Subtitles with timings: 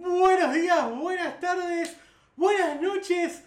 [0.00, 1.96] buenos días, buenas tardes,
[2.36, 3.44] buenas noches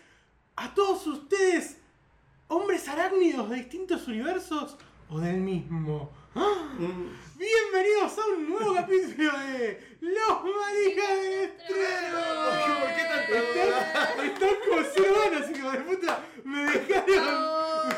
[0.56, 1.78] a todos ustedes,
[2.48, 4.78] hombres arácnidos de distintos universos
[5.10, 6.12] o del mismo.
[6.36, 6.70] ¡Ah!
[6.78, 12.18] Bienvenidos a un nuevo capítulo de Los Maricas de Estreno.
[12.80, 16.24] ¿Por qué tanta Están, están como hijo de puta.
[16.44, 17.96] Me dejaron.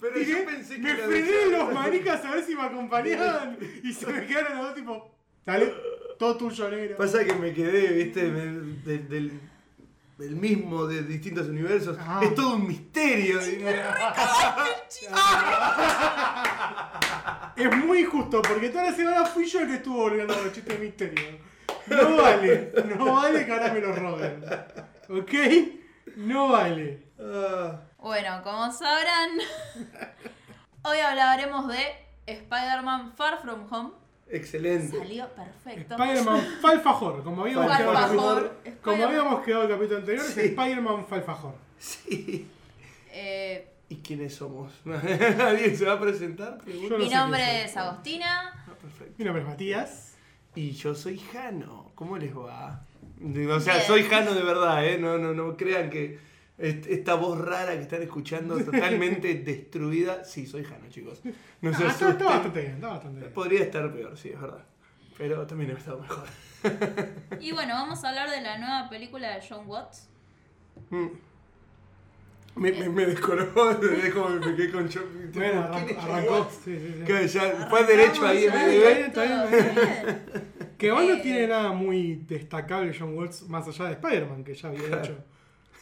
[0.00, 3.58] Pero yo pensé que me frené los maricas a ver si me acompañaban.
[3.82, 5.10] Y se me quedaron los dos tipo.
[5.44, 5.74] Dale,
[6.18, 6.96] todo tuyo, negro.
[6.96, 8.46] Pasa que me quedé, viste, me-
[8.84, 9.40] de- del,
[10.18, 11.96] del mismo, de distintos universos.
[12.00, 12.20] Ah.
[12.22, 13.38] Es todo un misterio.
[17.56, 20.78] Es muy injusto porque toda la semana fui yo el que estuvo volviendo los chistes
[20.78, 21.38] de misterio.
[21.88, 24.44] No vale, no vale que ahora me lo roben.
[25.08, 25.32] ¿Ok?
[26.16, 27.08] No vale.
[27.18, 29.30] Ah, Bueno, como sabrán,
[30.82, 31.80] hoy hablaremos de
[32.26, 33.90] Spider-Man Far From Home.
[34.30, 34.96] Excelente.
[34.98, 35.94] Salió perfecto.
[35.96, 38.56] Spider-Man Falfajor, como habíamos quedado Falfajor.
[38.64, 40.40] capítulo- Como habíamos quedado el capítulo anterior, Sí.
[40.40, 41.54] es Spider-Man Falfajor.
[41.78, 42.46] Sí.
[43.12, 44.72] Eh, ¿Y quiénes somos?
[45.40, 46.58] ¿Alguien se va a presentar?
[46.58, 46.88] Pregunto.
[46.90, 47.82] Yo no mi nombre es soy.
[47.82, 48.64] Agostina.
[48.66, 49.14] Ah, perfecto.
[49.18, 50.14] Mi nombre es Matías.
[50.54, 51.90] Y yo soy Jano.
[51.94, 52.82] ¿Cómo les va?
[53.20, 53.86] O sea, Bien.
[53.86, 54.98] soy Jano de verdad, ¿eh?
[54.98, 56.18] No, no, no crean que
[56.58, 60.24] esta voz rara que están escuchando totalmente destruida.
[60.24, 61.20] Sí, soy Jano, chicos.
[61.60, 63.32] No se Ah, está, está bastante bien, está bastante bien.
[63.32, 64.64] Podría estar peor, sí, es verdad.
[65.16, 66.24] Pero también he estado mejor.
[67.40, 70.08] Y bueno, vamos a hablar de la nueva película de John Watts.
[70.90, 71.06] Mm.
[72.56, 73.76] Me, me, me descolocó,
[74.12, 75.00] como me quedé con yo.
[75.02, 76.34] tipo, Bueno, ¿quién arrancó.
[76.42, 76.48] John?
[76.64, 77.04] Sí, sí, sí.
[77.04, 78.48] Que ya fue derecho ahí.
[80.76, 84.54] Que igual no Eh, tiene nada muy destacable John Watts más allá de Spider-Man, que
[84.54, 85.02] ya había Claro.
[85.04, 85.24] hecho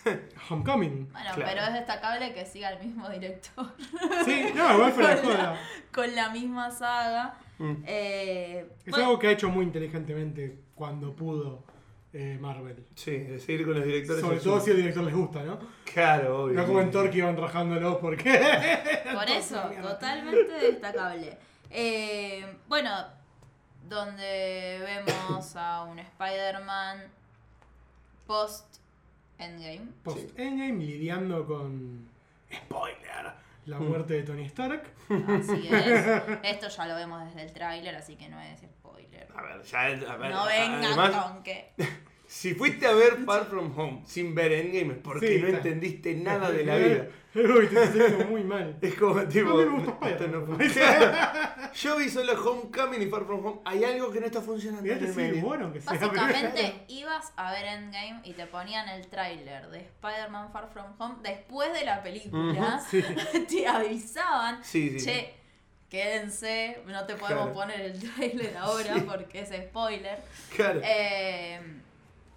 [0.50, 1.10] Homecoming.
[1.12, 1.42] Bueno, Claro.
[1.52, 3.72] pero es destacable que siga el mismo director
[4.24, 5.60] Sí, no, igual fuera de joda.
[5.92, 7.34] con la misma saga.
[7.58, 7.74] Mm.
[7.86, 11.64] Eh, Es bueno, algo que ha hecho muy inteligentemente cuando pudo
[12.12, 12.86] eh, Marvel.
[12.94, 14.20] Sí, de seguir con los directores.
[14.22, 15.58] Sobre es todo si al director les gusta, ¿no?
[15.92, 16.54] Claro, obvio.
[16.60, 18.30] No como en Thor que iban rajándolos porque.
[19.12, 21.36] Por eso, totalmente destacable.
[21.70, 22.90] Eh, bueno,
[23.88, 27.02] donde vemos a un Spider-Man
[28.26, 28.76] post
[29.38, 29.88] Endgame.
[30.02, 32.08] Post Endgame lidiando con.
[32.52, 33.32] Spoiler.
[33.66, 33.88] La Mm.
[33.88, 34.84] muerte de Tony Stark.
[35.08, 36.06] Así es.
[36.44, 39.26] Esto ya lo vemos desde el tráiler, así que no es spoiler.
[39.34, 39.80] A ver, ya.
[40.12, 41.70] A ver, No vengan con que.
[42.28, 46.14] si fuiste a ver Far From Home sin ver Endgame es porque Sí, no entendiste
[46.14, 47.08] nada de la vida.
[47.58, 48.76] Uy, te estoy haciendo muy mal.
[48.80, 49.50] Es como tipo.
[49.50, 50.40] A mí me gusta esto Spider-Man.
[50.48, 51.72] no funciona.
[51.74, 53.60] Yo vi solo Homecoming y Far From Home.
[53.64, 55.42] Hay algo que no está funcionando Mirá en que el sí, medio.
[55.44, 55.92] bueno que sea.
[55.92, 61.16] Básicamente ibas a ver Endgame y te ponían el tráiler de Spider-Man Far From Home
[61.22, 62.80] después de la película.
[62.88, 63.02] Sí.
[63.48, 65.04] te avisaban, Sí, sí.
[65.04, 65.34] che,
[65.90, 67.54] quédense, no te podemos Claro.
[67.54, 70.18] poner el tráiler ahora porque es spoiler.
[70.54, 70.80] Claro.
[70.82, 71.60] Eh,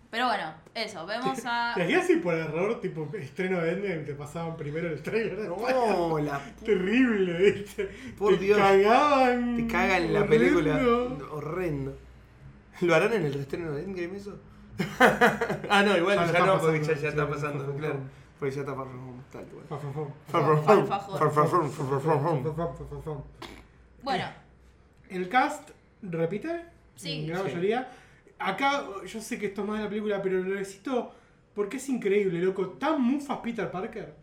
[0.10, 1.74] pero bueno, eso, vemos a...
[1.76, 5.38] ¿Te hacías si por error, tipo estreno de Endgame, te pasaban primero el trailer?
[5.40, 7.86] No, la Terrible, ¿viste?
[8.18, 8.58] Por te Dios.
[8.58, 9.56] cagaban.
[9.56, 10.38] Te cagan en la horrendo.
[10.38, 11.28] película.
[11.32, 11.98] Horrendo.
[12.82, 14.40] ¿Lo harán en el reestreno de Endgame eso?
[15.70, 18.00] ah, no, igual Ya ya, lo está no, porque ya, está pasando, claro.
[18.40, 19.66] Porque ya está Far From Home, tal cual.
[24.02, 24.26] Bueno,
[25.10, 25.72] El cast
[26.02, 26.66] repite.
[26.96, 27.22] Sí.
[27.22, 27.86] En gran Sí.
[28.40, 31.12] Acá, yo sé que esto es más de la película, pero lo necesito
[31.54, 32.70] porque es increíble, loco.
[32.70, 34.16] Tan mufas Peter Parker.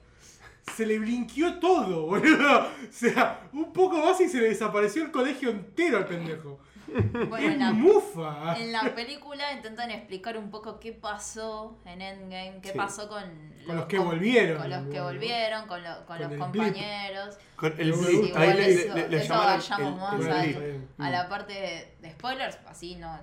[0.75, 2.61] Se le blinqueó todo, boludo.
[2.63, 6.59] O sea, un poco más y se le desapareció el colegio entero al pendejo.
[7.29, 8.57] bueno, es en la, mufa.
[8.59, 12.79] en la película intentan explicar un poco qué pasó en Endgame, qué Sí.
[12.79, 13.23] pasó con,
[13.67, 14.59] Con los que volvieron.
[14.63, 17.37] Con los que volvieron, con, lo- con Con los compañeros.
[17.57, 18.25] Con el blip.
[18.27, 20.89] igual Ahí le, eso- le, le eso llamaron vayamos el- más el.
[20.99, 23.19] A la parte de, de spoilers, así no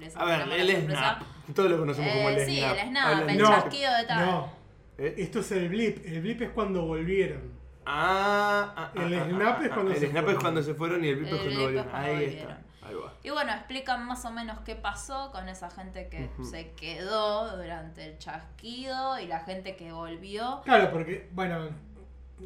[0.00, 1.22] les A ver, el snap.
[1.54, 2.76] Todos lo conocemos como Eh, el sí, snap.
[2.78, 4.26] el snap, el chasquido de tal.
[4.26, 4.52] No,
[4.98, 5.14] ¿Eh?
[5.18, 6.04] esto es el blip.
[6.06, 7.60] El blip es cuando volvieron.
[7.86, 10.40] Ah, ah, El ah, ah, snap ah, es cuando ah, se El snap es fueron.
[10.42, 11.88] cuando se fueron y el blip es cuando volvieron.
[11.90, 12.50] cuando Ahí volvieron.
[12.50, 12.62] está.
[12.82, 13.14] Ahí va.
[13.22, 18.04] Y bueno, explican más o menos qué pasó con esa gente que se quedó durante
[18.06, 20.62] el chasquido y la gente que volvió.
[20.64, 21.68] Claro, porque, bueno,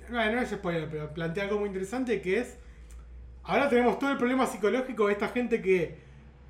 [0.09, 2.59] no, no es spoiler, pero plantea algo muy interesante que es.
[3.45, 6.03] Ahora tenemos todo el problema psicológico de esta gente que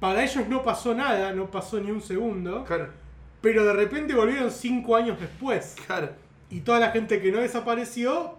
[0.08, 2.88] para ellos no pasó nada, no pasó ni un segundo, Claro,
[3.40, 5.76] pero de repente volvieron cinco años después.
[5.86, 6.10] claro.
[6.50, 8.38] Y toda la gente que no desapareció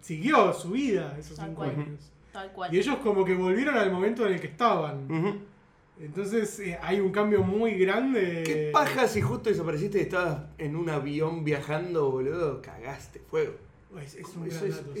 [0.00, 1.70] siguió su vida esos Tal cinco cual.
[1.70, 2.10] años.
[2.32, 2.74] Tal cual.
[2.74, 5.40] Y ellos como que volvieron al momento en el que estaban.
[6.00, 8.42] Entonces eh, hay un cambio muy grande.
[8.46, 12.62] ¿Qué paja si justo desapareciste y estabas en un avión viajando, boludo?
[12.62, 13.54] Cagaste fuego.
[14.04, 15.00] Es, es un Eso gran es, dato, te-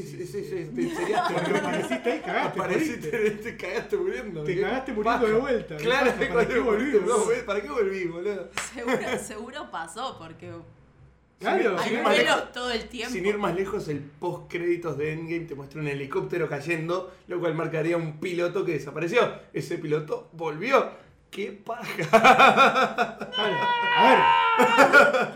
[1.58, 3.52] apareciste ahí, cagaste, Apareciste, moriste.
[3.52, 4.44] te cagaste muriendo.
[4.44, 5.26] Te ¿qué cagaste muriendo paja?
[5.26, 5.76] de vuelta.
[5.76, 6.10] ¿qué Claro?
[6.12, 7.02] ¿para cuando qué volvimos?
[7.08, 8.48] no, ¿para qué volví, boludo?
[8.74, 10.50] Seguro, seguro pasó porque
[11.38, 12.02] Claro, vale.
[12.02, 13.12] vuelos todo el tiempo.
[13.12, 17.38] Sin ir más lejos, el post créditos de Endgame te muestra un helicóptero cayendo, lo
[17.38, 19.20] cual marcaría un piloto que desapareció.
[19.52, 20.90] Ese piloto volvió.
[21.30, 23.16] ¡Qué paja!
[23.34, 23.56] Claro.
[23.96, 24.02] A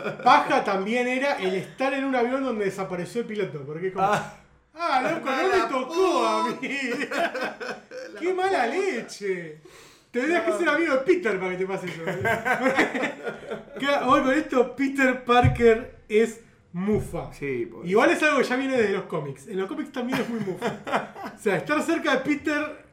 [0.03, 3.63] ver, paja también era el estar en un avión donde desapareció el piloto.
[3.65, 4.33] Porque es como, ah,
[4.75, 6.57] Ah, loco, no me tocó a mí.
[8.19, 9.61] ¡Qué mala leche!
[10.09, 12.01] Tendrías que ser amigo de Peter para que te pase eso.
[14.07, 16.39] Hoy con esto, Peter Parker es
[16.71, 17.31] mufa.
[17.33, 17.87] sí, pobre.
[17.89, 19.47] Igual es algo que ya viene desde los cómics.
[19.47, 20.73] En los cómics también es muy mufa.
[21.35, 22.83] O sea, estar cerca de Peter.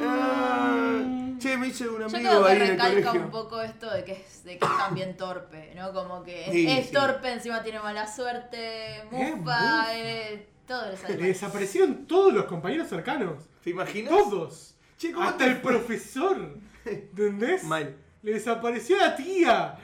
[0.00, 3.90] Ah, mm, che, me hice un Yo amigo creo que ahí recalca un poco esto
[3.90, 5.92] de que es, de que es también torpe, ¿no?
[5.92, 6.92] Como que es, Sí, es sí.
[6.92, 11.28] torpe, encima tiene mala suerte, mufa, eh, todo le sale Le mal.
[11.28, 13.44] desaparecieron todos los compañeros cercanos.
[13.64, 14.10] ¿Te imaginas?
[14.12, 14.74] Todos.
[14.98, 16.58] Che, ¿cómo Hasta el profesor.
[16.84, 17.64] ¿Entendés?
[17.64, 17.96] Mal.
[18.22, 19.78] Le desapareció la tía.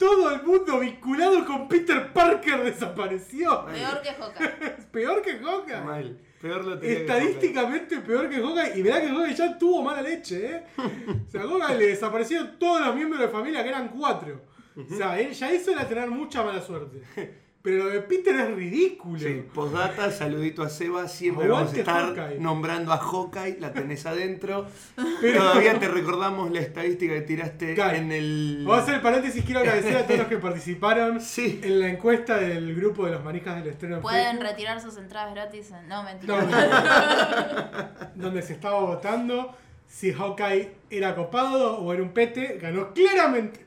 [0.00, 3.66] Todo el mundo vinculado con Peter Parker desapareció.
[3.66, 4.70] Peor que Hawkeye.
[4.92, 5.80] Peor que Hawkeye.
[5.82, 6.18] Mal.
[6.40, 8.78] Peor lo tenía que Estadísticamente peor que Hawkeye.
[8.78, 10.64] Y mirá que Hawkeye ya tuvo mala leche, ¿eh?
[11.28, 14.40] O sea, a Hawkeye le desaparecieron todos los miembros de la familia, que eran cuatro.
[14.74, 17.02] O sea, él ya hizo era tener mucha mala suerte.
[17.62, 19.18] Pero lo de Peter es ridículo.
[19.18, 22.40] Sí, postdata, saludito a Seba, siempre vamos a Aguante estar Hawkeye.
[22.40, 24.66] nombrando a Hawkeye, la tenés adentro.
[25.20, 27.96] Pero- Todavía te recordamos la estadística que tiraste Claro.
[27.98, 28.62] en el...
[28.66, 31.60] Vamos a hacer el paréntesis, quiero agradecer a todos los que participaron Sí.
[31.62, 33.96] en la encuesta del grupo de los manijas del estreno.
[33.96, 34.44] en Pueden Facebook.
[34.48, 35.70] retirar sus entradas gratis.
[35.70, 36.42] en- No, No, mentira.
[36.42, 38.10] no.
[38.22, 39.54] donde se estaba votando
[39.86, 43.66] si Hawkeye era copado o era un pete, ganó claramente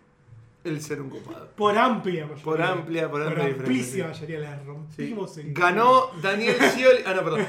[0.63, 1.50] El ser un copado.
[1.57, 2.44] por amplia mayoría.
[2.45, 4.21] Por amplia, por amplia diferencia, amplísima sí.
[4.21, 4.63] mayoría, la Sí.
[4.65, 7.00] rompimos el Ganó Daniel Scioli.
[7.06, 7.48] Ah, no, perdón.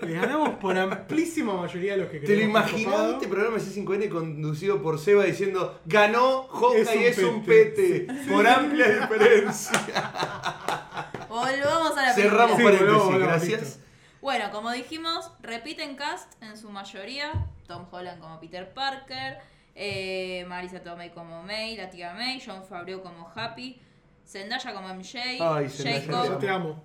[0.08, 3.12] Le ganamos por amplísima mayoría de los que ¿Te lo imaginás copado.
[3.14, 8.06] este programa C5N conducido por Seba diciendo ganó Hawkeye Es es un un pete"?
[8.28, 9.80] Por amplia diferencia.
[11.28, 12.64] Volvamos a la Cerramos Sí, película.
[12.64, 13.60] paréntesis, volvamos, volvamos, gracias.
[13.62, 13.80] listo.
[14.20, 17.30] Bueno, como dijimos, repiten cast en su mayoría.
[17.66, 19.38] Tom Holland como Peter Parker,
[19.74, 23.78] eh, Marisa Tomei como May, la tía May, John Favreau como Happy,
[24.26, 26.82] Zendaya como MJ, Ay, Jacob, te amo.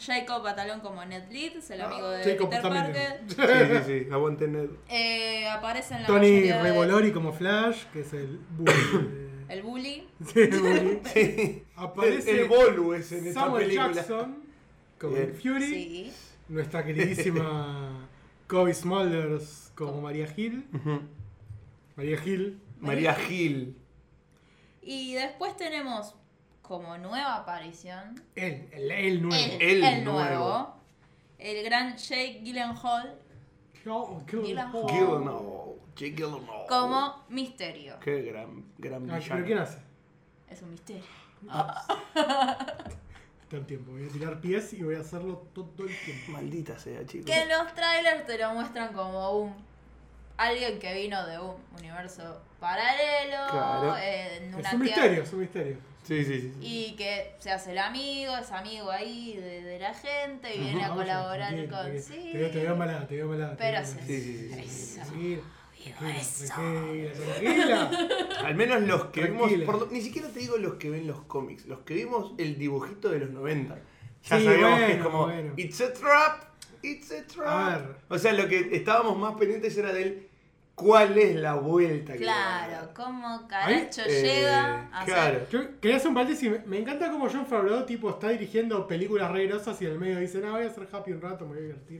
[0.00, 3.20] Jacob Batalón como Ned Leeds, el amigo de Jacob Peter también Parker.
[3.28, 4.10] Sí, sí, sí.
[4.10, 4.70] Aguante Ned.
[4.88, 8.72] Eh, aparece en la Tony mayoría de- Revolori como Flash, que es el bully.
[9.50, 10.08] el bully.
[10.26, 11.00] Sí, el bully.
[11.12, 11.64] Sí.
[11.76, 13.92] Aparece el, el Bolu es en esta Samuel película.
[13.92, 14.42] Jackson
[14.98, 15.34] como Bien.
[15.34, 15.66] Fury.
[15.66, 16.12] Sí.
[16.48, 18.08] Nuestra queridísima
[18.48, 20.66] Kobe Smulders como María Gil.
[20.72, 21.00] Ujú.
[21.96, 22.60] María Gil.
[22.80, 23.76] María Gil.
[24.82, 26.14] Y después tenemos
[26.62, 29.44] como nueva aparición Él, el, el nuevo.
[29.44, 30.20] el, El el nuevo.
[30.20, 30.74] nuevo,
[31.38, 33.18] el gran Jake Gyllenhaal
[33.86, 34.72] Oh, Gyllenhaal.
[34.86, 35.74] Gyllenhaal.
[35.96, 36.66] Jake Gyllenhaal.
[36.68, 37.98] como Misterio.
[38.00, 39.34] Qué gran, gran Ah, villano.
[39.34, 39.78] ¿Pero quién hace?
[40.48, 41.02] Es un misterio.
[43.50, 43.92] El tiempo.
[43.92, 46.32] Voy a tirar pies y voy a hacerlo todo el tiempo.
[46.32, 47.26] Maldita sea, chicos.
[47.26, 49.54] Que en los trailers te lo muestran como un
[50.36, 53.96] alguien que vino de un universo paralelo, Claro.
[53.98, 55.76] eh, en una Es un tierra- misterio, es un misterio.
[56.04, 56.40] Sí, sí, sí.
[56.40, 56.52] sí.
[56.60, 60.84] Y que se hace el amigo, es amigo ahí de, de la gente y viene
[60.84, 61.68] a colaborar con.
[61.68, 62.02] tranquilo.
[62.02, 62.30] Sí.
[62.32, 63.56] Te veo, te veo malada, te veo malada.
[63.56, 63.98] Pero veo sí.
[64.06, 64.60] Sí, sí, sí, sí.
[64.60, 65.00] Eso.
[65.04, 65.40] Tranquila,
[66.16, 66.54] eso.
[66.54, 67.90] tranquila, tranquila.
[68.46, 71.20] Al menos los que vimos, por lo- ni siquiera te digo los que ven los
[71.22, 73.74] cómics, los que vimos el dibujito de los 90.
[74.24, 75.54] Ya Sí, sabíamos que es como, bueno.
[75.56, 76.44] it's a trap,
[76.82, 77.80] it's a A trap.
[77.86, 77.96] ver.
[78.08, 80.28] O sea, lo que estábamos más pendientes era del
[80.74, 85.38] cuál es la vuelta que a Claro, cómo Caracho Eh, llega a claro.
[85.40, 85.48] ser.
[85.50, 86.50] Yo quería hacer un paréntesis.
[86.50, 89.98] Me, me encanta como John Favreau tipo, está dirigiendo películas re grosas y en el
[89.98, 91.98] medio dice, no, voy a ser happy un rato, me voy a divertir.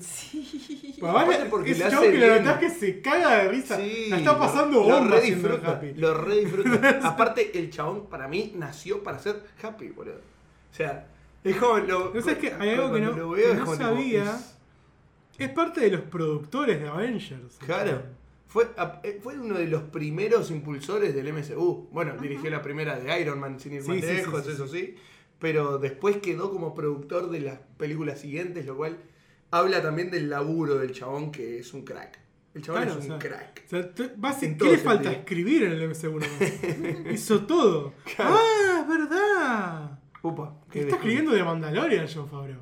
[0.98, 3.48] Pues Aparte vale, porque ese le hace que la verdad es que se caga de
[3.48, 3.76] risa.
[3.76, 5.94] Sí, la está pasando lo, lo re disfruta, happy.
[5.94, 6.98] Lo re disfruta.
[7.04, 10.16] Aparte, el chabón para mí nació para ser happy, boludo.
[10.72, 11.06] O sea,
[11.44, 12.12] es como lo.
[12.14, 13.88] No sé, es que hay algo que no, lo veo que es no como tipo,
[13.90, 14.22] sabía.
[14.24, 14.51] es-
[15.38, 17.58] Es parte de los productores de Avengers.
[17.64, 18.02] Claro.
[18.46, 18.68] Fue,
[19.02, 21.88] eh, fue uno de los primeros impulsores del MCU.
[21.90, 24.68] Bueno, dirigió la primera de Iron Man sin ir Sí, más sí, lejos, sí, eso
[24.68, 24.94] sí.
[25.38, 28.98] Pero después quedó como productor de las películas siguientes, lo cual
[29.50, 32.18] habla también del laburo del chabón que es un crack.
[32.54, 33.62] El chabón Claro, es un o sea, crack.
[33.64, 35.04] O sea, ¿Qué le falta?
[35.04, 35.10] sentido.
[35.12, 37.10] Escribir en el MCU.
[37.10, 37.94] Hizo todo.
[38.14, 38.36] Claro.
[38.38, 39.98] Ah, es verdad.
[40.22, 42.60] Upa, qué Está escribiendo de Mandalorian, John Favreau.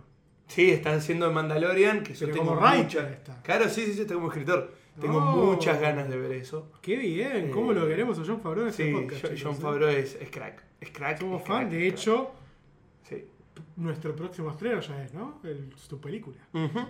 [0.50, 3.42] Sí, está haciendo Mandalorian, que yo Pero tengo como writer mucha- está.
[3.42, 4.74] Claro, sí, sí, sí, está como escritor.
[5.00, 5.52] Tengo Oh.
[5.52, 6.70] muchas ganas de ver eso.
[6.82, 9.22] Qué bien, cómo Eh, lo queremos a John Favreau en este Sí, podcast.
[9.22, 9.58] Jo- chicos, John eh.
[9.62, 10.62] Favreau es, es crack.
[10.80, 11.20] Es crack.
[11.20, 11.92] Somos es fan, crack, de crack.
[11.98, 12.30] hecho,
[13.08, 13.24] Sí.
[13.76, 15.40] nuestro próximo estreno ya es, ¿no?
[15.44, 16.36] El, tu película.
[16.52, 16.80] Ujú.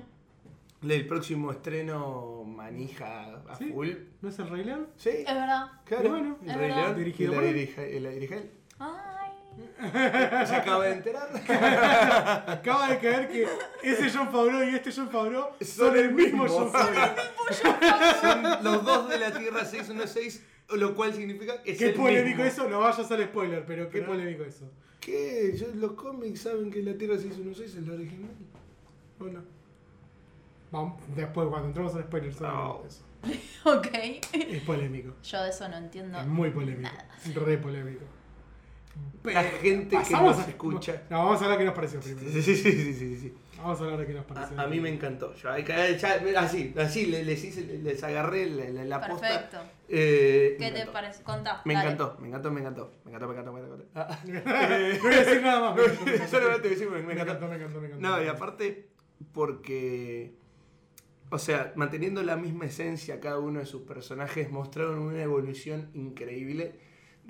[0.88, 3.66] El próximo estreno manija a Sí.
[3.70, 3.90] full.
[4.22, 4.86] ¿No es el Rey León?
[4.96, 5.66] Sí, Es verdad.
[5.84, 6.08] claro.
[6.08, 6.84] bueno, el Rey verdad.
[6.86, 6.96] León.
[6.96, 7.96] Dirigido la dirige
[8.38, 8.50] él.
[10.46, 11.28] Se acaba de enterar.
[12.46, 13.46] Acaba de caer que
[13.82, 16.58] ese John Favreau y este John Favreau son, Son el el mismo mismo.
[16.58, 17.08] John Favreau.
[18.20, 20.44] Son los dos de la Tierra 616,
[20.76, 22.62] lo cual significa que es Qué el polémico mismo.
[22.64, 24.70] eso, no vayas al spoiler, pero qué Pero- polémico eso.
[25.00, 25.54] ¿Qué?
[25.56, 28.30] Yo- los cómics saben que la Tierra 616 es la original.
[29.18, 29.42] ¿O no?
[30.70, 32.82] Vamos, después, cuando entremos al spoiler, No.
[32.86, 33.02] eso.
[33.64, 33.88] Ok.
[34.32, 35.14] Es polémico.
[35.22, 36.18] Yo de eso no entiendo.
[36.18, 36.88] Es muy polémico.
[37.34, 38.04] Re polémico.
[39.24, 41.02] La gente que nos a- escucha.
[41.10, 42.30] No, vamos a hablar de qué nos pareció primero.
[42.30, 43.34] Sí, sí, sí, sí, sí, sí.
[43.58, 44.58] Vamos a hablar de qué nos pareció.
[44.58, 45.34] A, a mí me encantó.
[45.34, 49.28] Yo, ca- ya- así, así les, les hice- les agarré la, la, la posta.
[49.28, 49.58] Perfecto.
[49.90, 51.22] Eh, ¿Qué te parece?
[51.22, 51.60] Contá.
[51.66, 52.92] Me encantó, me encantó, me encantó.
[53.04, 53.84] Me encantó, me encantó, me encantó.
[53.94, 56.30] Ah, No voy a decir nada más.
[56.30, 58.08] Solamente decir, me, me encantó, me encantó, me encantó.
[58.08, 58.88] No, y aparte,
[59.32, 60.32] porque.
[61.32, 66.72] O sea, manteniendo la misma esencia cada uno de sus personajes, mostraron una evolución increíble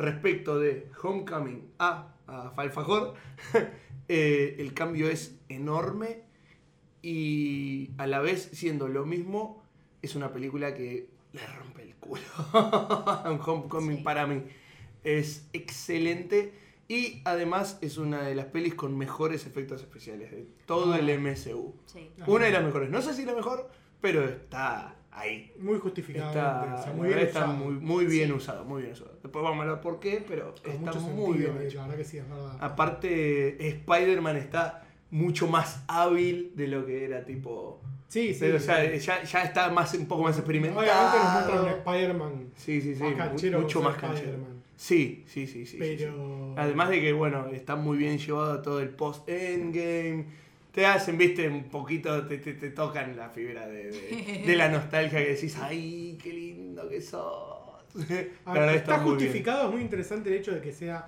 [0.00, 3.14] respecto de Homecoming a, a Falfajor.
[4.08, 6.22] eh, el cambio es enorme
[7.02, 9.62] y a la vez, siendo lo mismo,
[10.02, 12.22] es una película que le rompe el culo.
[13.46, 14.02] Homecoming Sí.
[14.02, 14.42] para mí
[15.04, 16.52] es excelente
[16.88, 21.74] y además es una de las pelis con mejores efectos especiales de todo el MCU.
[21.86, 22.10] Sí.
[22.26, 22.90] Una de las mejores.
[22.90, 25.52] No sé si la mejor, pero está ahí.
[25.58, 26.28] Muy justificado.
[26.28, 27.52] Está, o sea, la muy bien está usado.
[27.54, 28.32] muy, muy bien Sí.
[28.34, 29.12] usado, muy bien usado.
[29.22, 31.76] Después vamos a hablar por qué, pero Con está muy sentido, bien eh, hecho.
[31.78, 32.56] La verdad que sí, es verdad.
[32.60, 37.80] Aparte, Spider-Man está mucho más hábil de lo que era tipo...
[38.08, 38.44] Sí, sí.
[38.50, 40.80] o sea, ya, ya está más, un poco más experimentado.
[40.80, 44.30] Obviamente nos un Spider-Man Sí, sí, sí, más canchero mucho más canchero.
[44.30, 44.62] Spider-Man.
[44.76, 45.66] Sí, sí, sí, sí.
[45.66, 45.96] sí, sí.
[45.98, 46.54] Pero.
[46.56, 50.24] Además de que, bueno, está muy bien llevado todo el post-endgame.
[50.72, 54.68] Te hacen, viste, un poquito, te, te, te tocan la fibra de, de, de la
[54.68, 57.58] nostalgia que decís, ay, qué lindo que sos.
[58.08, 58.30] Ver,
[58.76, 59.18] está muy bien.
[59.18, 61.06] justificado, es muy interesante el hecho de que sea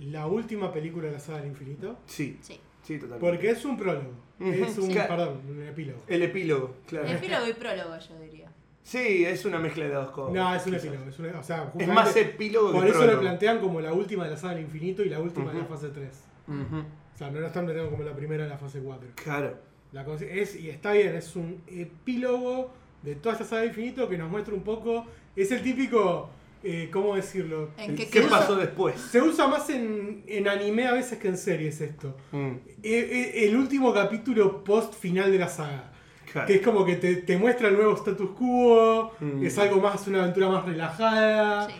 [0.00, 1.98] la última película de la saga del infinito.
[2.06, 2.58] Sí, Sí.
[2.82, 3.26] sí, totalmente.
[3.30, 4.12] Porque es un prólogo.
[4.40, 6.00] Es un, perdón, un epílogo.
[6.06, 7.08] El epílogo, claro.
[7.08, 8.48] Epílogo y prólogo, yo diría.
[8.84, 10.32] Sí, es una mezcla de dos cosas.
[10.34, 11.04] No, es un epílogo.
[11.10, 14.24] Es, una- o sea, Es más epílogo que Por eso lo plantean como la última
[14.24, 16.08] de la saga del infinito y la última de la fase 3.
[16.46, 16.84] Ujú,
[17.18, 19.08] O sea, no la están planteando como la primera de la fase 4.
[19.16, 19.56] Claro.
[19.90, 22.70] La cosa es, y está bien, es un epílogo
[23.02, 25.04] de toda esta saga del infinito que nos muestra un poco.
[25.34, 26.30] Es el típico.
[26.62, 27.70] eh, ¿Cómo decirlo?
[27.76, 29.00] ¿En qué, pasó después?
[29.00, 32.16] Se usa más en, en anime a veces que en series esto.
[32.30, 32.52] Mm,
[32.84, 35.90] E- e- El último capítulo post final de la saga.
[36.32, 36.46] claro.
[36.46, 39.44] Que es como que te, te muestra el nuevo status quo, Mm.
[39.44, 41.66] es algo más, una aventura más relajada.
[41.66, 41.74] Sí.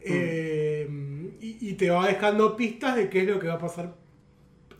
[0.00, 0.88] eh,
[1.40, 3.94] y, y te va dejando pistas de qué es lo que va a pasar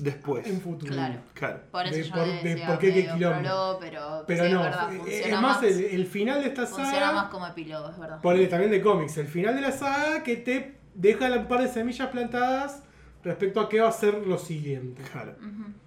[0.03, 0.47] Después.
[0.47, 0.93] en futuro.
[0.93, 1.21] Claro.
[1.35, 1.61] Claro.
[1.71, 3.79] Por eso De yo por- de decía por qué, qué quilombo.
[3.81, 6.67] pero, Pero sí, no, es verdad, funciona es más más, el, el final de esta
[6.67, 7.13] funciona saga.
[7.13, 8.21] más como epílogo, es verdad.
[8.21, 11.69] Ponele también de cómics, el final de la saga que te deja un par de
[11.69, 12.83] semillas plantadas
[13.25, 15.03] respecto a qué va a ser lo siguiente.
[15.13, 15.37] Claro.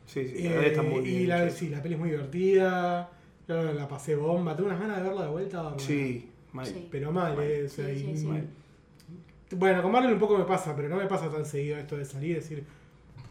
[0.05, 1.21] Sí, sí, la Eh, verdad está muy bien.
[1.21, 3.09] y la, sí, la peli es muy divertida,
[3.47, 5.73] yo la, pasé bomba, tengo unas ganas de verla de vuelta.
[5.77, 6.65] Sí, mal.
[6.65, 6.87] Sí.
[6.89, 7.45] Pero mal, Mal.
[7.45, 8.25] eh, o sea, Sí, sí, y- sí.
[8.27, 8.47] Mal.
[9.51, 12.05] Bueno, con Marvel un poco me pasa, pero no me pasa tan seguido esto de
[12.05, 12.65] salir y decir,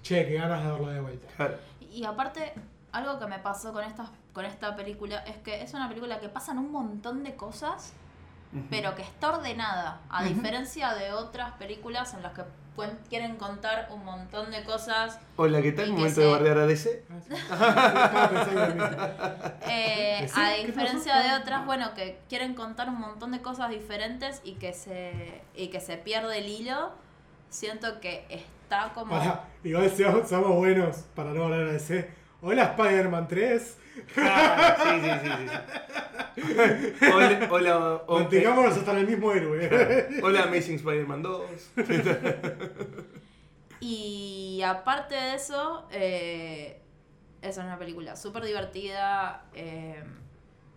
[0.04, 1.26] che, qué ganas de verla de vuelta.
[1.36, 1.56] Claro.
[1.80, 2.52] Y aparte,
[2.92, 6.28] algo que me pasó con esta, con esta película es que es una película que
[6.28, 7.92] pasan un montón de cosas,
[8.52, 8.64] Ujú.
[8.70, 10.00] pero que está ordenada.
[10.08, 10.34] A Ujú.
[10.34, 12.42] diferencia de otras películas en las que
[13.08, 15.20] quieren contar un montón de cosas.
[15.36, 15.92] Hola, ¿qué tal?
[15.92, 17.04] Momento se- de bardear a DC.
[17.50, 18.30] Ah,
[19.68, 24.40] eh, a ¿Qué diferencia de otras, bueno, que quieren contar un montón de cosas diferentes
[24.44, 26.92] y que se, y que se pierde el hilo.
[27.48, 28.26] Siento que
[28.64, 29.10] está como...
[29.10, 32.10] Pará, igual seamos, seamos buenos para no hablar de DC.
[32.42, 33.78] Hola Spider-Man 3.
[34.18, 35.30] Ah, sí, sí, sí,
[36.98, 37.06] sí.
[37.12, 39.68] Hola, hola, o- Mantengámonos hasta en el mismo héroe.
[39.70, 41.42] eh, hola Amazing Spider-Man 2.
[43.80, 46.80] Y aparte de eso, eh,
[47.42, 50.02] es una película súper divertida, eh,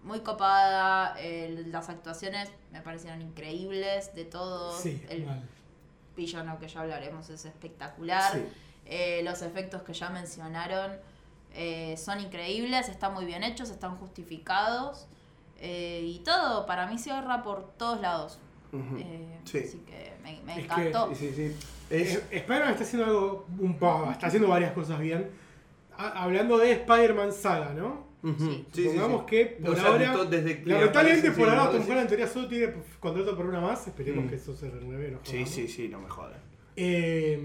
[0.04, 4.78] muy copada, el- las actuaciones me parecieron increíbles de todos.
[4.82, 5.26] Sí, el.
[6.18, 8.34] Villano que ya hablaremos es espectacular.
[8.34, 8.44] Sí.
[8.86, 10.92] Eh, los efectos que ya mencionaron
[11.54, 15.08] eh, son increíbles, están muy bien hechos, están justificados.
[15.60, 18.38] eh, y todo, para mí cierra por todos lados.
[19.46, 19.60] Sí.
[19.60, 21.16] Así que me, me Es que- encantó.
[21.16, 21.56] Sí, sí, sí.
[21.90, 25.32] Es, Spider-Man está haciendo algo, un pa- está haciendo varias cosas bien.
[25.98, 28.06] Ha- hablando de Spider-Man Saga, ¿no?
[28.24, 28.38] Ujú.
[28.40, 28.66] sí.
[28.72, 29.26] Sí, sí, Supongamos sí.
[29.28, 32.48] que por O sea, ahora, desde que lamentablemente por ahora Tom Holland en teoría solo
[32.48, 34.30] tiene contrato por una más, esperemos Mm.
[34.30, 35.12] que eso se renueve.
[35.12, 36.38] no Sí, sí, sí, no me jodas.
[36.76, 37.40] Eh,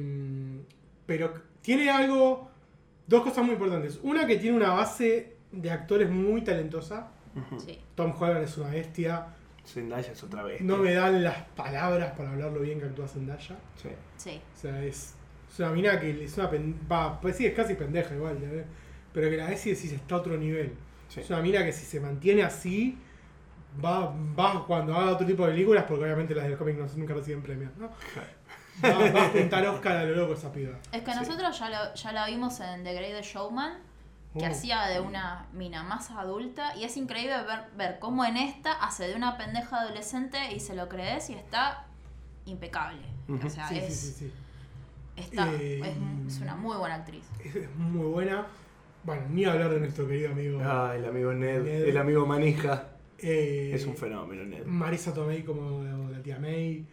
[1.07, 2.51] pero tiene algo
[3.05, 3.99] Dos cosas muy importantes.
[4.05, 7.09] Una que tiene una base de actores muy talentosa.
[7.59, 7.79] Sí.
[7.97, 9.27] Tom Holland es una bestia.
[9.67, 10.61] Zendaya es otra vez.
[10.63, 13.57] No me dan las palabras para hablar lo bien que actúa Zendaya.
[13.77, 13.89] Sí.
[14.17, 14.41] Sí.
[14.57, 15.15] O sea, es,
[15.53, 18.67] es una mina que es una pen- va, pues sí, es casi pendeja igual, ¿entendés?
[19.13, 20.75] Pero que la ves y decís está a otro nivel.
[21.09, 21.21] Sí.
[21.21, 22.99] Es una mina que si se mantiene así,
[23.85, 27.15] va, va cuando haga otro tipo de películas, porque obviamente las del cómic no, nunca
[27.15, 27.89] reciben premios, ¿no?
[28.83, 30.79] Va, va a juntar Oscar a lo loco esa piba.
[30.93, 31.19] Es que Sí.
[31.19, 33.75] nosotros ya, lo- ya la vimos en The Great Showman,
[34.39, 34.51] que Oh.
[34.51, 39.07] hacía de una mina más adulta, y es increíble ver, ver cómo en esta hace
[39.09, 41.85] de una pendeja adolescente y se lo crees y está
[42.47, 43.03] impecable.
[43.29, 43.47] Ujú.
[43.47, 44.33] O sea, Sí, es, sí, sí, sí.
[45.17, 45.81] Está, Eh,
[46.27, 47.25] es, es una muy buena actriz.
[47.45, 48.47] Es muy buena.
[49.05, 51.89] Bueno, ni hablar de nuestro querido amigo Ah, el amigo Ned, Ned.
[51.89, 52.89] el amigo Manija.
[53.19, 54.65] eh, Es un fenómeno, Ned.
[54.65, 56.87] Marisa Tomei como la tía May.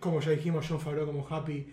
[0.00, 1.66] Como ya dijimos, John Favreau como Happy.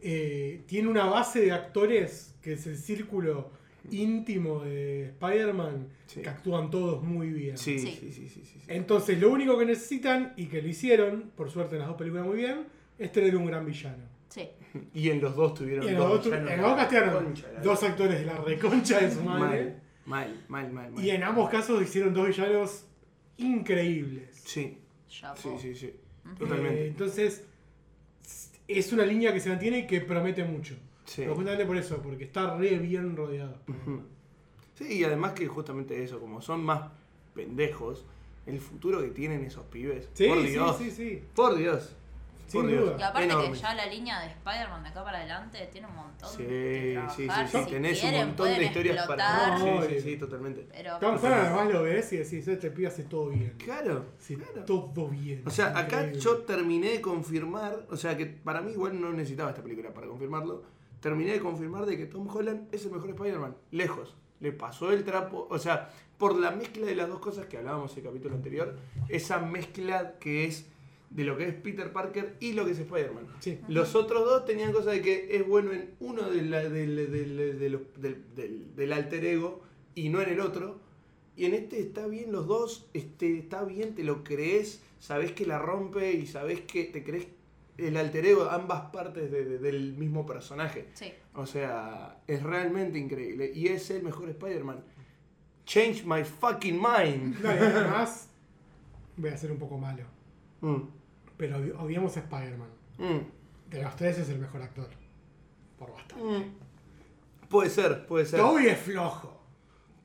[0.00, 3.50] Eh, tiene una base de actores que es el círculo
[3.90, 6.22] íntimo de Spider-Man, Sí.
[6.22, 7.58] que actúan todos muy bien.
[7.58, 7.86] Sí, Sí.
[7.88, 8.58] sí, sí, sí, sí, sí.
[8.68, 12.26] Entonces, lo único que necesitan, y que lo hicieron, por suerte en las dos películas
[12.26, 12.64] muy bien,
[12.98, 14.04] es tener un gran villano.
[14.34, 14.48] Sí.
[14.94, 16.76] Y en los dos tuvieron Y en dos los dos, villanos en de los dos
[16.76, 19.76] la castellaron concha de la- dos actores de la reconcha de su madre.
[20.06, 21.04] Mal, mal, mal, mal.
[21.04, 22.84] Y en ambos casos hicieron dos villanos
[23.38, 24.28] increíbles.
[24.44, 25.40] Sí, Chapo.
[25.40, 25.86] sí, sí, sí.
[25.86, 25.98] Eh,
[26.38, 26.86] Totalmente.
[26.88, 27.44] entonces,
[28.66, 30.74] es una línea que se mantiene y que promete mucho.
[31.04, 31.22] Sí.
[31.22, 33.58] Pero justamente por eso, porque está re bien rodeado.
[34.74, 36.90] Sí, y además que justamente eso, como son más
[37.34, 38.04] pendejos,
[38.46, 40.08] el futuro que tienen esos pibes.
[40.14, 40.78] Sí, por sí, Dios.
[40.78, 41.22] sí, sí.
[41.34, 41.94] Por Dios.
[42.46, 42.96] Sin duda.
[42.98, 43.50] Y aparte Enorme.
[43.52, 47.02] que ya la línea de Spider-Man de acá para adelante tiene un montón Sí, de
[47.16, 47.58] sí, sí, sí.
[47.64, 49.58] Si Tenés un montón de historias para.
[49.58, 50.66] No, Sí, sí, sí, totalmente.
[50.72, 53.54] Pero Tom Holland además lo ves y decís, este pibe hace todo bien.
[53.58, 54.06] Claro.
[54.18, 54.64] Sí, claro.
[54.64, 55.42] todo bien.
[55.46, 56.20] O sea, acá Increíble.
[56.20, 60.06] yo terminé de confirmar, o sea que para mí igual no necesitaba esta película para
[60.06, 60.62] confirmarlo,
[61.00, 64.14] terminé de confirmar de que Tom Holland es el mejor Spider-Man, lejos.
[64.40, 67.92] Le pasó el trapo, o sea, por la mezcla de las dos cosas que hablábamos
[67.92, 68.76] en el capítulo anterior,
[69.08, 70.66] esa mezcla que es
[71.10, 73.26] de lo que es Peter Parker y lo que es Spider-Man.
[73.40, 73.58] Sí.
[73.68, 77.86] Los otros dos tenían cosas de que es bueno en uno del, del- del-
[78.34, 79.62] del- del alter ego
[79.94, 80.80] y no en el otro.
[81.36, 85.46] Y en este está bien los dos, este, está bien, te lo crees, sabes que
[85.46, 87.26] la rompe y sabes que te crees
[87.76, 90.86] el alter ego, ambas partes de- de- del mismo personaje.
[90.94, 91.12] Sí.
[91.34, 93.50] O sea, es realmente increíble.
[93.54, 94.84] Y es el mejor Spider-Man.
[95.66, 97.40] Change my fucking mind.
[97.40, 98.28] No, y además,
[99.16, 100.04] voy a ser un poco malo.
[100.60, 100.82] Mm,
[101.46, 102.68] Pero obviamos a Spider-Man.
[102.98, 104.88] mm, De los tres es el mejor actor.
[105.78, 106.24] Por bastante.
[106.24, 107.48] mm.
[107.48, 108.40] Puede ser, puede ser.
[108.40, 109.30] Toby es flojo.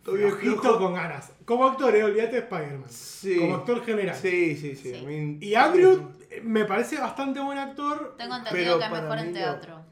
[0.04, 0.78] Toby es flojo.
[0.80, 1.32] con ganas.
[1.45, 2.89] Como actor, eh, olvídate de Spider-Man.
[2.89, 3.38] Sí.
[3.39, 4.15] Como actor general.
[4.15, 4.91] Sí, sí, sí.
[4.91, 4.95] Sí.
[4.95, 6.12] a mí- Y Andrew
[6.43, 8.15] me parece bastante buen actor.
[8.17, 9.86] Tengo Pero entendido que es mejor en teatro.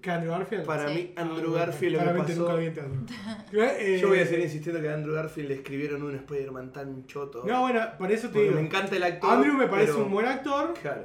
[0.00, 0.64] Que Andrew Garfield.
[0.64, 0.94] Para Sí.
[0.94, 2.42] mí, Andrew Ah, bueno, Garfield lo que Claramente pasó...
[2.42, 2.92] nunca vi en teatro.
[3.78, 7.06] Eh, Yo voy a seguir insistiendo que a Andrew Garfield le escribieron un Spider-Man tan
[7.06, 7.44] choto.
[7.46, 8.54] No, bueno, por eso te Porque digo.
[8.56, 9.30] me encanta el actor.
[9.30, 10.74] Andrew me parece pero- un buen actor.
[10.80, 11.04] Claro.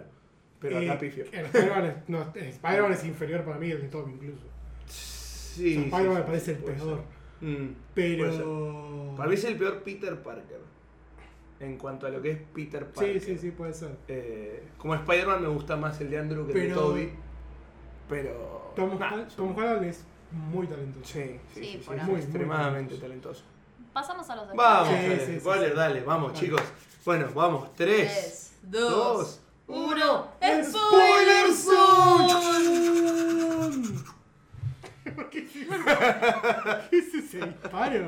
[0.60, 1.26] Pero Eh, acá pifio.
[1.32, 4.42] el Spider-Man es, no, el Spider-Man es inferior para mí, el de Toby incluso.
[4.88, 4.92] Sí.
[4.92, 6.98] O sea, sí, Spider-Man sí, me parece el puede peor.
[7.40, 7.48] ser.
[7.50, 8.38] Mm, puede ser.
[8.38, 9.14] Pero.
[9.18, 10.58] Para mí es el peor Peter Parker.
[11.60, 13.22] En cuanto a lo que es Peter Sí, Parker.
[13.22, 13.90] sí, sí, puede ser.
[14.08, 17.10] Eh, como Spider-Man me gusta más el de Andrew que el de Pero- Toby.
[18.10, 18.74] Pero.
[18.76, 21.06] Tom, nah, Tom Holland es muy talentoso.
[21.06, 21.90] Sí, sí, Sí, sí, sí.
[21.90, 23.42] Muy, muy extremadamente talentoso.
[23.42, 23.44] talentoso.
[23.94, 25.76] Pasamos a los Vamos, Sí, dale, sí.
[25.76, 26.46] dale, vamos, Dale.
[26.46, 26.62] chicos.
[27.06, 30.28] Bueno, vamos, tres, 3, dos, 2, 1.
[30.64, 31.54] ¡Spoiler ¡Spoiler
[35.32, 35.70] ¿Qué es eso?
[36.90, 38.08] ¿Qué es ese disparo?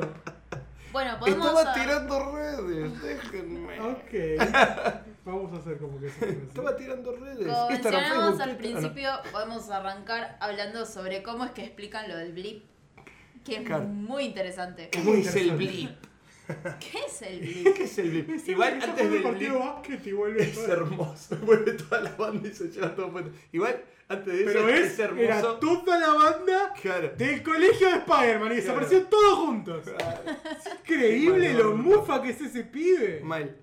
[0.92, 1.48] Bueno, podemos.
[1.48, 3.80] Estaba a- tirando redes, déjenme.
[3.80, 4.12] Ok.
[5.26, 7.46] Vamos a hacer como que se Estaba tirando redes.
[7.48, 12.18] Como Instagram, mencionamos Facebook, al principio, podemos arrancar hablando sobre cómo es que explican lo
[12.18, 12.64] del blip.
[13.46, 13.84] Que es Claro.
[13.86, 14.90] muy interesante.
[14.94, 15.92] ¿Cómo es el blip?
[16.80, 17.74] ¿Qué es el blip?
[17.76, 18.30] ¿Qué es el blip?
[18.32, 20.74] Es Igual el antes del partido blip básquet y vuelve es todo.
[20.74, 21.36] hermoso.
[21.44, 23.32] Vuelve toda la banda y se lleva todo puesto.
[23.52, 25.60] Igual antes de eso Pero es, es, era hermoso.
[25.60, 27.12] toda la banda Claro.
[27.18, 29.84] del colegio de Spider-Man y desaparecieron todos juntos.
[29.88, 33.22] Es increíble lo mufa que es ese pibe.
[33.24, 33.56] Mal.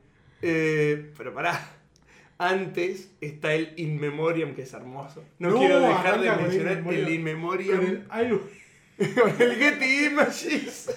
[0.42, 1.72] Eh, pero pará.
[2.38, 5.24] Antes está el In Memoriam, que es hermoso.
[5.38, 7.78] No, No, quiero dejar de mencionar el In Memoriam.
[7.78, 8.40] Con el
[9.40, 10.90] el Getty Images.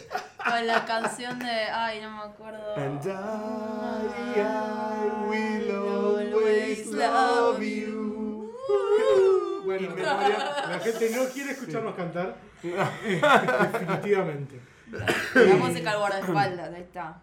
[0.44, 1.50] Con la canción de.
[1.50, 2.76] Ay, no me acuerdo.
[2.78, 8.54] And I, I will always love you.
[9.66, 12.38] Bueno, la gente no quiere escucharnos cantar.
[12.64, 14.60] Definitivamente.
[14.92, 17.22] La música al guardaespaldas, ahí está.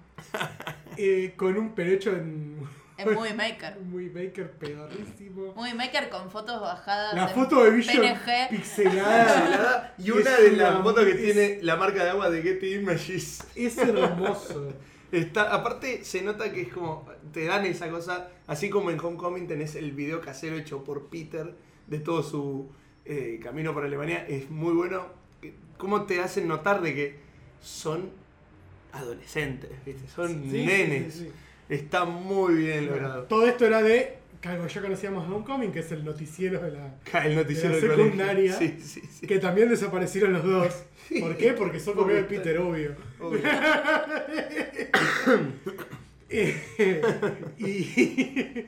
[0.97, 2.61] Eh, con un perecho en
[2.99, 3.77] Es Movie Maker.
[3.81, 5.53] Un Movie Maker pedorrísimo.
[5.55, 7.15] Movie Maker con fotos bajadas.
[7.15, 8.49] La foto de Vision PNG.
[8.51, 12.31] pixelada y una Es de una- las fotos que es- tiene la marca de agua
[12.31, 13.45] de Getty Images.
[13.55, 14.73] es hermoso.
[15.13, 19.47] Está, aparte se nota que es como, te dan esa cosa, así como en Homecoming
[19.47, 21.55] tenés el video casero hecho por Peter
[21.87, 22.71] de todo su
[23.05, 25.07] eh, camino por Alemania, es muy bueno.
[25.79, 27.19] Cómo te hacen notar de que
[27.61, 28.11] son
[28.93, 30.09] adolescentes, ¿viste?
[30.09, 31.15] son Sí, nenes.
[31.15, 31.33] sí, sí.
[31.69, 33.25] Está muy bien logrado.
[33.25, 36.71] todo esto era de algo que ya conocíamos de Homecoming, que es el noticiero de
[36.71, 37.25] la.
[37.25, 38.53] El noticiero de la secundaria.
[38.59, 39.27] Sí, sí, sí.
[39.27, 40.85] Que también desaparecieron los dos.
[41.21, 41.53] ¿Por qué?
[41.53, 42.23] Porque son como de.
[42.25, 42.95] Peter, obvio.
[43.21, 43.41] Obvio.
[46.29, 47.01] Eh,
[47.59, 48.67] y.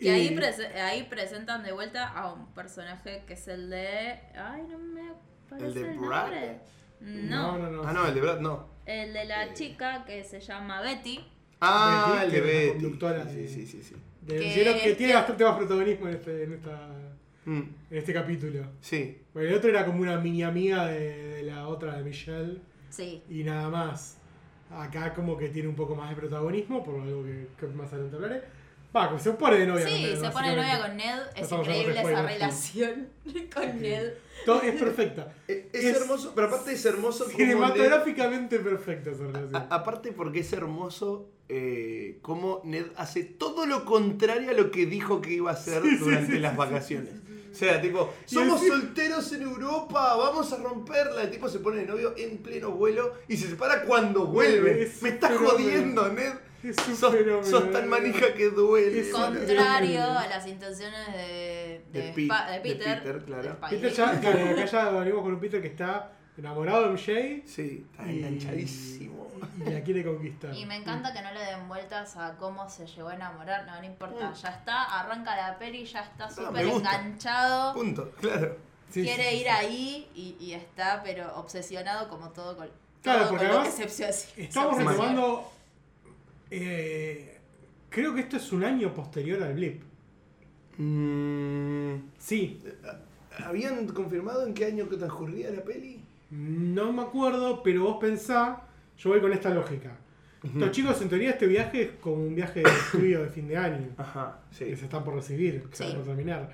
[0.00, 4.20] Y ahí, prese- ahí presentan de vuelta a un personaje que es el de.
[4.36, 5.12] Ay, no me
[5.50, 6.22] parece ¿El de el Brad?
[6.22, 6.60] nombre.
[7.00, 7.88] No, No, no, no.
[7.88, 8.68] Ah, no, el de Brad no.
[8.86, 9.26] el de Eh.
[9.26, 11.20] la chica que se llama Betty.
[11.60, 12.68] Ah, el de Betty.
[12.72, 13.94] conductora Sí, sí, sí, sí.
[14.22, 16.88] de- que- que tiene que- bastante más protagonismo en este, en esta,
[17.46, 17.58] Mm,
[17.90, 18.64] en este capítulo.
[18.80, 19.18] sí.
[19.32, 23.22] Porque el otro era como una mini amiga de, de la otra, de Michelle, Sí.
[23.28, 24.18] y nada más.
[24.70, 28.16] Acá como que tiene un poco más de protagonismo, por algo que, que más adelante
[28.16, 28.42] hablaré.
[28.96, 29.84] Va, como se pone de novia.
[29.84, 31.18] con Sí, Ned, se pone de novia con Ned.
[31.36, 33.08] Es increíble esa relación
[33.54, 34.12] con Ned.
[34.46, 35.34] Todo es perfecta.
[35.46, 39.56] Es, es Es- hermoso, pero aparte es hermoso como Ned- Cinematográficamente perfecta esa relación.
[39.56, 44.86] A- aparte porque es hermoso eh, cómo Ned hace todo lo contrario a lo que
[44.86, 47.14] dijo que iba a hacer Sí, sí, durante sí, las sí, vacaciones.
[47.50, 51.22] O sea, tipo, somos solteros en Europa, vamos a romperla.
[51.22, 54.90] El tipo se pone de novio en pleno vuelo y se separa cuando vuelve.
[55.00, 56.32] Me estás jodiendo, Ned.
[56.62, 59.00] Es un Sos, fenómeno, sos tan manija que duele.
[59.00, 59.10] Es.
[59.10, 62.62] Contrario a las intenciones de, Peter.
[62.62, 63.56] Peter, claro.
[63.70, 67.86] Peter ya, claro, acá ya venimos con un Peter que está enamorado de MJ Sí,
[67.90, 69.28] está y- enganchadísimo.
[69.64, 70.52] y la quiere conquistar.
[70.54, 73.64] Y me encanta que no le den vueltas a cómo se llegó a enamorar.
[73.66, 74.30] No, no importa.
[74.30, 74.34] Mm.
[74.34, 77.74] Ya está, arranca la peli, ya está No, súper enganchado.
[77.74, 78.56] Punto, claro.
[78.90, 79.48] Sí, Quiere sí, ir sí.
[79.48, 82.68] ahí y, y está, pero obsesionado como todo con.
[83.02, 85.52] Claro, todo porque con además Estamos retomando.
[86.50, 87.38] Eh,
[87.88, 89.82] creo que esto es un año posterior al blip.
[90.78, 92.60] Mm, Sí,
[93.44, 96.00] ¿Habían confirmado en qué año que transcurría la peli?
[96.30, 98.62] no me acuerdo, pero vos pensá.
[98.98, 99.96] Yo voy con esta lógica.
[100.54, 103.56] Los chicos, en teoría, este viaje es como un viaje de estudio de fin de
[103.56, 103.88] año.
[103.96, 104.66] Ajá, sí.
[104.66, 105.82] que se están por recibir, que Sí.
[105.84, 106.52] están por terminar.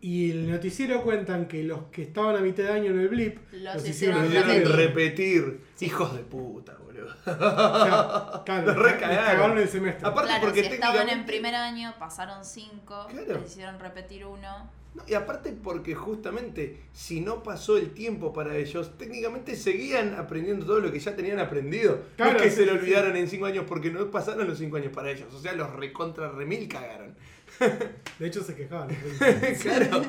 [0.00, 3.38] Y el noticiero cuentan que los que estaban a mitad de año en el blip
[3.52, 5.60] Los los hicieron repetir.
[5.80, 8.42] Hijos de puta, boludo.
[8.44, 10.06] Claro, cagaron el semestre.
[10.06, 13.40] Aparte Claro, porque si estaban en primer año, pasaron cinco, Claro.
[13.40, 14.70] les hicieron repetir uno.
[14.94, 20.64] No, y aparte porque justamente si no pasó el tiempo para ellos, técnicamente seguían aprendiendo
[20.64, 22.00] todo lo que ya tenían aprendido.
[22.16, 24.46] Claro, no es que sí, se lo sí, olvidaron en cinco años porque no pasaron
[24.48, 25.32] los cinco años para ellos.
[25.34, 27.14] O sea, los recontra remil cagaron.
[28.18, 28.88] De hecho, se quejaban.
[29.62, 30.02] claro.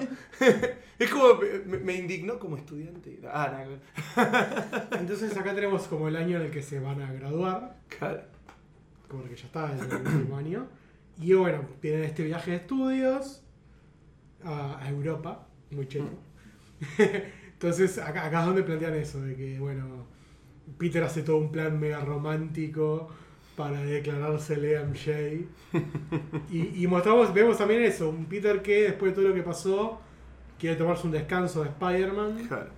[1.00, 3.20] es como, me, me indignó como estudiante.
[3.26, 7.78] Ah, no, Entonces acá tenemos como el año en el que se van a graduar,
[7.88, 8.22] claro.
[9.08, 10.68] porque ya está el último año.
[11.20, 13.44] Y bueno, tienen este viaje de estudios
[14.44, 16.10] a, a Europa, muy cheto.
[17.54, 20.06] Entonces acá, acá es donde plantean eso, de que bueno,
[20.78, 23.10] Peter hace todo un plan mega romántico
[23.58, 25.46] para declarársele a MJ.
[26.50, 30.00] Y, y mostramos, vemos también eso, un Peter que después de todo lo que pasó,
[30.60, 32.70] quiere tomarse un descanso de Spider-Man, Claro.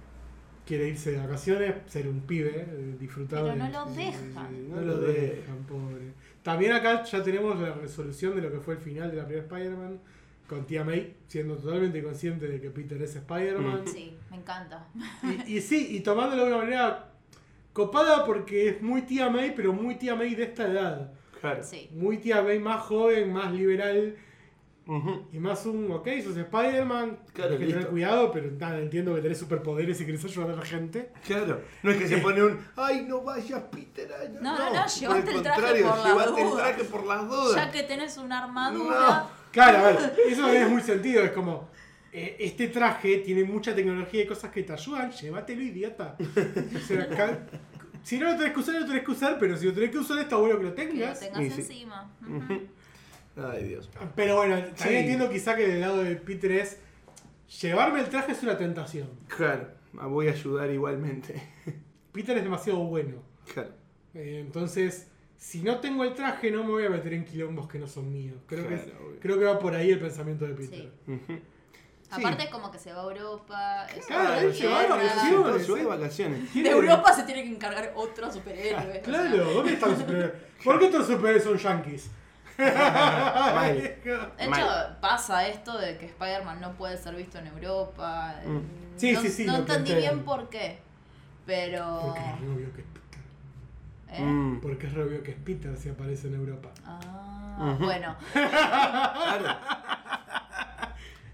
[0.66, 3.60] quiere irse de vacaciones, ser un pibe, eh, disfrutar Pero de...
[3.60, 4.70] no lo dejan.
[4.70, 6.14] No lo dejan, pobre.
[6.44, 9.46] También acá ya tenemos la resolución de lo que fue el final de la primera
[9.46, 10.00] Spider-Man,
[10.48, 13.82] con Tía May siendo totalmente consciente de que Peter es Spider-Man.
[13.86, 14.88] Sí, me encanta.
[15.46, 17.09] Y, y sí, y tomándolo de una manera
[17.80, 21.12] copada porque es muy Tía May, pero muy Tía May de esta edad.
[21.40, 21.64] Claro.
[21.64, 21.90] Sí.
[21.94, 24.16] Muy Tía May más joven, más liberal
[25.32, 29.38] y más un, ok, sos Spider-Man, Claro, que tener cuidado, pero nada, entiendo que tenés
[29.38, 31.12] superpoderes y querés ayudar a la gente.
[31.28, 34.10] Claro, no es que se pone un, ay, no vayas, Peter.
[34.20, 36.64] ay, No, no, no, por llevate el traje contrario, por las llevate el dudas.
[36.68, 37.56] traje por las dudas.
[37.56, 39.28] Ya que tenés una armadura.
[39.52, 41.70] Claro, a ver, eso también es muy sentido, es como,
[42.12, 46.18] eh, este traje tiene mucha tecnología y cosas que te ayudan, llévatelo, idiota.
[46.20, 47.46] O sea, acá-
[48.04, 49.92] si no lo tenés que usar, no lo tenés que usar, pero si lo tenés
[49.92, 51.20] que usar, está bueno que lo Que lo tengas.
[51.20, 51.62] tengas sí.
[51.62, 52.12] encima.
[52.22, 52.62] Ujú.
[53.38, 53.90] Ay, Dios.
[54.16, 54.96] Pero bueno, también Sí.
[54.96, 56.78] entiendo quizá que del lado de Peter es,
[57.62, 59.10] llevarme el traje es una tentación.
[59.28, 59.68] Claro,
[59.98, 61.42] ah, voy a ayudar igualmente.
[62.12, 63.22] Peter es demasiado bueno.
[63.54, 63.70] Claro.
[64.16, 67.80] Eh, entonces, si no tengo el traje, no me voy a meter en quilombos que
[67.80, 68.38] no son míos.
[68.48, 69.20] Creo, que, es- Claro, obvio.
[69.22, 70.92] creo que va por ahí el pensamiento de Peter.
[71.06, 71.12] Sí.
[71.12, 71.40] Ujú.
[72.12, 73.88] Aparte, es como que se va a Europa.
[74.08, 75.66] Claro, él se va de vacaciones.
[75.66, 76.54] Se va de vacaciones.
[76.54, 78.82] De Europa se tiene que encargar otro superhéroe.
[78.90, 80.34] o sea, Claro, ¿dónde están los superhéroes?
[80.64, 82.10] ¿Por qué los superhéroes son yankees?
[82.60, 83.76] Mal.
[83.82, 84.98] De hecho, Mal.
[85.00, 88.36] pasa esto de que Spider-Man no puede ser visto en Europa.
[88.46, 88.98] Mm.
[88.98, 90.80] Sí, no, sí, sí, No entendí bien por qué.
[91.46, 92.02] Pero.
[92.02, 93.22] Porque es obvio que es Peter.
[94.10, 94.22] ¿eh?
[94.22, 94.60] Mm.
[94.62, 96.70] Porque es obvio que es Peter si aparece en Europa.
[96.86, 99.58] Ah, bueno, Claro.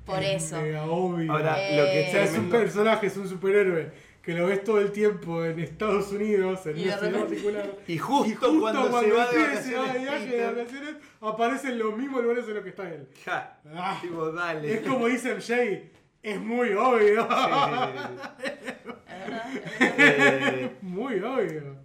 [0.05, 0.61] Por Es eso.
[0.61, 1.31] mega obvio.
[1.31, 3.91] Ahora, Eh, lo que o sea, es un personaje, es un superhéroe
[4.21, 7.71] que lo ves todo el tiempo en Estados Unidos, en Y repente- particular.
[7.87, 11.79] Y justo, Y justo cuando, cuando, se va de vacaciones, viaje de Peter, vacaciones, aparecen
[11.79, 13.07] los mismos lugares en los que está él.
[13.23, 14.73] ja, Ah, tipo, dale.
[14.73, 15.91] es como dice MJ,
[16.23, 17.27] es muy obvio.
[17.27, 18.51] Sí.
[19.97, 21.75] Eh, muy obvio.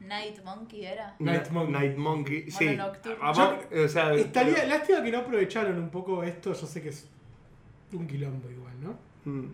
[0.00, 1.14] Night Monkey era.
[1.18, 1.72] Night Monkey.
[1.72, 2.64] Night Monkey, sí.
[2.66, 3.18] Mono nocturno.
[3.20, 6.90] Vamos, o sea, Estaría, pero- lástima que no aprovecharon un poco esto, yo sé que
[6.90, 7.08] es
[7.92, 8.98] un quilombo igual, ¿no?
[9.30, 9.46] Mm,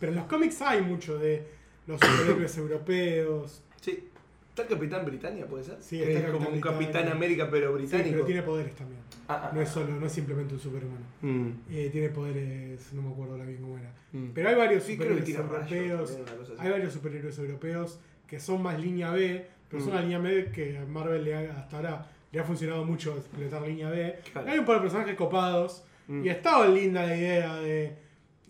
[0.00, 1.42] Pero en los cómics hay mucho de
[1.86, 3.62] los superhéroes europeos.
[3.80, 4.08] Sí.
[4.50, 5.76] ¿Está el Capitán Britannia, puede ser?
[5.80, 6.60] Sí, está es como un.
[6.60, 8.10] Capitán América, pero Sí, británico.
[8.12, 9.00] pero tiene poderes también.
[9.28, 9.72] Ah, ah, No es ah.
[9.72, 11.04] solo, no es simplemente un superhumano.
[11.20, 13.92] Mm, Eh, tiene poderes, no me acuerdo ahora bien cómo era.
[14.12, 14.28] mm.
[14.34, 16.60] Pero hay varios Sí, creo que superhéroes rayos, europeos.
[16.60, 20.78] Hay varios superhéroes europeos que son más línea B, pero son una línea B que
[20.78, 24.18] a Marvel le ha- hasta ahora le ha funcionado mucho explotar línea B.
[24.32, 24.48] Claro.
[24.50, 26.24] Hay un par de personajes copados Mm.
[26.24, 27.96] y estaba linda la idea de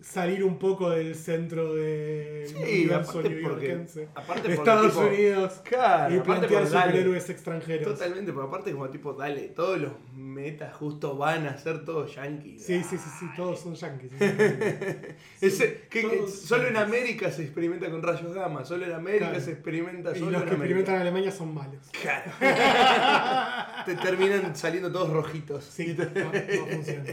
[0.01, 4.07] salir un poco del centro del Sí, universo neoyorquense
[4.43, 7.93] de Estados tipo, Unidos Claro, y plantear dale, superhéroes extranjeros.
[7.93, 12.63] Totalmente, porque aparte como tipo, dale, todos los metas justo van a ser todos yankees.
[12.63, 14.11] Sí, sí, sí, sí, todos son yankees.
[15.41, 16.77] Ese- que- que todos solo en.
[16.77, 19.43] América se experimenta con rayos gamma, solo en América Claro.
[19.43, 20.79] se experimenta Y solo los en que América.
[20.79, 21.81] experimentan en Alemania son malos.
[22.01, 22.31] Claro.
[23.85, 25.63] Te terminan saliendo todos rojitos.
[25.65, 27.03] Sí, no, no funciona.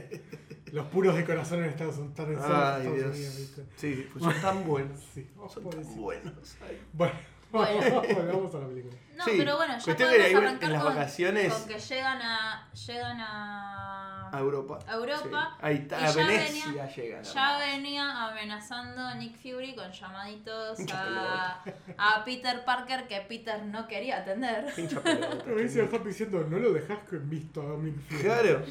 [0.75, 2.11] Los puros de corazón en Estados Unidos.
[2.19, 3.15] están en Ay, Estados Dios.
[3.17, 3.65] Unidos, ¿viste?
[3.77, 5.01] Sí, pues son tan buenos.
[5.15, 5.91] Sí, oh, Son pobrecito.
[5.95, 6.57] tan buenos.
[6.69, 6.81] ay.
[6.93, 7.15] Bueno,
[7.55, 8.15] Bueno.
[8.17, 8.95] volvamos a la película.
[9.17, 11.69] No, Sí, pero bueno, ya cuestión que podemos ahí arrancar en las con, vacaciones- con
[11.69, 12.71] que llegan a.
[12.73, 14.31] llegan a.
[14.33, 14.79] A Europa.
[14.89, 15.51] A Europa.
[15.53, 15.59] Sí.
[15.63, 17.23] Ahí está, Y a ya Venecia venía- llegan.
[17.23, 21.63] Ya venía amenazando a Nick Fury con llamaditos a,
[21.97, 24.73] a Peter Parker que Peter no quería atender.
[24.75, 25.45] Pincha pelota.
[25.47, 28.23] Me dice el Happy diciendo, no lo dejas que visto a Nick Fury".
[28.23, 28.63] Claro.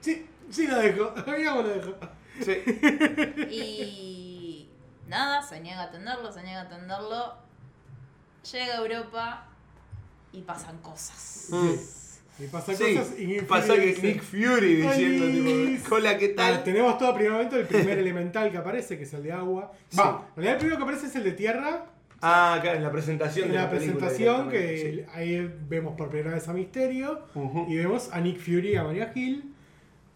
[0.00, 1.14] Sí, sí lo dejo.
[1.36, 1.94] Digamos lo dejo.
[2.40, 2.52] Sí.
[3.50, 4.68] Y
[5.08, 7.34] nada, se niega a atenderlo, se niega a atenderlo.
[8.50, 9.46] Llega a Europa
[10.32, 11.48] y pasan cosas.
[11.50, 12.42] Mm.
[12.42, 15.94] Y pasa Sí, cosas y Nick pasa Fury que dice, Nick Fury diciendo, "Ay, tipo,
[15.94, 16.64] hola, ¿qué tal?
[16.64, 19.72] tenemos todo primer momento, el primer elemental que aparece, que es el de agua.
[19.90, 19.98] Sí.
[19.98, 21.86] Va, en realidad el primero que aparece es el de tierra.
[22.22, 26.34] Ah, claro, en la presentación En de la, la, presentación, que ahí vemos por primera
[26.34, 27.26] vez a Misterio.
[27.68, 29.51] Y vemos a Nick Fury y a Maria Hill.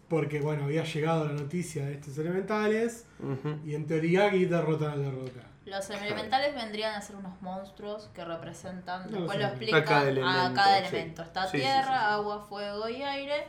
[0.09, 3.05] Porque, bueno, había llegado la noticia de estos elementales.
[3.65, 5.41] Y en teoría aquí derrotan al de Roca.
[5.65, 9.39] Los elementales vendrían a ser unos monstruos que representan, No después sé.
[9.43, 10.85] lo explican A cada a elemento, cada sí.
[10.95, 11.21] elemento.
[11.23, 12.13] Está Sí, sí, tierra, sí, sí.
[12.13, 13.47] agua, fuego y aire.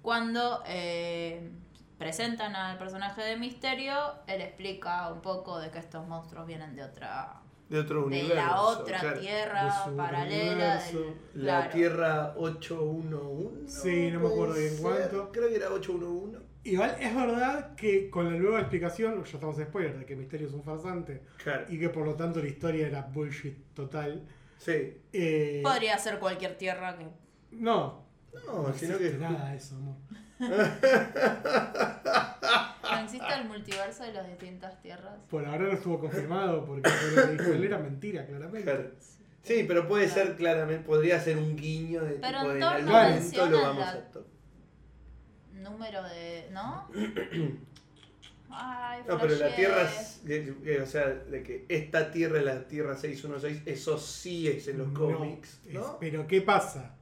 [0.00, 1.50] Cuando eh,
[1.98, 3.96] presentan al personaje de Misterio,
[4.28, 7.39] él explica un poco de que estos monstruos vienen de otra
[7.70, 8.34] De otro de universo.
[8.34, 9.20] la otra claro.
[9.20, 10.52] Tierra paralela.
[10.52, 10.98] universo.
[11.34, 11.70] del- La claro.
[11.72, 13.68] Tierra 811.
[13.82, 14.80] Sí, no me acuerdo bien ser.
[14.82, 15.32] cuánto.
[15.32, 16.38] Creo que era 811.
[16.64, 20.46] Igual es verdad que con la nueva explicación, ya estamos en spoiler, de que Misterio
[20.48, 21.22] es un farsante.
[21.42, 21.64] Claro.
[21.70, 24.26] Y que por lo tanto la historia era bullshit total.
[24.58, 25.00] Sí.
[25.12, 27.06] eh, Podría ser cualquier tierra que.
[27.52, 28.04] no,
[28.46, 29.10] No, no sino que.
[29.12, 29.96] nada de eso, amor.
[30.40, 30.48] No
[33.04, 35.18] existe el multiverso de las distintas tierras.
[35.28, 38.62] Por ahora no estuvo confirmado porque lo que dijo él era mentira, claramente.
[38.64, 38.90] Claro.
[39.42, 43.46] Sí, pero puede ser claramente, podría ser un guiño de Pero tipo en algún momento
[43.46, 44.26] lo vamos la- a to-
[45.54, 46.48] Número de.
[46.52, 46.88] ¿No?
[48.52, 49.54] Ay, No, pero la.
[49.54, 50.20] Tierra, es-
[50.82, 54.88] o sea, de que esta Tierra es la Tierra 616, eso sí es en los
[54.88, 55.98] No, cómics, es- ¿no?
[56.00, 56.94] pero ¿qué pasa?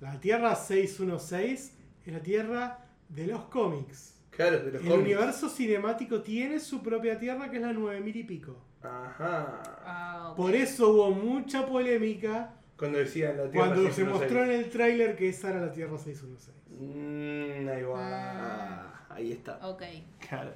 [0.00, 1.72] La Tierra 616
[2.06, 4.14] es la Tierra de los cómics.
[4.30, 5.00] Claro, de los El cómics.
[5.00, 8.56] universo cinemático tiene su propia Tierra que es la 9000 y pico.
[8.82, 9.62] Ajá.
[9.84, 10.36] Ah, ok.
[10.36, 14.08] Por eso hubo mucha polémica Cuando decían la Tierra cuando se 616.
[14.20, 16.54] mostró en el tráiler que esa era la Tierra 616.
[16.78, 17.96] Mm, ahí va.
[17.98, 19.06] Ah.
[19.10, 19.58] Ahí está.
[19.66, 19.82] Ok.
[20.28, 20.50] Claro.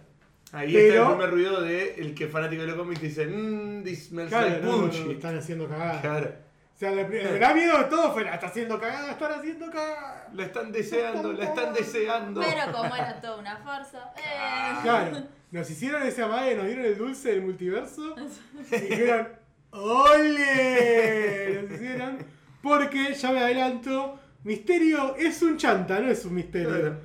[0.50, 3.84] Ahí Pero- está el primer ruido de el que fanático de los cómics dice, mmm,
[3.84, 6.00] this smells Claro, like no, no, no, están haciendo cagada.
[6.00, 6.32] Claro.
[6.78, 7.02] O sea, me
[7.40, 10.28] da miedo de todo fue, "La está haciendo cagada, están haciendo cagada.
[10.32, 12.40] La están deseando, la están deseando.
[12.40, 14.12] Pero como era toda una farsa.
[14.16, 14.76] Eh.
[14.82, 18.14] Claro, nos hicieron ese amague, nos dieron el dulce del multiverso
[18.70, 19.28] y dijeron,
[19.72, 21.62] ¡Ole!
[21.62, 22.18] Nos hicieron,
[22.62, 26.68] porque ya me adelanto, Misterio es un chanta, no es un misterio.
[26.70, 27.00] Claro.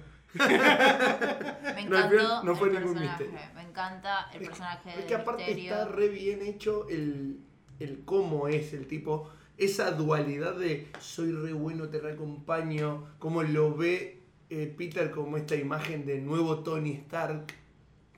[1.76, 3.24] Me encantó no fue el ningún personaje.
[3.26, 3.50] misterio.
[3.56, 5.72] Me encanta el personaje Es de que aparte Misterio.
[5.74, 7.40] está re bien hecho el,
[7.80, 13.76] el cómo es el tipo, esa dualidad de soy re bueno, te reacompaño, cómo lo
[13.76, 17.46] ve eh, Peter como esta imagen de nuevo Tony Stark.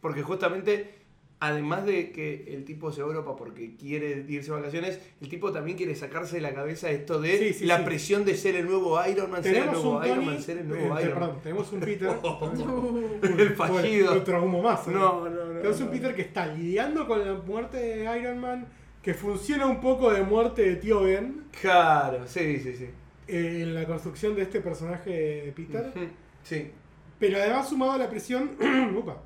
[0.01, 0.93] Porque justamente,
[1.39, 5.29] además de que el tipo se va a Europa porque quiere irse de vacaciones, el
[5.29, 7.83] tipo también quiere sacarse de la cabeza esto de Sí, sí, la sí.
[7.85, 10.25] presión de ser el nuevo Iron Man, ser el nuevo un Iron Tony.
[10.27, 11.29] Man, ser el nuevo eh, Iron Man.
[11.29, 12.09] perdón, tenemos un Peter.
[13.39, 14.13] El fallido.
[14.13, 14.87] Otro humo más.
[14.87, 14.91] ¿eh?
[14.91, 15.53] No, no, no.
[15.59, 15.91] Tenemos un no.
[15.91, 18.67] Peter que está lidiando con la muerte de Iron Man,
[19.05, 22.89] que funciona un poco de muerte de tío Ben Claro, sí, sí, sí.
[23.27, 25.11] eh, en la construcción de este personaje
[25.45, 25.93] de Peter.
[26.41, 26.71] Sí.
[27.19, 28.51] Pero además sumado a la presión.
[28.97, 29.21] upa.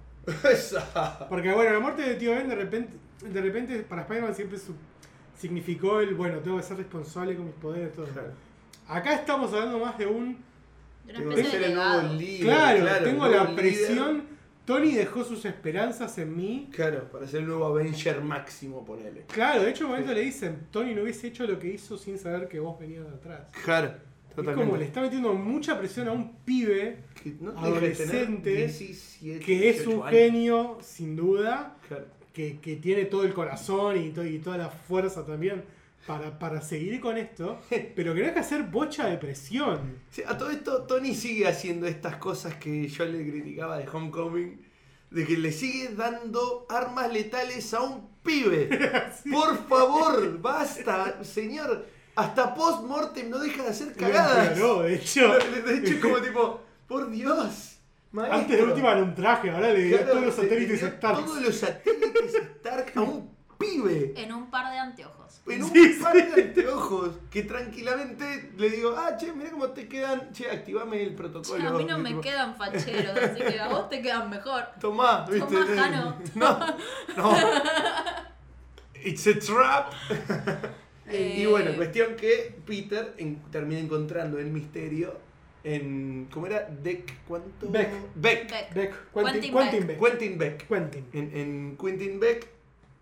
[0.52, 1.28] Esa.
[1.30, 4.76] Porque bueno, la muerte de tío Ben de repente, de repente para Spider-Man siempre su-
[5.38, 8.06] significó el, bueno, tengo que ser responsable con mis poderes, todo.
[8.08, 8.34] Claro.
[8.88, 10.44] Acá estamos hablando más de un,
[11.06, 12.42] De una Tengo que especie ser de el nuevo líder.
[12.46, 14.24] claro, tengo la presión,
[14.70, 16.70] Tony dejó sus esperanzas en mí.
[16.72, 19.24] Claro, para ser el nuevo Avenger máximo, ponele.
[19.34, 22.20] Claro, de hecho un momento le dicen, Tony no hubiese hecho lo que hizo sin
[22.20, 23.48] saber que vos venías de atrás.
[23.66, 23.88] Claro,
[24.30, 24.64] Es totalmente.
[24.68, 29.78] como le está metiendo mucha presión a un pibe Que no adolescente 17, que es
[29.78, 30.12] 18 un años.
[30.20, 32.06] genio, sin duda, Claro.
[32.32, 35.64] que, que tiene todo el corazón y, to- y toda la fuerza también
[36.10, 37.60] para, para seguir con esto,
[37.96, 40.00] pero que no de ser bocha de presión.
[40.10, 44.60] Sí, a todo esto, Tony sigue haciendo estas cosas que yo le criticaba de Homecoming.
[45.12, 48.70] De que le sigue dando armas letales a un pibe.
[49.32, 51.86] Por favor, basta, señor.
[52.16, 54.48] Hasta post-mortem no deja de hacer cagadas.
[54.50, 55.32] empeoró, de hecho.
[55.66, 57.78] De hecho, es como tipo, por Dios.
[58.12, 58.40] Maestro.
[58.40, 61.26] Antes de última era un traje, ahora le Claro, todos los satélites Stark.
[61.26, 64.14] Todos los satélites Stark a un pibe.
[64.16, 65.42] En un par de anteojos.
[65.48, 67.12] En un Sí, par de anteojos.
[67.30, 70.32] Que tranquilamente le digo, ah, che, mira cómo te quedan.
[70.34, 71.70] Che, activame el Che, protocolo.
[71.70, 74.64] a mí no me quedan facheros, así que a vos te quedan mejor.
[74.80, 75.46] Tomá, ¿viste?
[75.56, 76.18] Tomá, Jano.
[76.36, 76.60] No,
[77.18, 77.38] no.
[79.04, 79.94] It's a trap.
[81.12, 85.18] Eh, Y bueno, cuestión que Peter en- termina encontrando el misterio
[85.64, 86.28] en.
[86.32, 86.70] ¿Cómo era?
[86.70, 87.24] Deck.
[87.28, 87.68] ¿Cuánto?
[87.68, 87.90] Beck.
[88.14, 88.48] Beck.
[88.52, 88.74] Beck.
[88.76, 90.00] Beck, Quentin Quentin, Quentin Beck.
[90.00, 90.68] Quentin Beck.
[90.68, 91.06] Quentin.
[91.14, 92.48] En, en Quentin Beck,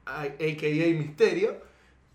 [0.07, 0.97] a.k.a.
[0.97, 1.57] Misterio,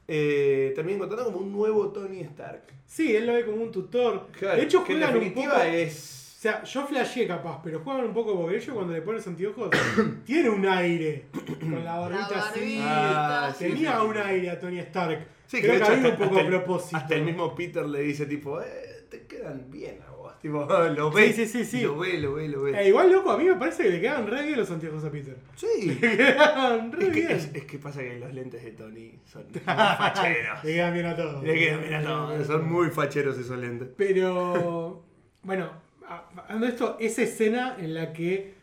[0.09, 2.63] eh, termina encontrando como un nuevo Tony Stark.
[2.87, 4.29] Sí, él lo ve como un tutor.
[4.39, 5.57] Claro, de hecho, que en juegan un poco.
[5.63, 6.19] es.
[6.39, 9.71] O sea, yo flasheé capaz, pero juegan un poco porque ellos cuando le pones anteojos
[10.27, 11.27] tiene un aire.
[11.61, 12.79] Con la barbita así.
[12.83, 15.25] Ah, Tenía sí, un aire a Tony Stark.
[15.47, 16.97] Sí, Creo que hecho, había un hasta- poco a hasta el- propósito.
[16.97, 19.99] Hasta el mismo Peter le dice, tipo, eh, te quedan bien.
[20.43, 21.33] Tipo, lo ve.
[21.33, 21.81] Sí, sí, sí, sí.
[21.83, 22.73] Lo ve, lo ve, lo ve.
[22.83, 25.11] Eh, igual, loco, a mí me parece que le quedan re bien los anteojos a
[25.11, 25.37] Peter.
[25.55, 25.67] sí.
[26.01, 27.31] Le quedan re Es que, bien.
[27.33, 30.65] es, es que pasa que los lentes de Tony son facheros.
[30.65, 31.45] Le quedan bien a todos.
[31.45, 32.47] Le quedan bien a todos.
[32.47, 33.89] Son muy facheros esos lentes.
[33.97, 35.05] Pero,
[35.43, 35.71] bueno,
[36.09, 38.55] a- hablando de esto, esa escena en la que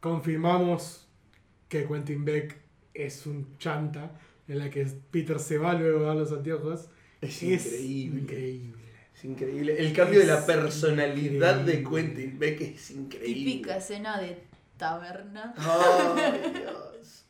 [0.00, 1.06] confirmamos
[1.68, 2.56] que Quentin Beck
[2.94, 4.18] es un chanta,
[4.48, 6.88] en la que Peter se va luego dar los anteojos,
[7.20, 8.20] Es es increíble.
[8.22, 8.85] increíble.
[9.16, 9.76] Es increíble.
[9.78, 11.82] El cambio de la personalidad de.
[11.82, 13.34] Quentin Beck es increíble.
[13.34, 14.36] Típica escena de
[14.76, 15.54] taberna.
[15.56, 17.24] Ay, Dios.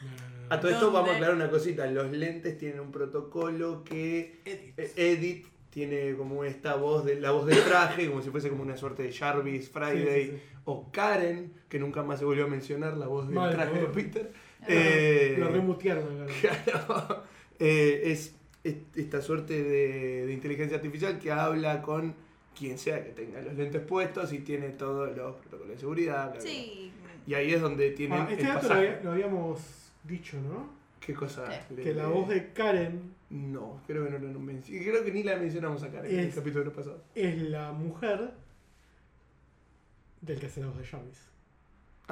[0.00, 0.54] No.
[0.54, 1.86] A todo esto vamos a aclarar una cosita.
[1.86, 7.46] Los lentes tienen un protocolo que eh, Edith tiene como esta voz de la voz
[7.46, 10.42] del traje, como si fuese como una suerte de Jarvis, Friday, Sí, sí, sí.
[10.64, 14.32] o Karen, que nunca más se volvió a mencionar la voz del traje de Peter.
[14.66, 16.26] Eh, Lo remutearon.
[16.40, 16.56] claro.
[16.64, 17.24] Claro.
[17.58, 22.14] Eh, es esta suerte de, de inteligencia artificial que habla con
[22.58, 26.32] quien sea que tenga los lentes puestos y tiene todos los protocolos de seguridad.
[26.32, 26.50] bla, bla, bla.
[26.50, 26.92] Sí.
[27.26, 28.88] Y ahí es donde tienen Ah, este el dato lo, pasaje.
[28.88, 29.60] había- lo habíamos
[30.04, 30.68] dicho, ¿no?
[31.00, 31.48] ¿Qué cosa?
[31.74, 34.90] Que la voz de Karen No, creo que no lo mencionamos.
[34.90, 37.02] Creo que ni la mencionamos acá en el capítulo pasado.
[37.14, 38.32] es la mujer
[40.20, 41.29] del que hace la voz de Jarvis.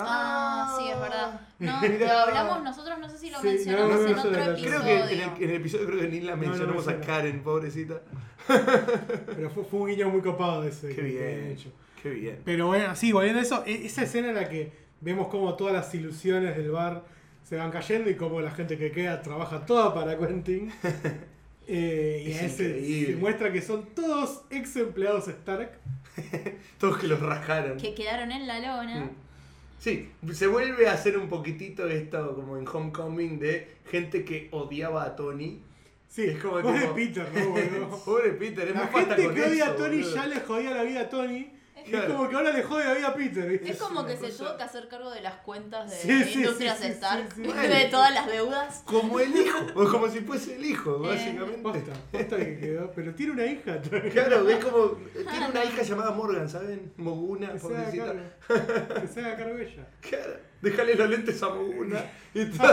[0.01, 1.41] Ah, sí, es verdad.
[1.59, 2.07] No, Mirá.
[2.13, 4.37] lo hablamos nosotros, no sé si lo Sí, mencionamos no, no, en no, otro no,
[4.47, 4.53] no.
[4.53, 4.69] episodio.
[4.81, 7.01] Creo que en el, en el episodio creo que ni la No, no mencionamos a.
[7.01, 8.01] Karen, pobrecita.
[8.47, 10.89] Pero fue, fue un guiño muy copado ese.
[10.89, 11.23] Qué que- que bien.
[11.29, 11.73] he hecho.
[12.03, 12.39] Qué bien.
[12.45, 15.75] Pero bueno, sí, volviendo a eso, e- esa escena en la que vemos como todas
[15.75, 17.05] las ilusiones del bar
[17.43, 20.73] se van cayendo y como la gente que queda trabaja toda para Quentin.
[21.71, 25.73] Eh, y Es a ese se muestra que son todos ex empleados Stark.
[26.79, 27.77] Todos que los rajaron.
[27.77, 29.01] Que quedaron en la lona.
[29.05, 29.11] Mm.
[29.79, 35.05] Sí, se vuelve a hacer un poquitito esto como en Homecoming de gente que odiaba
[35.05, 35.63] a Tony.
[36.09, 37.51] Sí, Es como pobre tipo- Peter, ¿no?
[37.51, 38.05] boludo?
[38.05, 40.15] Pobre Peter, es La falta gente con que odia eso, a Tony boludo.
[40.15, 41.53] ya le jodía la vida a Tony.
[41.91, 43.49] Y es como que ahora le jode la vida a Peter.
[43.49, 43.71] ¿viste?
[43.71, 46.79] Es como que se tuvo que hacer cargo de las cuentas de Sí, sí, Industrias
[46.79, 47.51] sí, sí, Stark, sí, sí.
[47.69, 48.83] de todas las deudas.
[48.85, 51.63] Como el hijo, o como si fuese el hijo, Eh, básicamente.
[51.63, 52.91] Posta, posta que quedó.
[52.93, 53.81] Pero tiene una hija.
[54.13, 54.87] Claro, es como.
[55.13, 56.93] Tiene una hija llamada Morgan, ¿saben?
[56.97, 58.05] Moguna, Que se haga pobrecita.
[58.07, 59.01] cargo.
[59.01, 59.87] Que se haga cargo ella.
[60.01, 60.33] Claro,
[60.63, 62.01] déjale los lentes a Moguna.
[62.35, 62.69] Y todo.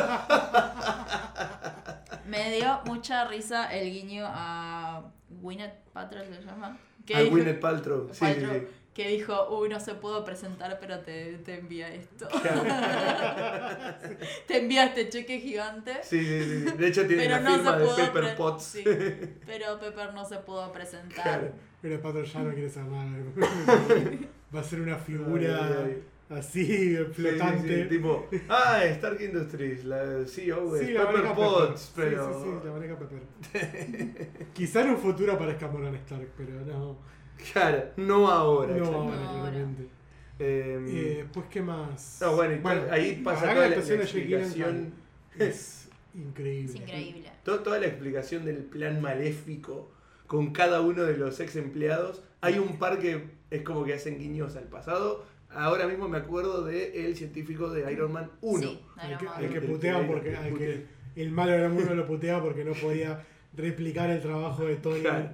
[2.28, 6.78] Me dio mucha risa el guiño a Gwyneth Paltrow, ¿se llama?
[7.06, 8.08] Que A dijo- Gwyneth Paltrow.
[8.12, 8.68] Sí, sí, Paltrow, sí.
[8.96, 12.30] Que dijo, uy, no se pudo presentar, pero te, te envía esto.
[14.48, 15.96] te envía este cheque gigante.
[16.02, 16.78] Sí, sí, sí.
[16.78, 18.64] De hecho tiene Pero la no firma de Pepper Potts.
[18.64, 18.84] sí.
[19.46, 21.24] Pero Pepper no se pudo presentar.
[21.24, 21.52] Claro.
[21.82, 23.06] Pero el pato ya no quiere ser nada.
[24.56, 26.38] Va a ser una figura Ay, ay.
[26.38, 27.68] así, Sí, flotante.
[27.68, 32.10] sí, sí, tipo, ah, Stark Industries, la CEO la Pepper Potts, Pepper.
[32.12, 32.34] pero...
[32.34, 34.28] Sí, sí, sí, la maneja Pepper.
[34.54, 36.98] Quizá en un futuro aparezca Morgan Stark, pero no.
[37.54, 38.76] Claro, no ahora.
[38.76, 39.42] No ahora, No ahora.
[39.52, 39.84] claramente.
[40.40, 42.18] Eh, Eh, pues, ¿qué más?
[42.22, 44.94] no, bueno, to- ahí pasa toda la, explicación,
[45.38, 46.66] es increíble.
[46.72, 47.32] Es increíble.
[47.44, 49.92] to- toda la explicación del plan maléfico
[50.28, 52.24] con cada uno de los ex empleados.
[52.42, 55.26] Hay un par que es como que hacen guiños al pasado.
[55.50, 58.60] Ahora mismo me acuerdo de el científico de Iron Man 1.
[58.62, 59.34] Sí, Al Iron que, Man.
[59.36, 59.68] al que El- que-
[60.08, 60.30] porque
[61.16, 63.24] el que malo era uno lo putea porque no podía
[63.56, 65.00] replicar el trabajo de Tony.
[65.02, 65.30] Claro.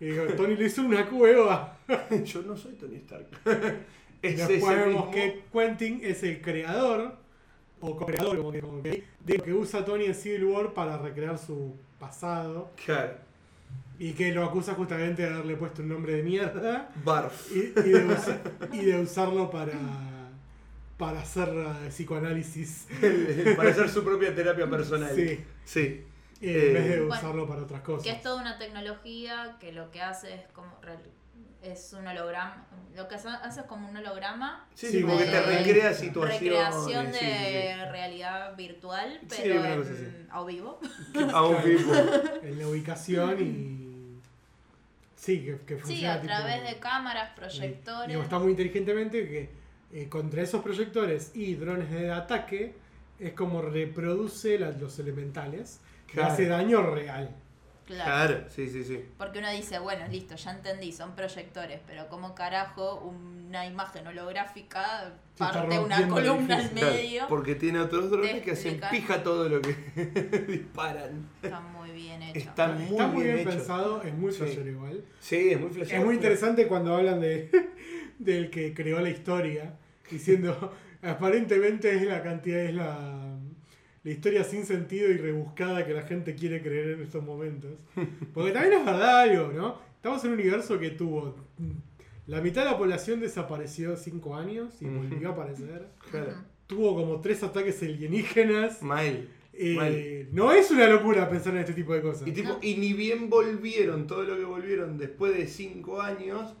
[0.00, 1.78] Y digo, Tony le hizo una cueva.
[2.24, 3.26] Yo no soy Tony Stark.
[4.22, 5.10] es Después vemos mismo.
[5.10, 7.16] que Quentin es el creador,
[7.80, 10.98] o co-creador, como que, como que, de lo que usa Tony en Civil War para
[10.98, 12.70] recrear su pasado.
[12.84, 13.14] Claro,
[13.98, 17.50] Y que lo acusa justamente de haberle puesto un nombre de mierda Barf.
[17.54, 18.40] y, y de, usa-
[18.72, 19.72] y de usarlo para,
[20.96, 22.86] para hacer eh, psicoanálisis.
[23.56, 25.12] para hacer su propia terapia personal.
[25.14, 25.40] Sí.
[25.64, 26.04] Sí.
[26.40, 28.04] Eh, en vez de Eh, Bueno, usarlo para otras cosas.
[28.04, 30.78] Que es toda una tecnología que lo que hace es como
[31.62, 32.66] es un holograma.
[32.94, 33.28] Lo que hace
[33.60, 34.66] es como un holograma.
[34.74, 36.40] Sí, Sí, sí, como que te de- recrea situaciones.
[36.40, 40.78] Recreación de sí, sí, realidad virtual, Sí, pero en, a vivo.
[40.82, 41.18] sí.
[41.34, 41.92] A vivo.
[42.42, 43.88] En la ubicación y.
[45.16, 46.14] Sí, que, que Sí, funciona.
[46.14, 48.08] a tipo- través de cámaras, y- proyectores.
[48.08, 49.50] digo, está muy inteligentemente que
[49.92, 52.74] eh, contra esos proyectores y drones de ataque
[53.18, 55.80] es como reproduce la- los elementales.
[56.08, 56.32] Que Claro.
[56.32, 57.30] hace daño real.
[57.86, 58.04] Claro.
[58.34, 59.02] Claro, sí, sí, sí.
[59.16, 65.14] Porque uno dice, bueno, listo, ya entendí, son proyectores, pero ¿cómo carajo una imagen holográfica
[65.38, 67.10] parte una columna al medio?
[67.12, 69.72] Claro, porque tiene otros drones que hacen pija todo lo que
[70.48, 71.30] disparan.
[71.42, 72.38] Está muy bien hecho.
[72.40, 73.56] Está muy Está muy bien bien, hecho.
[73.58, 74.38] pensado, es muy Sí.
[74.38, 75.04] flashero igual.
[75.20, 75.98] Sí, es muy flashero.
[76.00, 77.50] Es muy interesante cuando hablan de
[78.18, 79.72] del que creó la historia,
[80.10, 83.27] diciendo aparentemente es la cantidad, es la,
[84.08, 87.70] la historia sin sentido y rebuscada que la gente quiere creer en estos momentos.
[88.34, 89.78] Porque también es verdad algo, ¿no?
[89.96, 91.70] Estamos en un universo que tuvo mm,
[92.30, 95.88] la mitad de la población desapareció cinco años y volvió a aparecer.
[96.10, 96.32] Claro.
[96.66, 98.82] Tuvo como tres ataques alienígenas.
[98.82, 99.28] Mal.
[99.52, 100.28] Eh, Mal.
[100.32, 102.26] no es una locura pensar en este tipo de cosas.
[102.26, 102.58] Y, tipo, No.
[102.62, 106.54] y ni bien volvieron, todo lo que volvieron después de 5 años,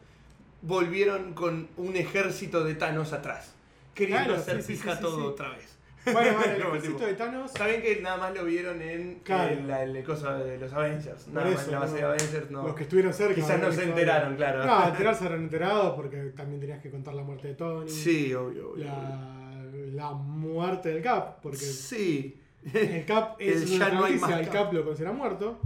[0.62, 3.54] volvieron con un ejército de Thanos atrás.
[3.94, 5.26] Queriendo Claro, hacer sí, sí, pija sí, sí, todo sí.
[5.26, 5.77] otra vez.
[6.12, 9.52] Bueno, bueno, el ejército de Thanos Está bien que nada más lo vieron en Claro.
[9.52, 11.28] en la, en la cosa de los Avengers.
[11.28, 11.98] Nada más eso, en la base no.
[11.98, 12.62] de Avengers no.
[12.66, 13.34] Los que estuvieron cerca.
[13.34, 14.64] Quizás no se enteraron, claro.
[14.66, 17.88] No, enterarse habrán enterado porque también tenías que contar la muerte de Tony.
[17.88, 18.84] Sí, obvio, obvio.
[18.84, 22.40] La, la muerte del Cap, porque Sí.
[22.74, 24.72] El Cap es El una ya no hay noticia, más el Cap.
[24.72, 25.58] Lo considera muerto.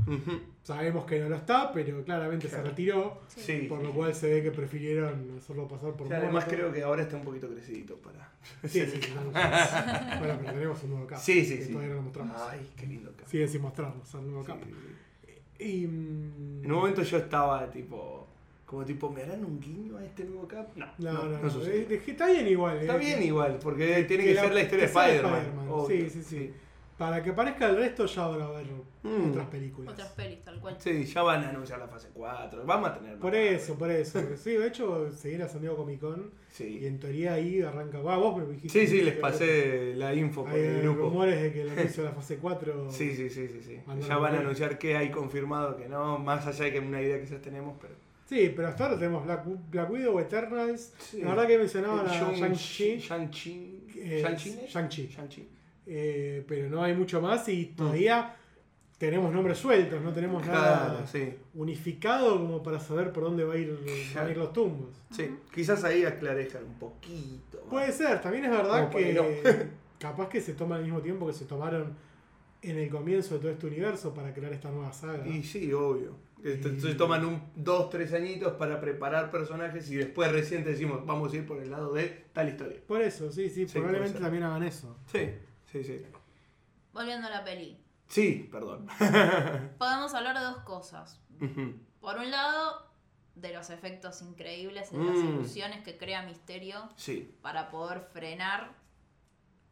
[0.63, 2.63] Sabemos que no lo está, pero claramente Claro.
[2.65, 3.19] se retiró.
[3.29, 3.67] Sí.
[3.69, 6.51] Por lo cual se ve que prefirieron hacerlo pasar por Sí, además muerto.
[6.51, 8.31] creo que ahora está un poquito crecidito para.
[8.65, 11.19] Sí, sí, sí, no, Bueno, pero tenemos un nuevo Cap.
[11.19, 11.73] Sí, sí, que sí.
[11.73, 12.37] Todavía no lo mostramos.
[12.49, 13.27] Ay, qué lindo Cap.
[13.29, 14.59] Sigue sin mostrarnos al nuevo Cap.
[15.59, 18.27] Y, mm, En un momento yo estaba tipo.
[18.67, 20.69] Como tipo, ¿me harán un guiño a este nuevo Cap?
[20.77, 21.51] No, No, no, no.
[21.51, 21.95] sucede.
[21.95, 22.79] es que está bien igual.
[22.79, 25.45] Está eh, bien igual, porque tiene que ser la historia de sea Spider-Man.
[25.89, 26.53] Sí, sí, sí.
[26.99, 28.67] Para que aparezca el resto ya habrá haber
[29.03, 29.31] Mm.
[29.31, 29.93] otras películas.
[29.93, 30.77] Otras pelis, tal cual.
[30.79, 32.65] Sí, ya van a anunciar la fase 4.
[32.65, 33.21] Vamos a tener más.
[33.21, 34.21] Por eso, por eso.
[34.37, 36.87] Sí, de hecho, seguir a San Diego Comic Con y Sí.
[36.87, 37.99] en teoría ahí arranca.
[38.01, 38.79] Va, vos me dijiste.
[38.79, 41.01] Sí, sí, les pasé la info por Hay el grupo.
[41.03, 42.91] rumores de que el anuncio de la fase 4.
[42.93, 43.81] Sí, sí, sí, sí, sí.
[44.07, 47.19] Ya van a anunciar que hay confirmado que no, más allá de que una idea
[47.19, 47.95] que ya tenemos, pero.
[48.27, 50.95] Sí, pero hasta ahora tenemos Black, Black Widow, Eternals.
[50.99, 51.21] Sí.
[51.23, 52.99] La verdad que mencionaban a Shang- Shang-Chi.
[52.99, 53.85] Shang-Chi.
[53.97, 55.07] eh, ¿Shang-Chi?
[55.09, 55.49] Shang-Chi.
[55.87, 57.51] Eh, pero no hay mucho más Mm.
[57.51, 58.37] y todavía
[58.99, 61.35] tenemos nombres sueltos, no tenemos nada sí.
[61.55, 63.77] unificado como para saber por dónde va a ir,
[64.15, 64.91] van a ir los tumbos.
[65.11, 67.59] Sí, quizás ahí aclarejan un poquito.
[67.63, 67.69] más.
[67.71, 69.69] Puede ser, también es verdad Como que
[69.99, 71.95] capaz que se toma al mismo tiempo que se tomaron
[72.63, 75.27] en el comienzo de todo este universo para crear esta nueva saga.
[75.27, 76.15] Y sí, obvio.
[76.45, 81.33] Entonces toman un, dos, tres añitos para preparar personajes y después recién te decimos, vamos
[81.33, 82.79] a ir por el lado de tal historia.
[82.87, 84.97] Por eso, sí, sí, Sí, probablemente también hagan eso.
[85.07, 85.29] Sí,
[85.73, 86.07] sí, sí.
[86.93, 87.79] Volviendo a la peli.
[88.09, 88.87] Sí, perdón.
[89.79, 91.21] Podemos hablar de dos cosas.
[92.01, 92.87] Por un lado,
[93.35, 95.29] de los efectos increíbles, de las Mm.
[95.29, 97.35] ilusiones que crea Misterio sí.
[97.43, 98.71] para poder frenar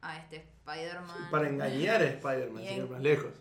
[0.01, 1.31] a este Spider-Man.
[1.31, 3.33] Para engañar a Spider-Man, ir más lejos.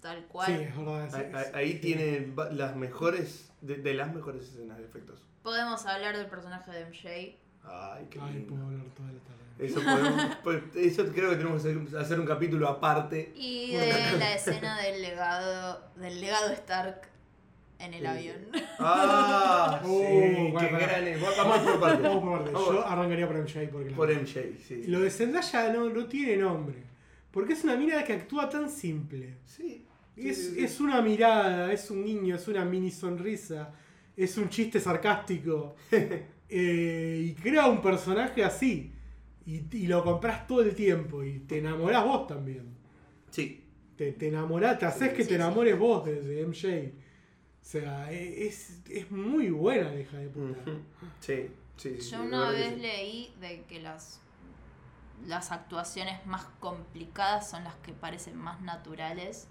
[0.00, 0.46] tal cual.
[0.46, 1.14] Sí, es verdad.
[1.14, 5.20] Ahí, es- ahí- ahí tiene las mejores, de, de las mejores escenas de efectos.
[5.42, 7.38] Podemos hablar del personaje de MJ.
[7.64, 9.42] Ay, qué Ay, puedo hablar toda la tarde.
[9.58, 13.32] Eso, podemos- pues, eso creo que tenemos que hacer- un capítulo aparte.
[13.34, 17.02] Y de la escena del legado, del legado Stark
[17.78, 18.06] en el Sí.
[18.06, 18.36] avión.
[18.78, 19.88] Ah, sí,
[20.58, 21.20] qué gran.
[21.38, 22.02] Vamos por parte.
[22.02, 22.50] Vamos por parte.
[22.52, 22.68] Vamos.
[22.74, 24.84] Yo arrancaría por MJ porque la- Por MJ, sí.
[24.88, 26.82] Lo de Zendaya no, no tiene nombre.
[27.30, 29.36] Porque es una mina que actúa tan simple.
[29.46, 29.86] Sí.
[30.14, 30.64] sí, Es, sí, sí.
[30.64, 33.72] es una mirada, es un guiño, es una mini sonrisa,
[34.16, 35.76] es un chiste sarcástico.
[36.48, 38.92] eh, y crea un personaje así.
[39.46, 41.22] Y, y lo compras todo el tiempo.
[41.22, 42.66] Y te enamorás vos también.
[43.30, 43.62] Sí.
[43.96, 45.34] Te, te enamorás, te haces que sí, te sí.
[45.36, 46.92] enamores vos de, de MJ.
[47.62, 50.60] O sea, e- es, es muy buena la hija de puta.
[51.20, 52.10] Sí, sí, sí.
[52.10, 52.80] Yo una vez sí.
[52.80, 54.20] leí de que las,
[55.26, 59.48] las actuaciones más complicadas son las que parecen más naturales.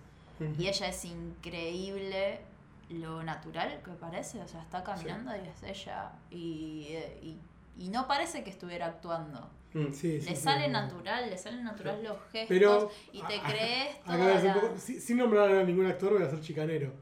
[0.57, 2.41] Y ella es increíble
[2.89, 4.41] lo natural que parece.
[4.41, 6.11] O sea, está caminando y es ella.
[6.29, 9.49] Y, eh, y, y no parece que estuviera actuando.
[9.75, 9.91] Mm.
[9.93, 10.71] Sí, sí, Le sí, sale sí.
[10.71, 12.47] natural, le salen natural los gestos.
[12.49, 15.63] Pero, y te a- crees a toda hacer un la- poco- sin, sin nombrar a
[15.63, 16.93] ningún actor, voy a ser chicanero.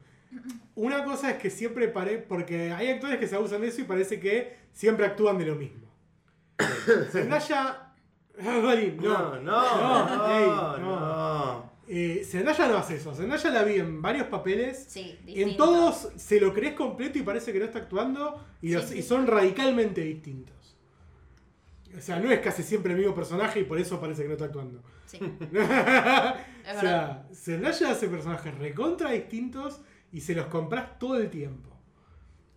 [0.74, 2.18] Una cosa es que siempre parece.
[2.18, 5.54] Porque hay actores que se abusan de eso y parece que siempre actúan de lo
[5.54, 5.88] mismo.
[7.12, 7.92] Zendaya.
[8.42, 9.40] No, no.
[9.40, 10.78] no, no, ey, no.
[10.78, 11.74] no.
[11.86, 13.14] Eh, Zendaya no hace eso.
[13.14, 14.86] Zendaya la vi en varios papeles.
[14.88, 18.44] Sí, En todos se lo crees completo y parece que no está actuando.
[18.60, 19.08] Y, Sí, los- sí, y sí.
[19.08, 20.54] son radicalmente distintos.
[21.96, 24.34] O sea, no es casi siempre el mismo personaje y por eso parece que no
[24.34, 24.82] está actuando.
[25.06, 26.36] Sí, o es verdad.
[26.80, 29.80] sea, Zendaya hace personajes recontra distintos
[30.12, 31.70] y se los compras todo el tiempo.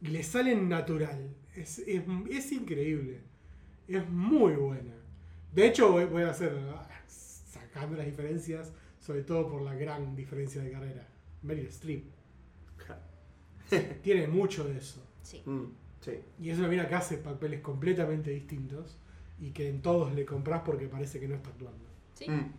[0.02, 1.36] Y le salen natural.
[1.56, 3.22] Es, es, es increíble.
[3.88, 4.94] Es muy buena.
[5.52, 6.56] De hecho, voy, voy a hacer,
[7.08, 11.08] sacando las diferencias, sobre todo por la gran diferencia de carrera.
[11.44, 12.06] Meryl Streep.
[14.02, 15.04] Tiene mucho de eso.
[15.22, 15.42] Sí.
[15.46, 15.66] Mm,
[16.00, 16.12] Sí.
[16.40, 18.98] Y es una mina que hace papeles completamente distintos
[19.40, 21.86] y que en todos le compras porque parece que no está actuando.
[22.14, 22.30] Sí.
[22.30, 22.54] Mm.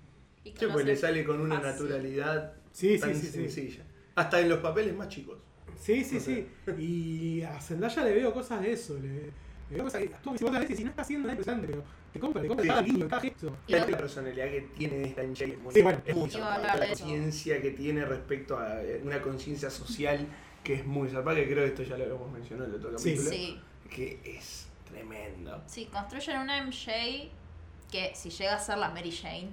[0.45, 1.85] Y que Sí, pues le sale con una fácil.
[1.87, 3.33] naturalidad Sí, tan sí, sí, sí.
[3.33, 3.85] sencilla.
[4.15, 5.39] Hasta en los papeles más chicos.
[5.77, 6.47] Sí, sí, sí.
[6.79, 8.95] Y a Zendaya le veo cosas de eso.
[8.99, 9.31] Le, le
[9.71, 12.43] veo cosas que vos a veces y no está haciendo nada impresionante, pero te compra,
[12.43, 12.69] te compra Sí.
[12.69, 13.57] cada guiño, cada gesto.
[13.67, 15.99] Y La personalidad que tiene esta MJ es muy, Sí, bueno.
[16.05, 20.27] es de La conciencia que tiene respecto a eh, una conciencia social
[20.65, 22.99] que es muy zarpada, que creo que esto ya lo habíamos mencionado en el otro
[22.99, 23.11] Sí.
[23.15, 23.31] capítulo.
[23.31, 23.61] Sí,
[23.91, 25.63] Que es tremendo.
[25.67, 27.31] sí, construyen una MJ
[27.91, 29.51] que si llega a ser la Mary Jane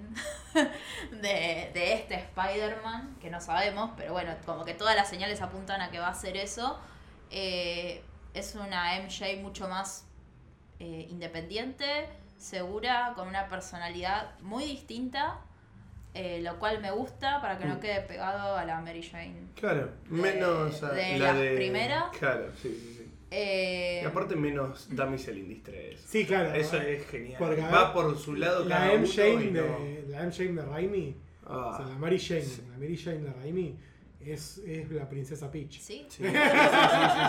[1.11, 5.81] de, de este Spider-Man, que no sabemos, pero bueno, como que todas las señales apuntan
[5.81, 6.77] a que va a ser eso,
[7.31, 10.05] eh, es una MJ mucho más
[10.79, 12.07] eh, independiente,
[12.37, 15.39] segura, con una personalidad muy distinta,
[16.13, 17.79] eh, lo cual me gusta para que no Mm.
[17.79, 19.47] quede pegado a la Mary Jane.
[19.55, 21.55] Claro, De- menos a de la las de.
[21.55, 22.03] primeras.
[22.17, 22.94] Claro, sí.
[23.37, 25.99] Eh, Y aparte menos Damsel in Distress.
[26.01, 26.53] Sí, claro.
[26.53, 27.41] Eso es genial.
[27.73, 29.03] Va por su lado la cada M.
[29.05, 30.31] uno Jane y no- de, la M.
[30.31, 31.15] Jane de Raimi,
[31.47, 32.63] Ah, o sea, la Mary Jane, Sí.
[32.71, 33.77] la Mary Jane de Raimi
[34.19, 35.79] es, es la princesa Peach.
[35.79, 36.05] sí.
[36.09, 36.29] sí, sí, sí,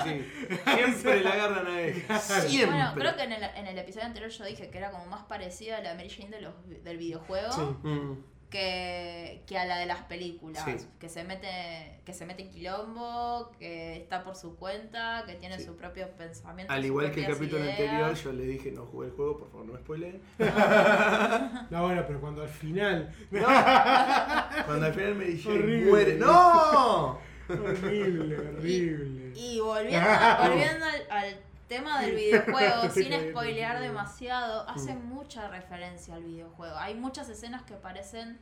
[0.04, 0.10] sí,
[0.48, 0.56] sí.
[0.74, 2.02] Siempre la agarran a él.
[2.48, 2.76] Siempre.
[2.76, 5.24] Bueno, creo que en el, en el episodio anterior yo dije que era como más
[5.24, 6.54] parecida a la Mary Jane de los,
[6.84, 7.60] del videojuego Sí.
[7.82, 8.16] Mm,
[8.50, 10.64] que, que a la de las películas.
[10.64, 10.76] Sí.
[10.98, 15.58] Que se mete que se mete en quilombo, que está por su cuenta, que tiene
[15.58, 15.64] Sí.
[15.64, 16.72] su propio pensamiento.
[16.72, 17.78] Al igual que el capítulo ideas.
[17.80, 20.22] anterior, yo le dije no jugué el juego, por favor no me spoileen.
[21.70, 23.12] No, bueno, pero cuando al final.
[23.30, 25.90] Cuando al final me dije Horrible.
[25.90, 26.14] muere.
[26.16, 27.18] ¡No!
[27.48, 29.32] horrible, horrible.
[29.36, 30.08] Y volviendo,
[30.42, 31.36] volviendo al, al
[31.68, 35.04] tema del videojuego, sin spoilear demasiado, hace Mm.
[35.06, 36.76] mucha referencia al videojuego.
[36.76, 38.38] Hay muchas escenas que parecen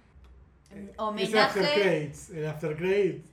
[0.70, 1.60] Es after homenaje.
[1.74, 3.30] credits, el after credits,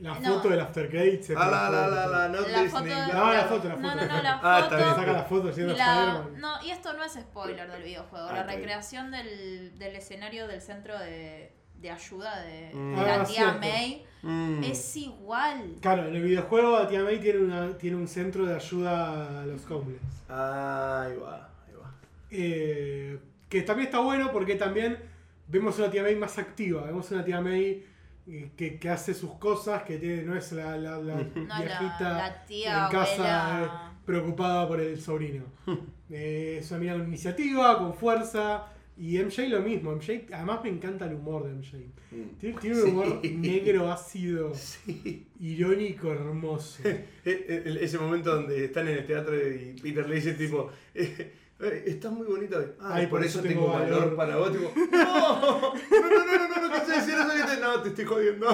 [0.00, 1.30] la no, foto del after credits.
[1.30, 2.84] Ah, la, la, la, la, not la foto.
[2.84, 4.04] No, la foto, la No, foto.
[4.06, 4.88] no, no, la Ah, está bien.
[4.88, 5.00] foto.
[5.00, 8.26] Saca la foto siendo Y, la- no, y esto no es spoiler del videojuego.
[8.28, 8.56] Ah, la bien.
[8.58, 12.94] recreación del, del escenario del centro de, de ayuda de, Mm.
[12.96, 13.60] de la Ah, tía cierto.
[13.60, 14.64] May Mm.
[14.64, 15.76] es igual.
[15.80, 19.46] Claro, en el videojuego la tía May tiene, una, tiene un centro de ayuda a
[19.46, 20.00] los homeless.
[20.28, 21.94] Ahí va, ahí va.
[22.30, 23.18] Eh,
[23.48, 24.98] que también está bueno porque también
[25.46, 26.82] vemos una tía May más activa.
[26.82, 27.84] Vemos una tía May
[28.26, 31.46] eh, que, que hace sus cosas, que tiene, no es la, la- la No, No,
[31.46, 33.64] la, viejita la tía en casa abuela.
[33.94, 35.44] eh, preocupada por el sobrino.
[36.10, 38.64] Eh, es una mina con iniciativa, con fuerza.
[38.98, 39.92] Y MJ lo mismo.
[39.92, 41.76] MJ, además me encanta el humor de MJ.
[42.10, 42.38] Mm.
[42.40, 43.30] Tiene, tiene un humor Sí.
[43.36, 45.26] negro, ácido, Sí.
[45.40, 46.82] irónico, hermoso.
[46.84, 51.32] E- e- Ese momento donde están en el teatro y Peter le dice tipo, eh,
[51.60, 52.66] eh, estás muy bonito hoy.
[52.80, 54.50] Ah, Ay, por, eso tengo valor, para vos.
[54.52, 57.60] Tipo, no, no, no, no, no, no, te...
[57.60, 58.46] No, no, te estoy jodiendo.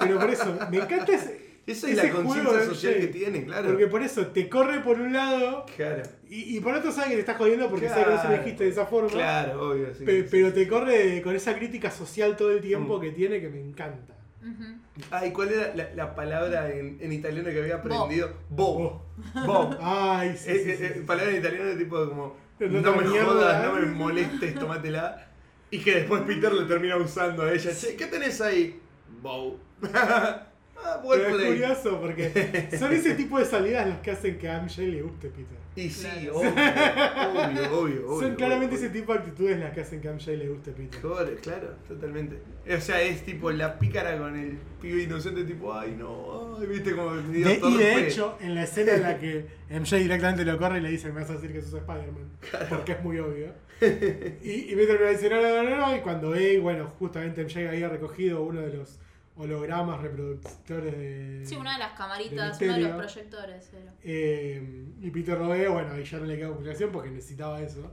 [0.00, 1.47] Pero por eso, me encanta ese.
[1.70, 3.68] Esa es la conciencia social que tiene, claro.
[3.68, 7.14] Porque por eso te corre por un lado Claro, y, y por otro sabe que
[7.14, 8.34] te estás jodiendo porque sabe que vos Claro.
[8.36, 9.10] elegiste de esa forma.
[9.10, 9.94] claro, obvio.
[9.94, 10.28] Sí, Pe- sí.
[10.30, 13.00] pero te corre con esa crítica social todo el tiempo Mm.
[13.02, 14.14] que tiene que me encanta.
[14.40, 14.64] Ujú.
[15.10, 18.30] Ah, ¿y cuál era la, la palabra en, en italiano que había aprendido?
[18.50, 18.54] Oh.
[18.54, 19.06] Bo.
[19.46, 19.76] Bo.
[19.80, 21.00] Ay, sí, Eh, sí, eh, sí, eh, sí.
[21.00, 23.24] palabra en italiano de tipo como No no, me mierda.
[23.26, 25.26] jodas, no me molestes, tómatela.
[25.70, 27.70] Y que después Peter le termina usando a ella.
[27.74, 28.80] Che, ¿qué tenés ahí?
[29.20, 29.58] Bow.
[30.94, 34.48] ah, buen Pero es curioso porque son ese tipo de salidas las que hacen que
[34.48, 35.58] a MJ le guste Peter.
[35.76, 36.38] Y sí, Claro.
[36.38, 38.20] obvio, obvio, obvio, obvio.
[38.20, 38.86] son claramente obvio.
[38.86, 41.00] ese tipo de actitudes las que hacen que a MJ le guste Peter.
[41.00, 42.38] Joder, claro, totalmente.
[42.76, 46.94] O sea, es tipo la pícara con el pibe inocente, tipo, ay no, ay, viste
[46.96, 50.58] como el De- y de hecho, en la escena en la que MJ directamente lo
[50.58, 52.30] corre y le dice, me vas a decir que sos Spider-Man,
[52.70, 53.52] porque es muy obvio.
[53.80, 57.68] Y, y Peter le dice, no, no, no, no, y cuando ve, bueno, justamente MJ
[57.68, 58.98] había recogido uno de los
[59.38, 61.42] hologramas reproductores de...
[61.46, 63.94] Sí, una de las de camaritas, uno de los proyectores era.
[64.02, 67.90] Eh, y Peter ve, bueno, ahí ya no le queda complicación porque necesitaba eso.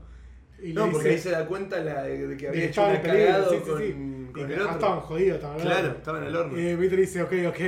[0.60, 2.82] Y No, porque ahí dice, se da cuenta la, de que de que había hecho
[2.82, 3.92] cagado sí, sí, con, sí.
[4.32, 4.70] con Y el que, ah, otro.
[4.72, 5.98] estaban jodidos, estaban Claro, horno.
[5.98, 6.58] estaba en el horno.
[6.58, 7.60] Eh, Peter dice, ok, ok,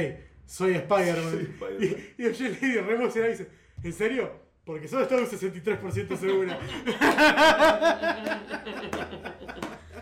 [0.44, 1.56] soy Spider-Man.
[1.80, 3.48] Y, y le dice, re emocionado, dice,
[3.84, 4.48] ¿en serio?
[4.64, 6.58] Porque solo estaba un 63% segura.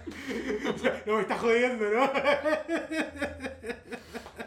[1.07, 2.11] No me estás jodiendo, ¿no?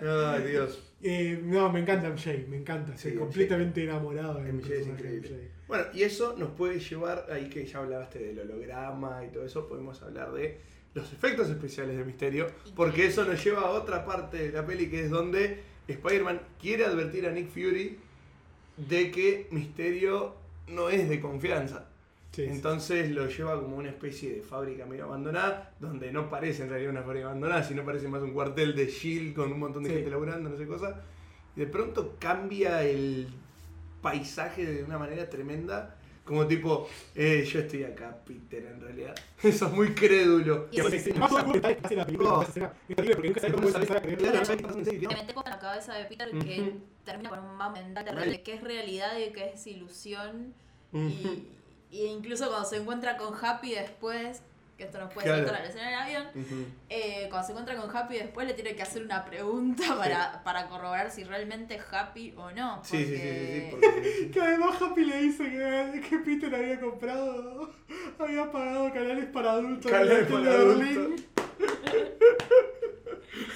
[0.02, 0.84] Ay, Dios.
[1.02, 2.94] Eh, no, me encanta MJ, me encanta.
[2.94, 5.52] Estoy Sí, completamente enamorado de MJ es increíble.
[5.68, 9.68] Bueno, y eso nos puede llevar, ahí que ya hablaste del holograma y todo eso,
[9.68, 10.58] podemos hablar de
[10.94, 14.90] los efectos especiales de Misterio, porque eso nos lleva a otra parte de la peli
[14.90, 17.98] que es donde Spider-Man quiere advertir a Nick Fury
[18.78, 20.36] de que Misterio
[20.68, 21.89] no es de confianza.
[22.32, 22.52] Sí, sí.
[22.52, 26.92] Entonces lo lleva como una especie de fábrica medio abandonada, donde no parece en realidad
[26.92, 29.96] una fábrica abandonada, sino parece más un cuartel de Shield con un montón de Sí.
[29.96, 31.02] gente laburando, no sé cosa.
[31.56, 33.28] Y de pronto cambia el
[34.02, 35.96] paisaje de una manera tremenda.
[36.24, 39.16] Como tipo, eh, yo estoy acá, Peter, en realidad.
[39.44, 40.68] Eso es muy crédulo.
[40.72, 40.88] Y que Oh.
[40.88, 41.26] es terrible
[43.16, 44.18] porque nunca sabes cómo Claro, empezar a creer.
[44.20, 45.10] claro, ¿sabes qué pasa en serio?
[45.10, 46.74] Te metes en la cabeza de Peter que
[47.04, 50.54] termina con un mapa mental qué es realidad y qué es ilusión.
[50.94, 51.48] Y,
[51.90, 54.42] y incluso cuando se encuentra con Happy después,
[54.78, 55.44] que esto nos puede Claro.
[55.44, 56.28] saltar a la escena del avión,
[56.88, 60.68] eh, cuando se encuentra con Happy después le tiene que hacer una pregunta para, para
[60.70, 62.82] corroborar si realmente es Happy o no.
[62.86, 63.22] Sí, sí, sí, sí,
[63.62, 67.74] sí, porque- porque- Que además Happy le dice que, que Peter había comprado,
[68.20, 69.92] había pagado canales para adultos.
[69.92, 70.88] en Canales para de adultos.
[70.88, 71.26] Berlín.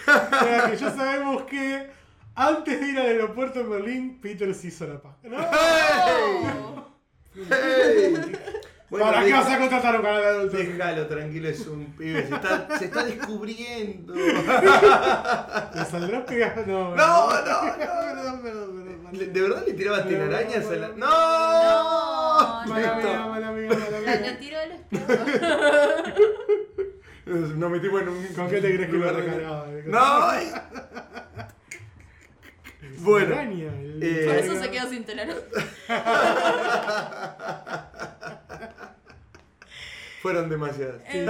[0.05, 1.89] O sea, que ya sabemos que
[2.35, 5.17] antes de ir al aeropuerto en Berlín, Peter se hizo la paja.
[5.23, 5.37] ¿no?
[5.37, 6.92] Oh.
[7.35, 8.31] ¡Hey!
[8.89, 10.59] Bueno, ¿Para qué vas a contratar un canal de adultos?
[10.59, 14.13] Déjalo, tranquilo, es un pibe, se está, se está descubriendo.
[15.75, 16.63] ¿Le saldrás pegado?
[16.67, 17.77] No, No, no, no.
[17.77, 19.07] Perdón, perdón, perdón.
[19.13, 20.87] ¿Le- ¿De verdad le tiraba No, telarañas no, a la.?
[20.89, 22.71] no.
[22.73, 24.39] Mala mía, mala mía, mala Le mía.
[24.39, 25.13] tiró el espejo.
[27.55, 28.25] Nos metimos en un.
[28.27, 29.67] ¿Con qué te crees que me recargaba?
[29.85, 30.31] ¡No!
[32.99, 35.27] Bueno, el- eh, Por eso se quedó sin tener.
[40.21, 41.01] Fueron demasiadas.
[41.09, 41.25] Fin.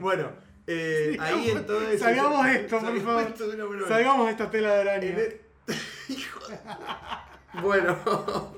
[0.00, 0.30] Bueno,
[0.66, 2.00] eh, ahí entonces.
[2.00, 3.22] Salgamos esto, por Salgamos favor.
[3.22, 5.06] esto de una buena Salgamos esta tela de araña.
[5.08, 5.40] En el-
[6.08, 6.58] Hijo de-
[7.62, 7.96] Bueno,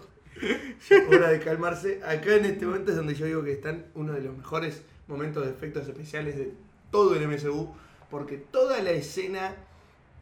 [1.11, 2.01] hora de calmarse.
[2.05, 5.45] Acá en este momento es donde yo digo que están uno de los mejores momentos
[5.45, 6.53] de efectos especiales de
[6.90, 7.74] todo el MCU.
[8.11, 9.57] Porque toda la escena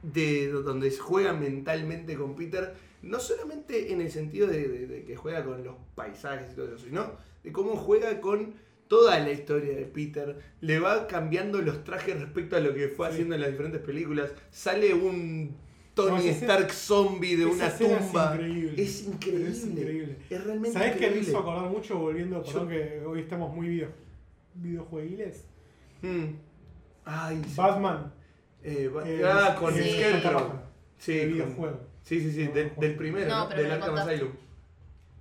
[0.03, 5.17] de donde juega mentalmente con Peter, no solamente en el sentido de, de- de que
[5.17, 8.55] juega con los paisajes y todo eso, sino de cómo juega con
[8.89, 10.37] toda la historia de Peter.
[10.61, 13.13] Le va cambiando los trajes respecto a lo que fue Sí.
[13.13, 14.33] haciendo en las diferentes películas.
[14.51, 15.55] Sale un
[15.95, 18.33] Tony No, Stark zombie de una es tumba.
[18.35, 18.83] increíble.
[18.83, 19.49] Es increíble.
[19.51, 20.17] Es increíble.
[20.31, 22.43] Es realmente ¿Sabes qué me hizo acordar mucho volviendo?
[22.43, 23.89] Yo- Perdón que hoy estamos muy video,
[24.55, 25.45] videojueguiles.
[26.03, 26.25] Mm.
[27.05, 27.55] Ay, sí.
[28.63, 29.91] Eh, eh, ah, con Sí.
[29.99, 30.53] Scarecrow.
[30.99, 31.81] Sí, con- videojuego.
[32.03, 33.55] Sí, sí, sí, No, del, del primero, No, ¿no?
[33.57, 33.95] Del Arkham.
[33.97, 34.31] Asylum.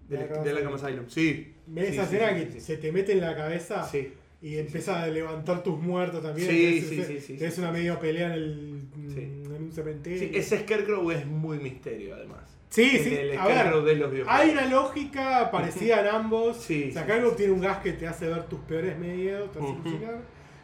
[0.08, 1.06] Del, Del Arkham Asylum.
[1.10, 1.54] Sí.
[1.68, 2.60] ¿Ves Sí, esa sí, escena sí, que sí.
[2.62, 4.14] se te mete en la cabeza Sí.
[4.42, 6.50] y empieza a levantar tus muertos también?
[6.50, 7.62] Sí, Es- sí, sí, sí, Es sí.
[7.62, 8.82] una medio pelea en, el,
[9.14, 9.22] Sí.
[9.22, 10.20] en un cementerio.
[10.20, 12.40] Sí, ese Scarecrow es muy misterio, además.
[12.70, 13.16] Sí, El- sí.
[13.16, 14.42] El A ver, Scarecrow de los videojuegos.
[14.42, 16.58] Hay una lógica parecida en ambos.
[16.58, 18.98] Sí, o sea, sí, Cargo sí, tiene un gas que te hace ver tus peores
[18.98, 19.68] miedos, te hace.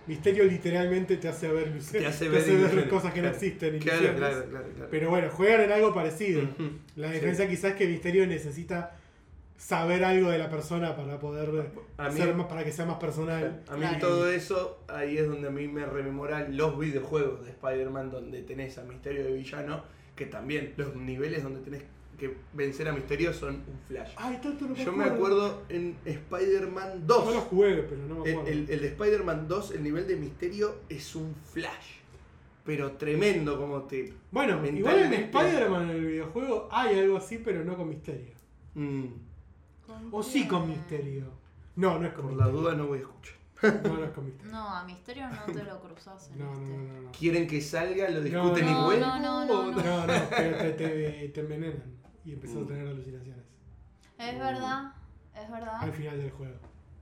[0.07, 3.79] Misterio literalmente te hace ver, luce- Te hace ver cosas que no existen.
[3.79, 4.67] Claro, claro, claro.
[4.75, 4.87] claro.
[4.91, 6.41] Pero bueno, juegan en algo parecido.
[6.95, 7.13] La Sí.
[7.15, 8.95] diferencia quizás es que Misterio necesita
[9.57, 11.49] saber algo de la persona para poder
[11.97, 13.61] A mí- ser más- para que sea más personal.
[13.67, 13.99] A mí Claro.
[13.99, 18.77] todo eso, ahí es donde a mí me rememoran los videojuegos de Spider-Man donde tenés
[18.77, 19.83] a Misterio de villano,
[20.15, 21.83] que también los niveles donde tenés
[22.17, 24.11] que vencer a Misterio son un flash.
[24.17, 27.43] Ay, tanto no me Yo me acuerdo en Spider-Man No lo 2.
[27.45, 28.49] jugué, pero no me acuerdo.
[28.51, 31.97] el- el de Spider-Man 2, el nivel de Misterio es un flash.
[32.65, 34.13] Pero tremendo como te...
[34.31, 38.33] bueno, igual en Spider-Man en el videojuego hay algo así, pero no con misterio.
[38.73, 39.05] Mm,
[40.11, 41.25] O sí con misterio.
[41.75, 43.35] No, no es con por la duda no voy a escuchar.
[43.83, 44.51] No, no es con misterio.
[44.51, 46.77] No, a Misterio no te lo cruzas en No, no, este.
[46.77, 47.01] no, no.
[47.03, 47.11] no.
[47.11, 48.09] ¿Quieren que salga?
[48.09, 49.05] ¿Lo discuten No, y no, vuelvo?
[49.05, 49.83] no, no, no, no.
[49.83, 51.83] No, no, pero te, te, te envenenan
[52.25, 52.63] y empezás Mm.
[52.63, 53.45] a tener alucinaciones.
[54.17, 54.91] Es verdad,
[55.35, 55.75] es verdad.
[55.79, 56.55] Al final del juego.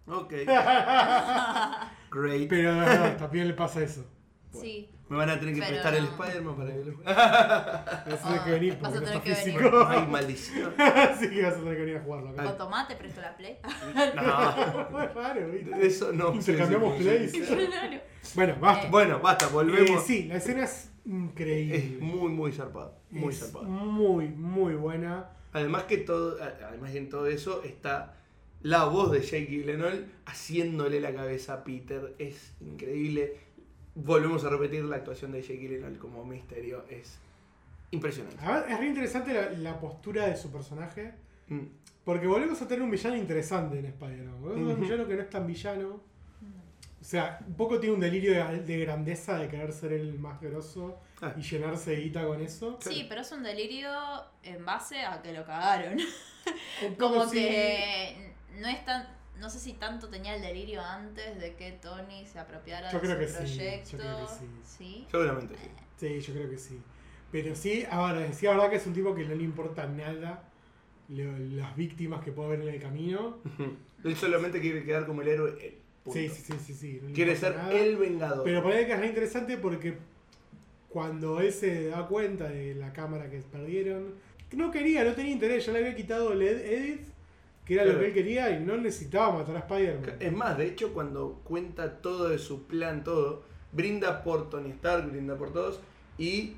[0.07, 0.31] Ok.
[2.11, 2.49] Great.
[2.49, 4.05] Pero no, también le pasa eso.
[4.51, 4.89] Sí.
[5.09, 6.09] Me van a tener que Pero prestar el no.
[6.11, 7.17] Spider-Man para que lo Vas
[8.07, 9.85] a tener que venir Vas a porque no tener está que físico.
[9.87, 10.73] Ay, maldición.
[10.79, 12.49] Así que vas a tener que venir a jugarlo acá.
[12.49, 13.57] O tomá, te presto la play.
[14.15, 15.85] No, Muy raro, ¿viste?
[15.87, 16.33] eso no.
[16.33, 17.31] Intercambiamos plays.
[17.31, 17.99] Claro.
[18.35, 18.87] Bueno, basta.
[18.89, 20.03] Bueno, basta, Eh, volvemos.
[20.03, 21.77] sí, la escena es increíble.
[21.77, 22.95] Es muy, muy zarpado.
[23.11, 23.65] Muy Es zarpado.
[23.65, 25.29] Muy, muy buena.
[25.51, 28.15] Además que todo, además en todo eso está
[28.61, 32.15] la voz de Jake Gyllenhaal haciéndole la cabeza a Peter.
[32.17, 33.37] Es increíble.
[33.95, 36.85] Volvemos a repetir la actuación de Jake Gyllenhaal como Misterio.
[36.89, 37.19] Es
[37.91, 38.37] impresionante.
[38.41, 41.13] Además, es re interesante la, la postura de su personaje.
[41.49, 41.61] Mm.
[42.03, 44.41] Porque volvemos a tener un villano interesante en Spider-Man.
[44.41, 46.12] Volvemos a tener Un villano que no es tan villano.
[47.03, 50.39] O sea, un poco tiene un delirio de, de grandeza de querer ser el más
[50.39, 51.33] grosso Ah.
[51.37, 52.77] y llenarse de guita con eso.
[52.81, 53.89] Sí, pero es un delirio
[54.41, 55.97] en base a que lo cagaron.
[56.99, 57.37] Como sí.
[57.39, 59.07] que no es tan.
[59.39, 63.07] No sé si tanto tenía el delirio antes de que Tony se apropiara Yo de
[63.07, 63.89] creo su que sí, proyecto.
[63.91, 64.47] yo creo que sí.
[64.63, 65.07] ¿Sí?
[65.11, 65.69] Seguramente sí.
[65.97, 66.79] Sí, yo creo que sí.
[67.31, 70.43] Pero sí, ahora, sí, la verdad que es un tipo que no le importa nada
[71.09, 73.39] lo- las víctimas que puede haber en el camino.
[74.05, 75.77] Él solamente quiere quedar como el héroe.
[76.03, 76.19] Punto.
[76.19, 77.71] Sí, sí, sí, sí, no Quiere ser nada.
[77.73, 78.43] el vengador.
[78.43, 79.97] Pero parece que es re interesante porque
[80.89, 84.13] cuando él se da cuenta de la cámara que perdieron,
[84.51, 87.01] no quería, no tenía interés, ya le había quitado el ed- edit,
[87.65, 90.17] que era lo que él quería y no necesitaba matar a Spider-Man.
[90.19, 95.09] Es más, de hecho, cuando cuenta todo de su plan, todo, brinda por Tony Stark,
[95.09, 95.79] brinda por todos,
[96.19, 96.53] y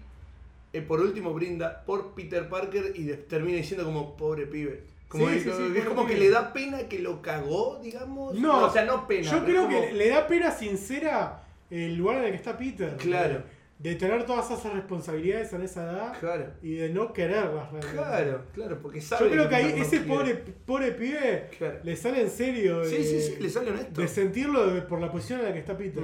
[0.74, 4.84] eh, por último brinda por Peter Parker y termina diciendo como pobre pibe.
[5.08, 8.34] Como Sí, sí, sí, es como que le da pena que lo cagó, digamos.
[8.36, 9.30] No, o sea, no pena.
[9.32, 12.96] Yo creo como- que le da pena sincera el lugar en el que está Peter.
[12.98, 13.44] Claro.
[13.80, 17.88] De, de tener todas esas responsabilidades en esa edad Claro, y de no quererlas realmente.
[17.92, 20.06] claro, claro, porque sabe Yo creo que ahí no ese quiere.
[20.06, 20.36] pobre,
[20.66, 21.80] pobre pibe Claro.
[21.84, 24.00] le sale en serio de, Sí, sí, sí, le sale honesto.
[24.02, 26.04] de sentirlo de- por la posición en la que está Peter.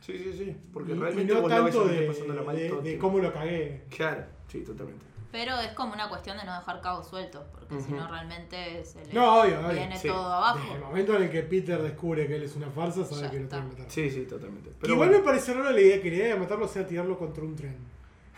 [0.00, 0.56] Sí, sí, sí.
[0.72, 2.10] Porque y, y realmente no vos tanto de,
[2.46, 3.82] mal de- de cómo lo cagué.
[3.94, 5.04] Claro, sí, totalmente.
[5.32, 9.04] Pero es como una cuestión de no dejar cabos sueltos, porque si no realmente se
[9.06, 9.68] le No, obvio, obvio.
[9.74, 10.08] viene sí.
[10.08, 10.74] todo Desde abajo.
[10.74, 13.36] el momento en el que Peter descubre que él es una farsa, sabe Ya que
[13.38, 13.56] lo está.
[13.58, 13.92] tiene que matar.
[13.92, 14.72] Sí, sí, totalmente.
[14.80, 15.22] Pero igual bueno.
[15.24, 17.76] me parece raro la idea que la idea de matarlo sea tirarlo contra un tren.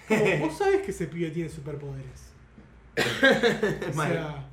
[0.07, 2.30] Como, vos sabés que ese pibe tiene superpoderes.
[3.90, 4.45] O sea,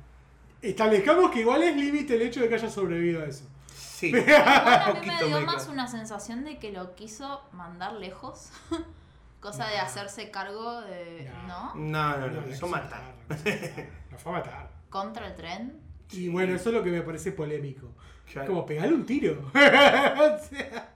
[0.62, 3.44] establezcamos que igual es límite el hecho de que haya sobrevivido a eso.
[3.74, 4.06] Sí.
[4.16, 5.52] Igual a mí me dio meca.
[5.52, 8.48] más una sensación de que lo quiso mandar lejos.
[9.40, 9.82] Cosa de No.
[9.82, 11.30] hacerse cargo de.
[11.48, 11.74] No.
[11.74, 11.74] ¿No?
[11.74, 13.02] No, no, no, quiso matar.
[14.10, 14.70] Lo fue a matar.
[14.90, 15.80] Contra el tren.
[16.12, 17.88] Y bueno, eso es lo que me parece polémico.
[18.30, 18.48] Claro.
[18.48, 19.50] Como pegarle un tiro.
[19.54, 20.92] o sea,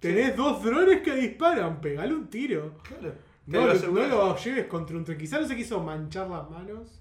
[0.00, 2.74] tenés dos drones que disparan, pegale un tiro.
[2.82, 3.14] Claro.
[3.46, 4.08] No lo lo, aseguras.
[4.08, 5.16] no lo lleves contra un tren.
[5.18, 7.00] Quizá no se quiso manchar las manos.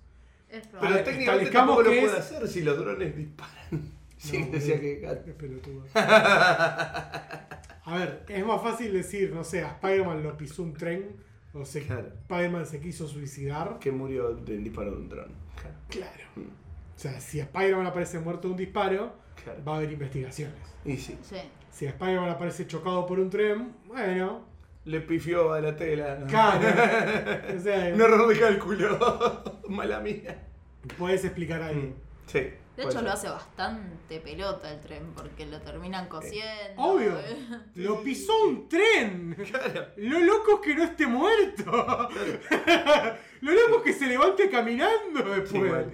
[0.49, 1.03] Es Pero probable.
[1.03, 3.57] técnicamente establezcamos tampoco lo puede es- hacer si los drones disparan.
[4.17, 5.23] No, necesidad boludo.
[5.23, 5.29] que.
[5.29, 5.83] Es pelotudo.
[7.87, 11.15] A ver, es más fácil decir, no sé, a Spider-Man lo pisó un tren.
[11.53, 12.09] O se, Claro.
[12.23, 13.79] Spider-Man se quiso suicidar.
[13.79, 15.31] Que murió del disparo de un dron.
[15.55, 15.75] Claro.
[15.89, 16.23] Claro.
[16.35, 16.41] Mm.
[16.41, 19.13] O sea, si Spider-Man aparece muerto de un disparo,
[19.43, 19.63] Claro.
[19.67, 20.55] va a haber investigaciones.
[20.85, 21.17] Y sí.
[21.23, 21.37] Sí.
[21.71, 24.45] Si Spider-Man aparece chocado por un tren, bueno,
[24.85, 26.15] Le pifió a la tela.
[26.19, 26.27] ¿no?
[26.27, 27.43] cara.
[27.57, 29.61] o sea, Un error de cálculo.
[29.69, 30.43] Mala mía.
[30.97, 31.81] puedes explicar algo.
[31.81, 31.93] Mm.
[32.25, 32.39] Sí.
[32.77, 33.03] De hecho, ser.
[33.03, 36.73] lo hace bastante pelota el tren porque lo terminan cosiendo.
[36.77, 37.17] Obvio.
[37.75, 39.35] Lo pisó un tren.
[39.49, 39.87] Claro.
[39.97, 41.71] Lo loco es que no esté muerto.
[43.41, 45.85] Lo loco es que se levante caminando después.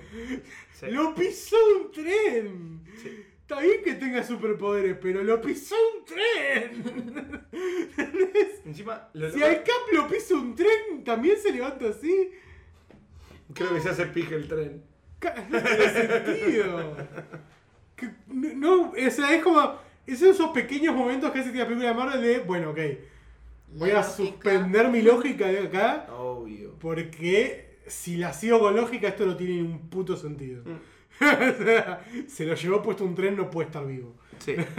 [0.73, 0.87] Sí.
[0.87, 2.83] Lo pisó un tren.
[3.01, 3.25] Sí.
[3.41, 7.47] Está bien que tenga superpoderes, pero lo pisó un tren.
[8.65, 12.31] Encima, lo si loco- al Cap lo pisa un tren, también se levanta así.
[13.53, 14.83] creo que se hace pija el tren.
[15.49, 16.97] No tiene sentido.
[17.95, 19.75] Que no, no, o sea, es como.
[20.05, 22.79] Es esos pequeños momentos que hace la película de Marvel de, bueno, ok,
[23.75, 24.03] voy La a lógica.
[24.03, 26.75] suspender mi lógica de acá, Obvio.
[26.79, 30.63] porque si la sigo con lógica, esto no tiene un puto sentido.
[30.65, 30.79] Mm.
[31.23, 34.13] O sea, se lo llevó puesto un tren, no puede estar vivo.
[34.39, 34.55] Sí.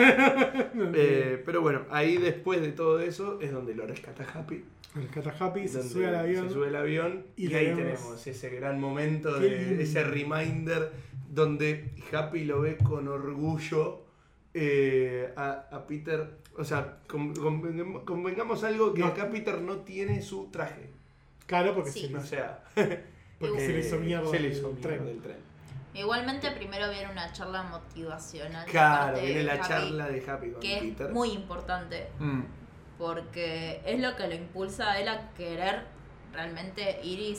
[0.96, 4.64] Eh, pero bueno, ahí después de todo eso es donde lo rescata Happy.
[4.94, 6.48] Rescata Happy, se sube al avión.
[6.48, 10.90] Se sube al avión y y, ahí tenemos- tenemos ese gran momento, de, ese reminder
[11.30, 14.02] donde Happy lo ve con orgullo
[14.52, 16.28] eh, a, a Peter.
[16.56, 19.06] O sea, con- convengamos, convengamos algo que No.
[19.06, 20.90] acá Peter no tiene su traje.
[21.46, 22.00] Claro, porque, Sí.
[22.06, 22.64] se, le, O sea,
[23.40, 25.02] porque se le hizo eh, mierda se le el hizo tren.
[25.02, 25.36] mierda el tren.
[25.94, 28.66] Igualmente primero viene una charla motivacional.
[28.66, 31.06] Claro, parte viene de la charla de Happy con Que Peter.
[31.06, 32.10] es muy importante.
[32.18, 32.42] Mm.
[32.98, 35.84] Porque es lo que lo impulsa a él a querer
[36.32, 37.38] realmente ir y...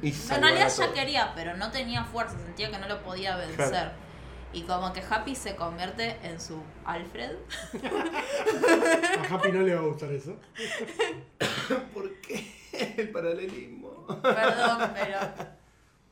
[0.00, 3.68] Y En realidad ya quería, pero no tenía fuerza, sentía que no lo podía vencer.
[3.68, 3.90] Claro.
[4.52, 7.32] Y como que Happy se convierte en su Alfred.
[9.18, 10.36] A Happy no le va a gustar eso.
[11.94, 14.06] ¿Por qué el paralelismo?
[14.22, 15.18] Perdón, pero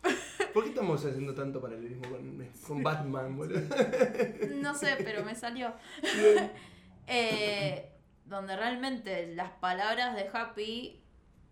[0.54, 3.60] ¿Por qué estamos haciendo tanto paralelismo con, con Batman, boludo?
[4.56, 5.72] no sé, pero me salió.
[7.08, 7.88] Eh,
[8.24, 11.00] donde realmente las palabras de Happy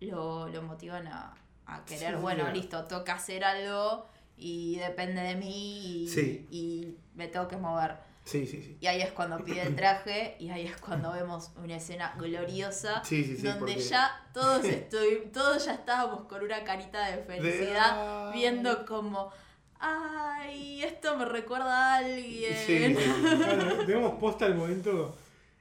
[0.01, 1.33] lo, lo motivan a,
[1.65, 4.05] a querer, Sí, bueno, listo, toca hacer algo
[4.37, 6.45] y depende de mí y, Sí.
[6.51, 7.95] y me tengo que mover.
[8.25, 8.77] Sí, sí, sí.
[8.81, 13.03] Y ahí es cuando pide el traje y ahí es cuando vemos una escena gloriosa
[13.03, 17.23] Sí, sí, sí, donde porque- ya todos estoy, todos ya estábamos con una carita de
[17.23, 19.31] felicidad viendo como
[19.79, 22.55] ay, esto me recuerda a alguien.
[22.65, 23.85] Sí, sí, sí.
[23.85, 25.15] Claro, posta el momento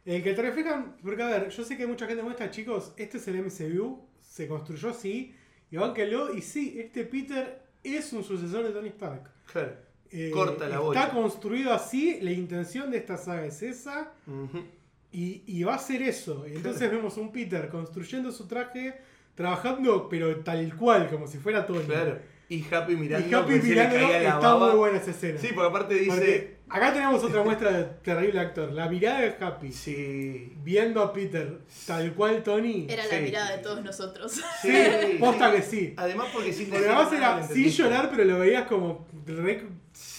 [0.05, 0.97] en el que te reflejan.
[1.03, 4.49] Porque, a ver, yo sé que mucha gente muestra, chicos, este es el MCU, se
[4.49, 5.35] construyó así,
[5.71, 9.31] y bánquenlo, y sí, este Peter es un sucesor de Tony Stark.
[9.53, 9.77] Claro.
[10.17, 14.12] Eh, Corta la Está construido así, la intención de esta saga es esa,
[15.11, 16.47] y, y va a ser eso.
[16.47, 18.95] Y entonces vemos un Peter construyendo su traje,
[19.35, 21.85] trabajando, pero tal cual, como si fuera Tony.
[21.85, 22.21] Claro.
[22.49, 23.26] Y Happy mirando.
[23.28, 23.84] Y Happy la
[24.22, 24.68] está baba.
[24.68, 25.38] muy buena esa escena.
[25.40, 26.11] Sí, porque aparte dice.
[26.11, 28.70] Porque acá tenemos otra muestra de terrible actor.
[28.72, 29.72] La mirada de Happy.
[29.72, 30.53] Sí.
[30.62, 32.86] Viendo a Peter, tal cual Tony.
[32.88, 33.62] Era Sí, la mirada sí, de sí.
[33.64, 34.32] todos nosotros.
[34.62, 35.57] Sí, Posta sí.
[35.57, 35.95] que sí.
[35.97, 36.66] Además, porque sí.
[36.70, 39.62] Porque además era sin llorar, pero lo veías como re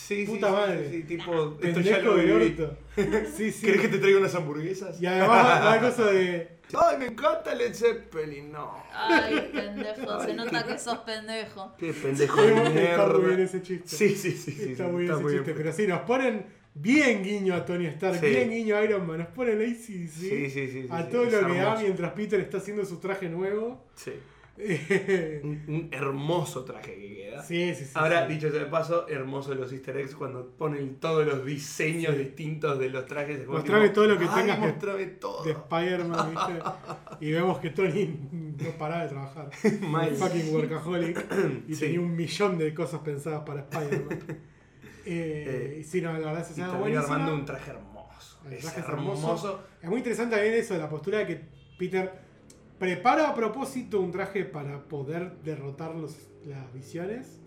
[0.07, 0.89] Sí, sí, Puta sí, madre.
[0.89, 2.57] Sí, sí, tipo, esto ya pendejo lo viví.
[3.35, 3.65] Sí, sí.
[3.65, 5.01] ¿Querés que te traiga unas hamburguesas?
[5.01, 6.55] Y además la cosa de.
[6.73, 8.51] Ay, me encanta Led Zeppelin.
[8.51, 8.83] No.
[8.93, 11.73] Ay, pendejo, se nota que sos pendejo.
[11.77, 13.87] Qué pendejo de Está muy bien ese chiste.
[13.87, 14.51] Sí, sí, sí.
[14.51, 15.41] sí, Está sí, muy bien ese chiste.
[15.43, 15.57] bien.
[15.57, 18.27] Pero sí, nos ponen bien guiño a Tony Stark, Sí.
[18.27, 19.19] bien guiño a Iron Man.
[19.19, 20.49] Nos ponen ahí sí, Sí, sí.
[20.49, 20.81] sí, sí.
[20.83, 23.83] sí, A sí, todo lo que da mientras Peter está haciendo su traje nuevo.
[23.95, 24.11] Sí.
[25.43, 27.43] Un, un hermoso traje que queda.
[27.43, 27.85] sí, sí.
[27.93, 28.33] Ahora, sí.
[28.35, 32.19] dicho sea de paso, hermoso los easter eggs cuando ponen todos los diseños Sí.
[32.23, 33.45] distintos de los trajes.
[33.47, 35.43] Mostrame todo lo que "Ay, tengas que- Mostrame todo.
[35.43, 36.63] de Spider-Man, ¿viste?
[37.19, 39.49] Y vemos que Tony no paraba de trabajar.
[39.81, 41.25] Un fucking workaholic.
[41.67, 41.81] Y Sí.
[41.81, 44.19] tenía un millón de cosas pensadas para Spider-Man.
[45.07, 45.45] Eh,
[45.77, 48.39] Eh, y sí, no, la verdad que termina armando un traje hermoso.
[48.49, 49.21] El traje es hermoso.
[49.27, 49.63] hermoso.
[49.83, 51.41] Es muy interesante también eso la postura de que
[51.77, 52.24] Peter
[52.79, 56.15] prepara a propósito un traje para poder derrotar los,
[56.45, 57.39] las visiones.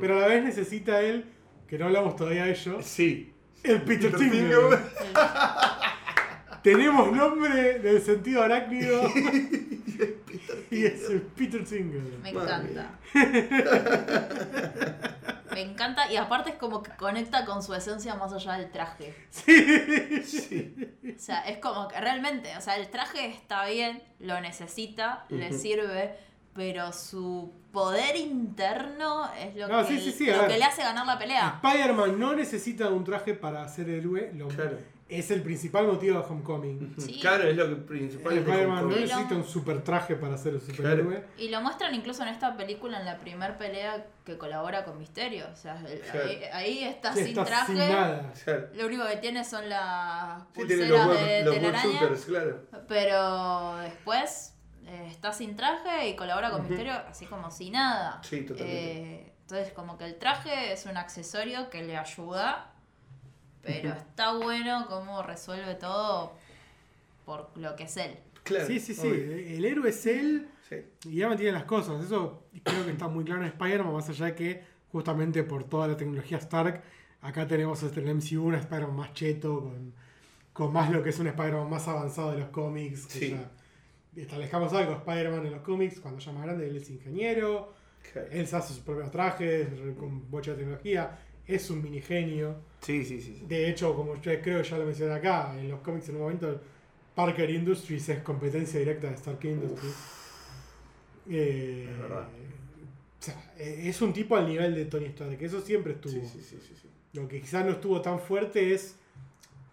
[0.00, 1.24] Pero a la vez necesita él,
[1.66, 3.32] que no hablamos todavía de ello, Sí.
[3.62, 4.30] el Peter, Peter.
[4.30, 4.78] Tingle.
[6.62, 9.02] Tenemos nombre del sentido arácnido.
[10.70, 12.18] y es el Peter Tingle.
[12.22, 12.98] Me encanta.
[15.52, 19.14] Me encanta y aparte es como que conecta con su esencia más allá del traje.
[19.30, 20.74] Sí.
[21.14, 25.48] O sea, es como que realmente, o sea, el traje está bien, lo necesita, le
[25.50, 25.58] Ujú.
[25.58, 26.16] sirve,
[26.54, 30.52] pero su poder interno es lo, No, que, sí, sí, sí, a lo ver.
[30.52, 31.60] que le hace ganar la pelea.
[31.62, 34.32] Spider-Man no necesita un traje para ser héroe.
[34.34, 34.78] lo- Claro.
[35.18, 36.94] Es el principal motivo de Homecoming.
[36.98, 37.18] Sí.
[37.20, 40.54] Claro, es lo que principal es de Spider-Man no necesita un super traje para ser
[40.54, 41.24] un superhéroe.
[41.38, 45.46] Y lo muestran incluso en esta película, en la primer pelea que colabora con Misterio.
[45.52, 46.28] O sea, el- Claro.
[46.28, 47.66] ahí, ahí está Sí, sin está traje.
[47.66, 48.32] sin nada.
[48.44, 48.68] Claro.
[48.74, 51.92] Lo único que tiene son las Sí, tiene los pulseras web, de los web telaraña.
[52.00, 52.60] shooters, claro.
[52.88, 54.54] Pero después
[54.86, 56.62] eh, está sin traje y colabora con.
[56.68, 58.20] Misterio así como si nada.
[58.22, 59.02] Sí, totalmente.
[59.02, 62.71] Eh, entonces como que el traje es un accesorio que le ayuda,
[63.62, 66.32] pero está bueno cómo resuelve todo
[67.24, 68.16] por lo que es él.
[68.42, 68.66] Claro.
[68.66, 69.06] Sí, sí, sí.
[69.06, 69.32] obvio.
[69.36, 70.76] El héroe es él Sí.
[71.10, 72.04] y ya mantiene las cosas.
[72.04, 75.86] Eso creo que está muy claro en Spider-Man, más allá de que justamente por toda
[75.88, 76.82] la tecnología Stark,
[77.20, 79.94] acá tenemos este, el MCU un Spider-Man más cheto, con,
[80.52, 83.06] con más lo que es un Spider-Man más avanzado de los cómics.
[83.06, 83.30] que Sí.
[83.30, 87.72] ya establezcamos algo, Spider-Man en los cómics, cuando ya más grande, él es ingeniero,
[88.30, 92.56] él se hace sus propios trajes, con mucha tecnología, es un mini genio.
[92.80, 93.36] Sí, sí, sí.
[93.38, 93.44] sí.
[93.46, 96.22] De hecho, como yo creo que ya lo mencioné acá, en los cómics en un
[96.22, 96.60] momento,
[97.14, 99.94] Parker Industries es competencia directa de Stark Industries.
[101.28, 102.28] Eh, Es verdad.
[103.20, 106.12] O sea, eh, es un tipo al nivel de Tony Stark, que eso siempre estuvo.
[106.12, 106.88] Sí, sí, sí, sí, sí.
[107.12, 108.96] Lo que quizás no estuvo tan fuerte es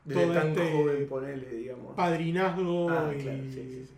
[0.06, 1.96] Desde Todo tan este joven, ponele, digamos.
[1.96, 3.22] padrinazgo Ah, y.
[3.22, 3.94] claro, sí, sí, sí.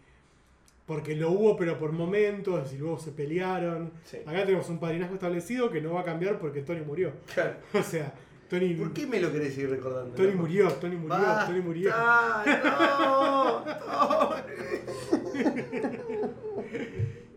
[0.85, 3.93] Porque lo hubo, pero por momentos, y luego se pelearon.
[4.03, 4.17] Sí.
[4.25, 7.13] Acá tenemos un padrinazgo establecido que no va a cambiar porque Tony murió.
[7.33, 7.55] Claro.
[7.73, 8.13] O sea,
[8.49, 10.13] Tony, ¿Por qué me lo querés seguir recordando?
[10.13, 10.41] Tony no?
[10.41, 11.91] murió, Tony murió, Basta, Tony murió.
[11.91, 13.63] No,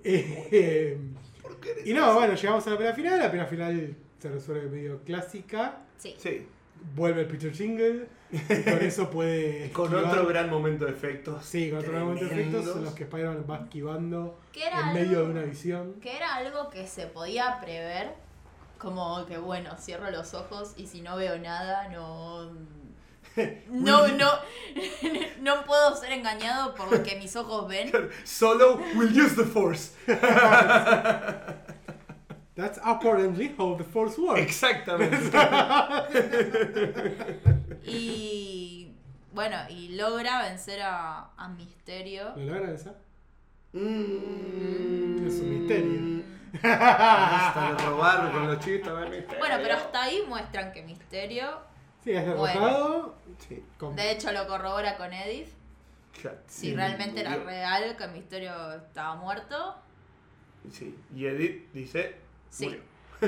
[0.06, 0.98] Eh, eh,
[1.40, 3.18] ¿Por qué eres y no, bueno, llegamos a la pena final.
[3.20, 5.82] La pena final se resuelve medio clásica.
[5.96, 6.14] Sí.
[6.18, 6.46] Sí,
[6.94, 8.08] Vuelve el Peter Jingle.
[8.30, 9.70] Y con eso puede.
[9.72, 11.44] con esquivar- otro gran momento de efectos.
[11.44, 15.18] Sí, con otro gran momento de efectos en los que Spider-Man va esquivando en medio
[15.20, 15.94] algo- de una visión.
[16.00, 18.12] Que era algo que se podía prever,
[18.78, 22.50] como que bueno, cierro los ojos y si no veo nada, no.
[23.68, 24.30] No, no,
[25.40, 27.90] no puedo ser engañado por lo que mis ojos ven.
[28.22, 29.92] Solo will use the force.
[32.56, 34.40] That's apparently how the Force works.
[34.40, 35.30] Exactamente.
[37.86, 38.94] Y
[39.32, 42.32] bueno, y logra vencer a, a Misterio.
[42.36, 42.94] ¿Lo logra esa?
[43.72, 45.26] Mm.
[45.26, 46.24] Es un misterio.
[46.62, 48.88] Hasta de robar con los chistes.
[48.88, 49.38] a ver, misterio.
[49.38, 51.58] Bueno, pero hasta ahí muestran que Misterio,
[52.04, 53.14] Sí, es derrotado.
[53.48, 55.48] Sí, con- de hecho lo corrobora con Edith,
[56.22, 56.34] ya.
[56.46, 59.74] si Sí, realmente era real que Misterio estaba muerto.
[60.70, 60.96] Sí.
[61.14, 62.16] Y Edith dice.
[62.54, 62.80] Sí, murió.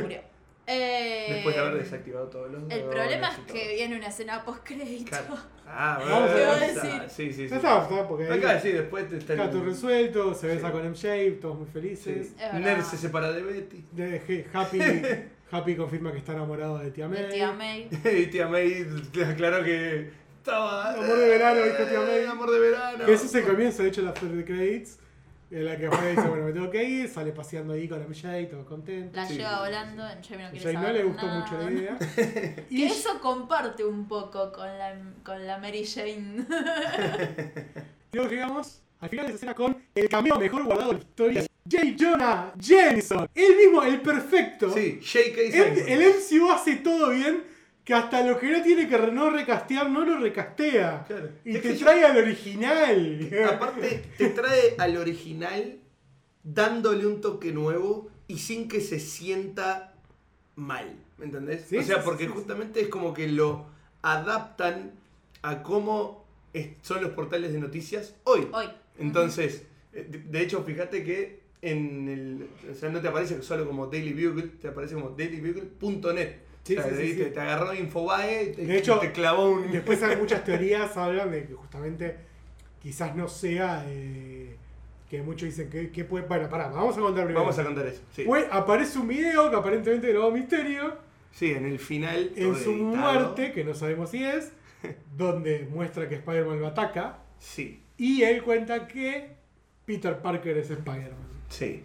[0.03, 0.21] murió.
[0.69, 2.63] Eh, Después de haber desactivado todos los.
[2.71, 5.11] El problema es que viene una escena post crédito.
[5.11, 5.37] Claro.
[5.67, 6.27] Ah, bueno.
[6.35, 7.03] ¿Qué iba a decir?
[7.09, 7.55] Sí, sí, sí.
[7.55, 10.73] Está, está, porque ahí Acá sí, después te está está todo resuelto, se besa Sí.
[10.73, 12.35] con MJ, todos muy felices.
[12.37, 12.59] Sí.
[12.59, 13.85] Nerd se separa de Betty.
[13.93, 14.81] De- Happy,
[15.51, 17.23] Happy confirma que está enamorado de Tia May.
[17.23, 17.89] De tía May.
[18.05, 20.95] Y tía May le aclaró que estaba.
[20.95, 22.25] Amor de verano, dijo tía May.
[22.25, 23.07] Amor de verano.
[23.07, 24.99] Que ese es el comienzo, de hecho, la after de credits.
[25.49, 28.49] En la que Fred dice, bueno, me tengo que ir, sale paseando ahí con MJ,
[28.51, 29.15] todo contento.
[29.17, 29.61] La Sí, lleva sí, sí.
[29.61, 31.41] volando, en no A quiere Jay no saber le gustó nada.
[31.41, 31.99] mucho la idea.
[32.17, 36.47] Que Y eso comparte un poco con la, con la Mary Jane.
[38.13, 41.43] luego llegamos al final de esa escena con el cameo mejor guardado de la historia.
[41.71, 41.83] J.
[41.99, 44.71] Jonah Jameson, el mismo, el perfecto.
[44.73, 45.41] Sí, J.K.
[45.41, 47.43] El, el MCU hace todo bien,
[47.87, 51.05] que hasta lo que no tiene que no recastear, no lo recastea.
[51.07, 51.31] Claro.
[51.45, 53.31] Y Es te yo- trae al original.
[53.49, 55.79] Aparte, te trae al original
[56.43, 59.95] dándole un toque nuevo y sin que se sienta
[60.57, 60.97] mal.
[61.17, 61.65] ¿Me entendés?
[61.69, 62.35] Sí, o sea, porque sí, sí.
[62.37, 63.67] justamente es como que lo
[64.03, 64.91] adaptan
[65.43, 66.27] a cómo
[66.83, 68.49] son los portales de noticias hoy.
[68.53, 68.67] Hoy.
[68.99, 69.63] Entonces,
[69.93, 72.71] eh, de de hecho, fíjate que en el.
[72.71, 76.46] O sea, no te aparece solo como Daily Bugle, te aparece como dailybugle.net.
[76.67, 77.19] Sí, o sea, sí, sí, ahí sí.
[77.19, 79.71] te, te agarró Infobae, te, De hecho, te clavó un.
[79.71, 82.17] Después hay muchas teorías hablan de que justamente
[82.83, 84.57] quizás no sea eh,
[85.09, 86.27] que muchos dicen que, que puede.
[86.27, 87.41] Bueno, pará, vamos a contar primero.
[87.45, 88.03] Vamos a contar eso.
[88.15, 88.25] Sí.
[88.27, 90.97] Pues aparece un video que aparentemente grabó Misterio
[91.31, 92.33] Sí, en el final.
[92.35, 92.97] en su editado.
[92.97, 94.53] muerte, que no sabemos si es,
[95.17, 99.37] donde muestra que Spider-Man lo ataca Sí, y él cuenta que
[99.85, 101.43] Peter Parker es Spider-Man.
[101.49, 101.85] sí.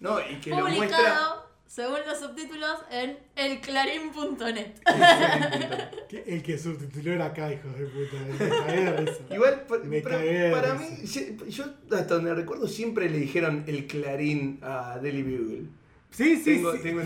[0.00, 1.44] No, y que lo muestra.
[1.68, 4.72] Según los subtítulos, en elclarín.net.
[6.26, 8.16] El que subtituló era acá, hijos de puta.
[8.26, 9.18] Me cagué de risa.
[9.34, 11.20] Igual, pa- Me pero cagué de para risa.
[11.20, 15.62] mí, yo hasta donde recuerdo siempre le dijeron el clarín a Daily Bugle.
[16.10, 16.78] Sí, sí, tengo, sí.
[16.82, 17.02] tengo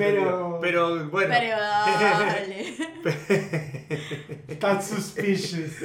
[0.60, 1.08] pero.
[1.10, 1.34] bueno.
[1.34, 2.74] Pero dale.
[4.60, 5.84] That's suspicious.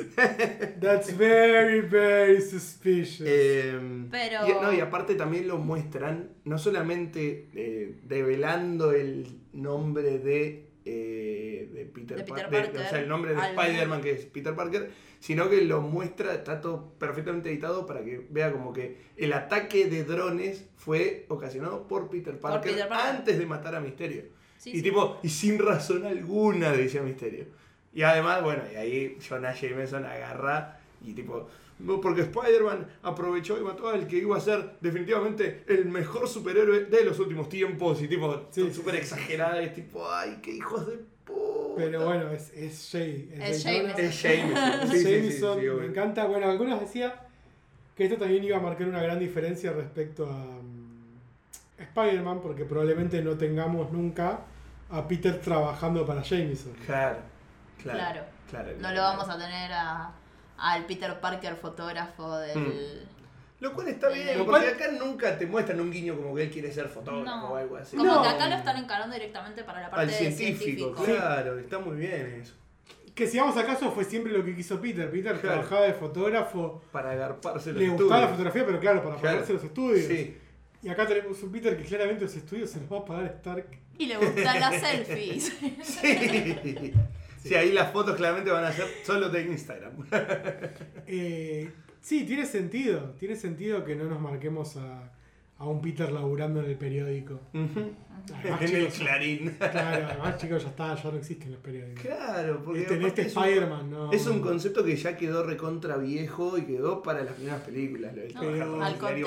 [0.80, 3.28] That's very, very suspicious.
[3.28, 3.80] Eh,
[4.12, 10.70] Pero- y, no, y aparte también lo muestran, no solamente eh, develando el nombre de,
[10.86, 14.26] eh, de Peter, De Peter de- Parker o sea, el nombre de Spider-Man que es
[14.26, 18.98] Peter Parker, sino que lo muestra, está todo perfectamente editado para que vea como que
[19.18, 23.16] el ataque de drones fue ocasionado por Peter Parker, Peter Parker.
[23.16, 24.24] antes de matar a Misterio.
[24.58, 24.82] Sí, y sí.
[24.84, 27.46] tipo, y sin razón alguna, decía Misterio.
[27.94, 31.48] Y además, bueno, y ahí Jonah Jameson agarra y tipo,
[31.80, 36.86] no, porque Spider-Man aprovechó y mató al que iba a ser definitivamente el mejor superhéroe
[36.86, 38.02] de los últimos tiempos.
[38.02, 39.02] Y tipo, Sí, sí, súper sí.
[39.02, 41.74] exagerada, y tipo, ay, qué hijos de puta.
[41.76, 43.30] Pero bueno, es, es Jay.
[43.36, 44.06] Es Jay Jameson.
[44.06, 44.90] Es Jameson.
[44.90, 45.76] Sí, sí, sí, Jameson, sí, obvio.
[45.76, 46.26] me encanta.
[46.26, 47.14] Bueno, algunos decían
[47.96, 53.22] que esto también iba a marcar una gran diferencia respecto a mm, Spider-Man, porque probablemente
[53.22, 54.40] no tengamos nunca
[54.90, 56.74] a Peter trabajando para Jameson.
[56.86, 57.20] Claro,
[57.82, 58.00] claro.
[58.00, 58.22] Claro.
[58.50, 60.12] claro, No claro, lo vamos a tener a,
[60.58, 62.58] al Peter Parker fotógrafo del.
[62.60, 63.17] Mm.
[63.60, 66.44] Lo cual está bien, Lo porque cual- acá nunca te muestran un guiño como que
[66.44, 67.54] él quiere ser fotógrafo No.
[67.54, 67.98] o algo así.
[67.98, 68.22] Como No.
[68.22, 71.04] que acá lo están encarando directamente para la parte Al de científico, científico.
[71.04, 72.54] claro, está muy bien eso.
[73.16, 75.10] Que si vamos caso fue siempre lo que quiso Peter.
[75.10, 75.40] Peter Claro.
[75.62, 79.36] trabajaba de fotógrafo, Para agarparse los le gustaba la fotografía, pero claro, para Claro.
[79.38, 80.06] pagarse los estudios.
[80.06, 80.38] Sí,
[80.84, 83.66] Y acá tenemos un Peter que claramente los estudios se los va a pagar Stark.
[83.98, 85.52] Y le gustan las selfies.
[85.84, 86.94] Sí.
[87.50, 89.94] Sí, ahí las fotos claramente van a ser solo de Instagram.
[91.08, 91.72] Eh,
[92.08, 93.12] sí, tiene sentido.
[93.20, 95.12] Tiene sentido que no nos marquemos a,
[95.58, 97.40] a un Peter laburando en el periódico.
[97.54, 97.92] Ujú.
[98.40, 99.56] Además, en el chicos, Clarín.
[99.58, 102.02] Claro, además chicos, ya está, ya no existen los periódicos.
[102.04, 104.12] Claro, porque Este, este es un- Spider-Man, no.
[104.12, 108.14] Es un concepto que ya quedó recontra viejo y quedó para las primeras películas.
[108.16, 109.26] Lo No, Pero- al contrario,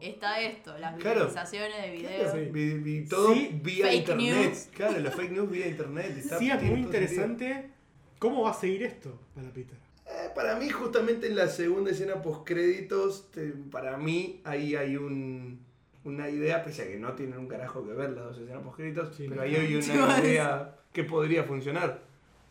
[0.00, 1.26] está esto, las Claro.
[1.26, 2.32] visualizaciones de videos.
[2.32, 2.38] Sí.
[2.50, 4.46] Vi, vi todo Sí, vía fake internet.
[4.48, 4.68] news.
[4.74, 6.14] Claro, los fake news vía internet.
[6.18, 6.86] Está- Sí, es muy sentido.
[6.86, 7.70] interesante
[8.18, 9.76] cómo va a seguir esto para Peter.
[10.06, 13.28] Eh, para mí, justamente en la segunda escena post créditos,
[13.70, 15.60] para mí ahí hay un,
[16.04, 18.76] una idea, pese a que no tienen un carajo que ver las dos escenas post
[18.76, 22.02] créditos, Sí, pero ahí hay una idea que podría funcionar.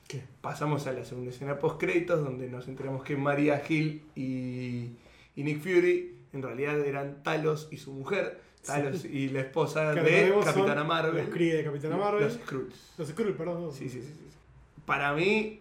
[0.08, 0.24] ¿Qué?
[0.42, 4.90] Pasamos a la segunda escena post créditos, donde nos enteramos que Maria Hill y,
[5.36, 10.02] y Nick Fury en realidad eran Talos y su mujer, Talos y la esposa Que
[10.02, 11.24] de Capitana Marvel.
[11.26, 12.24] Los Kree de Capitana Marvel.
[12.24, 12.94] Los Skrulls.
[12.98, 13.72] Los Skrull, perdón.
[13.72, 14.38] Sí, sí, sí, sí.
[14.86, 15.60] Para mí,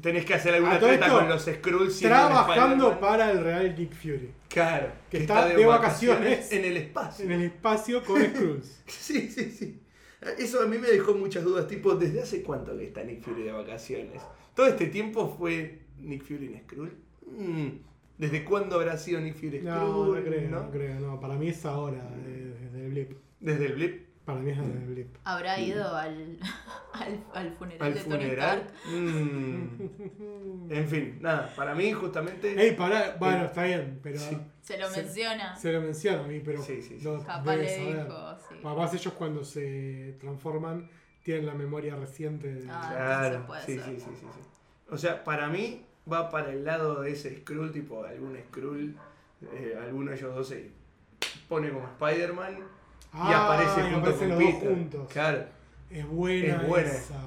[0.00, 2.00] tenés que hacer alguna treta con los Skrulls.
[2.00, 4.30] Trabajando para el Real Nick Fury.
[4.48, 7.24] Claro, que está de vacaciones en el espacio.
[7.24, 8.82] En el espacio con Skrulls.
[8.86, 9.80] Sí, sí, sí.
[10.38, 13.42] Eso a mí me dejó muchas dudas, tipo, ¿desde hace cuánto que está Nick Fury
[13.42, 14.22] de vacaciones?
[14.54, 16.92] ¿Todo este tiempo fue Nick Fury en Skrull?
[17.26, 17.68] Mm,
[18.16, 20.16] ¿Desde cuándo habrá sido Nick Fury No, Skrull?
[20.18, 20.60] no creo, ¿no?
[20.62, 21.00] no creo.
[21.00, 23.12] No, para mí es ahora, de- desde el blip.
[23.40, 25.16] Desde el blip Para mí es desde el blip.
[25.24, 26.38] Habrá ido al,
[26.94, 28.58] al, al funeral al de Tony funeral.
[28.84, 28.96] Stark.
[28.96, 30.72] Mm.
[30.72, 32.58] En fin, nada, para mí justamente...
[32.60, 34.38] Ey, pará, bueno, está bien, pero Sí.
[34.62, 35.54] Se lo Se- menciona.
[35.56, 37.06] se lo menciona a mí, pero Sí, sí, sí.
[37.26, 38.04] Capaz le saber.
[38.06, 38.54] dijo, sí.
[38.64, 40.88] Además ellos cuando se transforman
[41.22, 42.66] tienen la memoria reciente de...
[42.70, 42.88] Ah.
[42.90, 43.84] Claro, puede sí, ser.
[43.84, 44.40] sí, sí, sí, sí.
[44.90, 48.96] O sea, para mí va para el lado de ese Skrull, tipo algún Skrull,
[49.52, 50.70] eh, alguno de ellos dos se
[51.48, 52.56] pone como Spider-Man
[53.14, 54.68] y aparece y junto aparecen con los dos Peter.
[54.74, 55.08] juntos.
[55.12, 55.44] Claro,
[55.90, 56.88] Es buena, Es buena.
[56.90, 57.20] esa.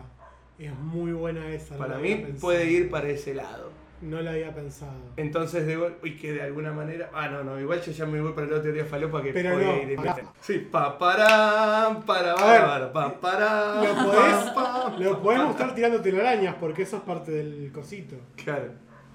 [0.59, 1.77] Es muy buena esa.
[1.77, 3.71] para mí puede ir para ese lado.
[3.99, 4.93] No la había pensado.
[5.15, 7.09] Entonces, de gol- y que de alguna manera.
[7.13, 9.75] Ah, no, no, igual yo ya me voy para la teoría falopa que Pero no,
[9.77, 10.23] ir mente.
[10.39, 13.75] Sí, pa para, para, para, pa para.
[13.83, 18.15] Lo podés, pa, lo podemos estar tirando telarañas porque eso es parte del cosito.
[18.35, 18.71] Claro.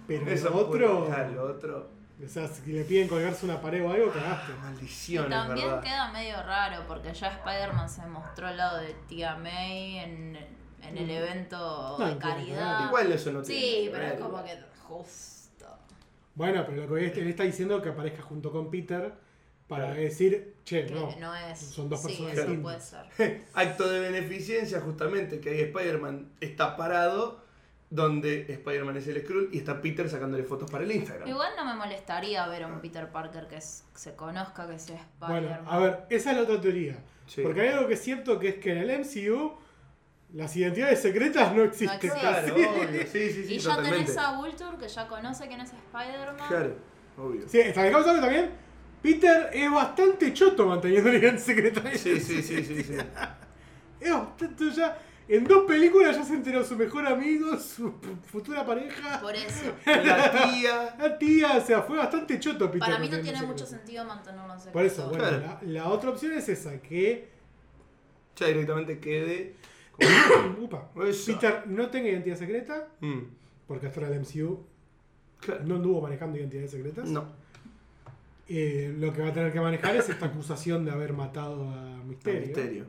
[0.08, 1.04] Pero Eso otro.
[1.04, 1.88] puede- claro, otro.
[2.24, 4.52] O sea, si le piden colgarse una pared o algo, cagaste.
[4.52, 5.82] Y Maldición, es también verdad.
[5.82, 10.36] queda medio raro porque ya Spider-Man se mostró al lado de Tía May en,
[10.82, 12.86] en el evento No, de caridad.
[12.86, 14.56] Igual eso no tiene Sí, pero es como que
[14.86, 15.66] justo.
[16.34, 19.12] Bueno, pero lo que él está diciendo que aparezca junto con Peter
[19.68, 20.00] para Claro.
[20.00, 21.14] decir, che, Que no.
[21.18, 21.58] no, es.
[21.58, 22.62] son dos sí, personas eso distintas.
[22.62, 22.80] puede
[23.16, 23.42] ser.
[23.54, 27.41] Acto de beneficencia, justamente, que ahí Spider-Man está parado,
[27.94, 31.28] donde Spider-Man es el Skrull y está Peter sacándole fotos para el Instagram.
[31.28, 34.96] Igual no me molestaría ver a un Peter Parker que es- se conozca que sea
[34.96, 35.64] Spider-Man.
[35.64, 36.96] Bueno, a ver, esa es la otra teoría.
[37.26, 37.42] Sí.
[37.42, 39.58] Porque hay algo que es cierto que es que en el MCU
[40.32, 41.96] las identidades secretas no existen.
[41.96, 42.18] existen.
[42.20, 44.04] Claro, sí, sí, sí, y ya totalmente.
[44.06, 46.48] tenés a Vulture que ya conoce quién es Spider-Man.
[46.48, 46.74] Claro,
[47.18, 47.46] obvio.
[47.46, 48.50] Sí, está dejado saber también.
[49.02, 51.82] Peter es bastante choto manteniendo la identidad secreta.
[51.94, 52.94] Sí, sí, sí, sí, sí.
[54.00, 54.98] Es bastante ya.
[55.28, 59.72] En dos películas ya se enteró su mejor amigo, su fu- futura pareja, Por eso.
[59.86, 60.96] La tía.
[60.98, 62.80] la tía, o sea, fue bastante choto Peter.
[62.80, 63.46] Para mí no tiene secreto.
[63.46, 64.72] mucho sentido mantenerlo en secreto.
[64.72, 65.38] Por eso, bueno, Claro.
[65.40, 67.28] la, la otra opción es esa, que
[68.36, 69.54] Ya directamente quede.
[70.60, 70.88] upa.
[70.94, 73.20] Peter no tenga identidad secreta, Mm,
[73.68, 74.64] porque hasta ahora el MCU
[75.40, 75.62] claro.
[75.64, 77.08] no anduvo manejando identidades secretas.
[77.08, 77.26] No,
[78.48, 82.02] Eh, lo que va a tener que manejar es esta acusación de haber matado a
[82.04, 82.40] Misterio.
[82.40, 82.86] misterio.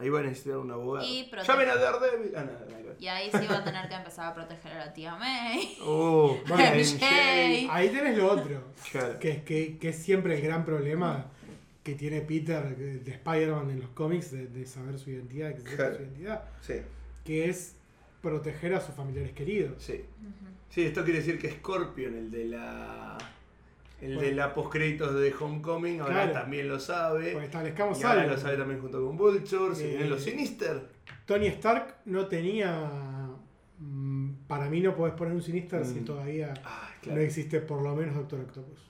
[0.00, 1.06] Ahí va a necesitar un abogado.
[1.06, 2.32] Y protege- Llamen a Daredevil.
[2.36, 2.80] Ah, nada, nada.
[2.98, 5.76] Y ahí sí va a tener que empezar a proteger a la tía May.
[5.82, 7.68] Oh, MJ.
[7.70, 9.18] Ahí tenés lo otro, Claro.
[9.18, 11.26] que es que, que es siempre el gran problema
[11.82, 15.62] que tiene Peter de de Spider-Man en los cómics, de, de saber su identidad, de
[15.62, 15.96] que Claro.
[15.96, 16.74] su identidad, Sí,
[17.24, 17.74] que es
[18.20, 19.82] proteger a sus familiares queridos.
[19.82, 20.04] sí.
[20.68, 23.18] Sí, esto quiere decir que Scorpion, el de la.
[24.00, 26.32] El de la postcréditos de Homecoming, ahora Claro.
[26.32, 27.32] también lo sabe.
[27.32, 28.34] Pues establezcamos y ahora algo.
[28.34, 29.74] lo sabe también junto con Vulture.
[29.78, 30.88] Eh, vienen los Sinister.
[31.26, 33.28] Tony Stark no tenía.
[33.78, 36.04] mm, Para mí no podés poner un Sinister si Mm.
[36.04, 36.52] todavía
[37.06, 38.80] no existe por lo menos Doctor Octopus.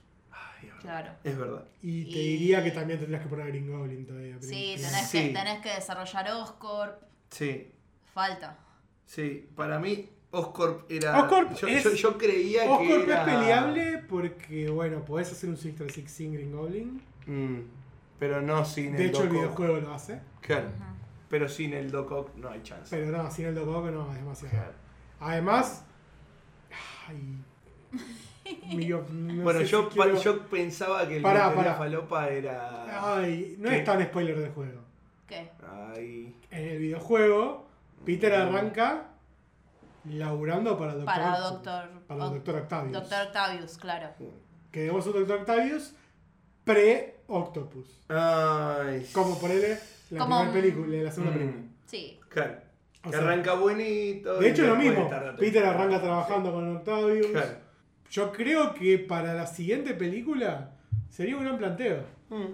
[0.81, 1.13] Claro.
[1.25, 1.65] Es verdad.
[1.83, 4.37] Y te Y- diría que también tendrías que poner a Green Goblin todavía.
[4.41, 5.19] pero- Sí, tenés, Sí.
[5.29, 7.03] Que, tenés que desarrollar Oscorp.
[7.31, 7.71] Sí,
[8.15, 8.57] Falta.
[9.05, 9.47] sí.
[9.55, 11.21] Para mí, Oscorp era.
[11.23, 13.25] Oscorp yo, es- yo, yo creía Oscorp que era.
[13.25, 17.03] es peleable porque, bueno, podés hacer un Sinister Six sin Green Goblin.
[17.27, 17.59] Mm,
[18.19, 20.21] pero no sin De el hecho, el videojuego lo hace.
[20.41, 20.69] Claro.
[21.29, 22.89] Pero sin el Doc Ock no hay chance.
[22.97, 24.51] Pero no, sin el Doc Ock no, es demasiado.
[24.57, 24.73] Claro.
[25.21, 25.85] Además.
[27.09, 27.39] Ay,
[29.13, 33.17] no bueno, yo, si pa- quiero- yo pensaba que el Pará, de la falopa era.
[33.17, 33.79] Ay, no ¿Qué?
[33.79, 34.81] es tan spoiler del juego.
[35.29, 35.51] ¿Qué?
[35.95, 36.35] Ay.
[36.51, 37.67] En el videojuego,
[38.05, 39.10] Peter arranca
[40.05, 41.39] laburando para Doctor Para.
[41.41, 41.89] Doctor.
[42.07, 42.93] Para el Doctor Octavius.
[42.93, 44.09] Doctor Octavius, claro.
[44.71, 45.95] Que vemos un Doctor Octavius
[46.65, 47.87] pre-Octopus.
[48.09, 49.07] Ay.
[49.13, 49.79] Como ponerle
[50.11, 51.39] la Como primera un- película, la segunda Mm.
[51.39, 51.65] película.
[51.87, 52.21] Sí.
[52.29, 52.55] Claro.
[53.05, 54.39] O que sea, arranca bonito.
[54.39, 55.11] De hecho, es lo mismo.
[55.39, 57.27] Peter arranca trabajando con Octavius.
[57.29, 57.71] Claro.
[58.11, 60.73] Yo creo que para la siguiente película
[61.09, 62.03] sería un gran planteo.
[62.29, 62.53] Mm.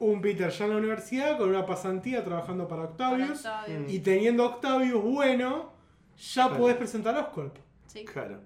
[0.00, 3.42] Un Peter ya en la universidad con una pasantía trabajando para Octavius.
[3.42, 3.92] Para Octavius.
[3.92, 5.72] Y teniendo Octavius bueno,
[6.16, 6.58] ya Claro.
[6.60, 7.56] podés presentar a Oscorp.
[7.86, 8.04] Sí.
[8.04, 8.40] Claro.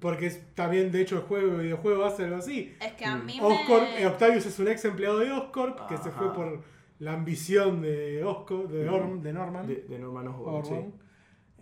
[0.00, 2.74] Porque es- también, de hecho, el juego el videojuego hace algo así.
[2.80, 3.26] Es que a Mm.
[3.26, 4.06] mí Oscorp, me...
[4.06, 6.62] Octavius es un ex empleado de Oscorp que se fue por
[6.98, 9.66] la ambición de Oscorp, de, Orm- de Norman.
[9.66, 10.92] De, de Norman Osborn, Osborn.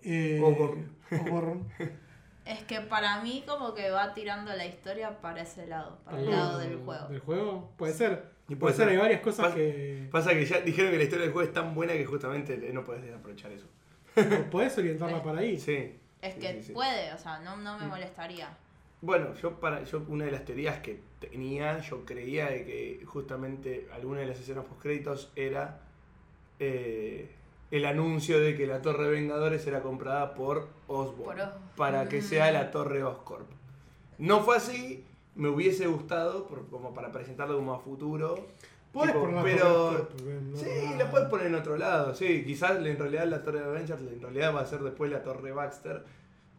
[0.00, 0.10] sí.
[0.10, 0.88] Eh, Osborn.
[1.10, 1.68] Osborn.
[2.44, 6.28] Es que para mí como que va tirando la historia para ese lado, para el
[6.28, 7.06] lado del juego.
[7.06, 7.70] ¿Del juego?
[7.76, 8.32] Puede ser.
[8.48, 10.08] Y puede puede ser, hay varias cosas que.
[10.10, 12.82] Pasa que ya dijeron que la historia del juego es tan buena que justamente no
[12.84, 13.66] puedes desaprovechar eso.
[14.50, 15.58] Podés orientarla para ahí.
[15.58, 15.98] Sí.
[16.20, 16.72] Es que sí, sí.
[16.72, 17.88] puede, o sea, no, no me Mm.
[17.90, 18.56] molestaría.
[19.00, 23.88] Bueno, yo para yo una de las teorías que tenía, yo creía de que justamente
[23.92, 25.80] alguna de las escenas post créditos era
[26.60, 27.28] eh,
[27.72, 32.20] el anuncio de que la Torre Vengadores era comprada por Osborn Por Os- para que
[32.20, 32.22] Mm.
[32.24, 33.48] sea la Torre Oscorp.
[34.18, 38.46] No fue así, me hubiese gustado por- como para presentarlo como a futuro.
[38.92, 42.72] Tipo, ponerla pero Oscorp, en sí, otro la puedes poner en otro lado, sí, quizás
[42.84, 46.04] en realidad la Torre de Avengers en realidad va a ser después la Torre Baxter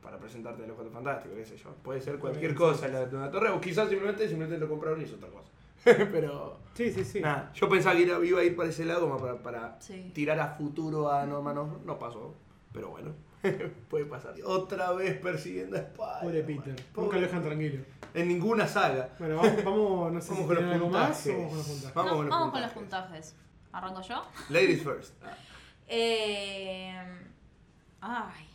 [0.02, 1.70] para presentarte a los Cuatro Fantásticos, qué sé yo.
[1.84, 5.14] Puede ser cualquier cosa la, la torre, o quizás simplemente, simplemente lo compraron y es
[5.14, 5.50] otra cosa.
[6.12, 7.22] Pero, Sí, sí, sí.
[7.22, 10.12] nada, yo pensaba que iba, iba a ir para ese lado como para, para Sí.
[10.14, 11.86] tirar a futuro a Norman Osborn.
[11.86, 12.34] No pasó,
[12.74, 13.12] pero bueno,
[13.90, 14.34] puede pasar.
[14.46, 16.20] Otra vez persiguiendo a Spider.
[16.22, 16.76] Pobre Peter.
[16.96, 17.84] Nunca lo dejan tranquilo.
[18.14, 19.10] En ninguna saga.
[19.20, 21.28] Bueno, vamos, vamos no sé Vamos si con los más puntajes.
[21.28, 21.94] o vamos con los puntajes.
[21.94, 23.32] Vamos No, con los vamos con los puntajes.
[23.34, 23.36] puntajes.
[23.72, 24.26] ¿Arranco yo?
[24.50, 25.14] Ladies first.
[25.88, 26.94] Eh...
[28.00, 28.48] Ay,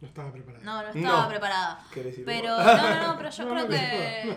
[0.00, 0.62] No estaba preparado.
[0.64, 1.28] no, no estaba No.
[1.28, 1.84] preparada.
[1.92, 4.36] ¿Querés ir Pero, no, no, no, pero yo No, creo no, que...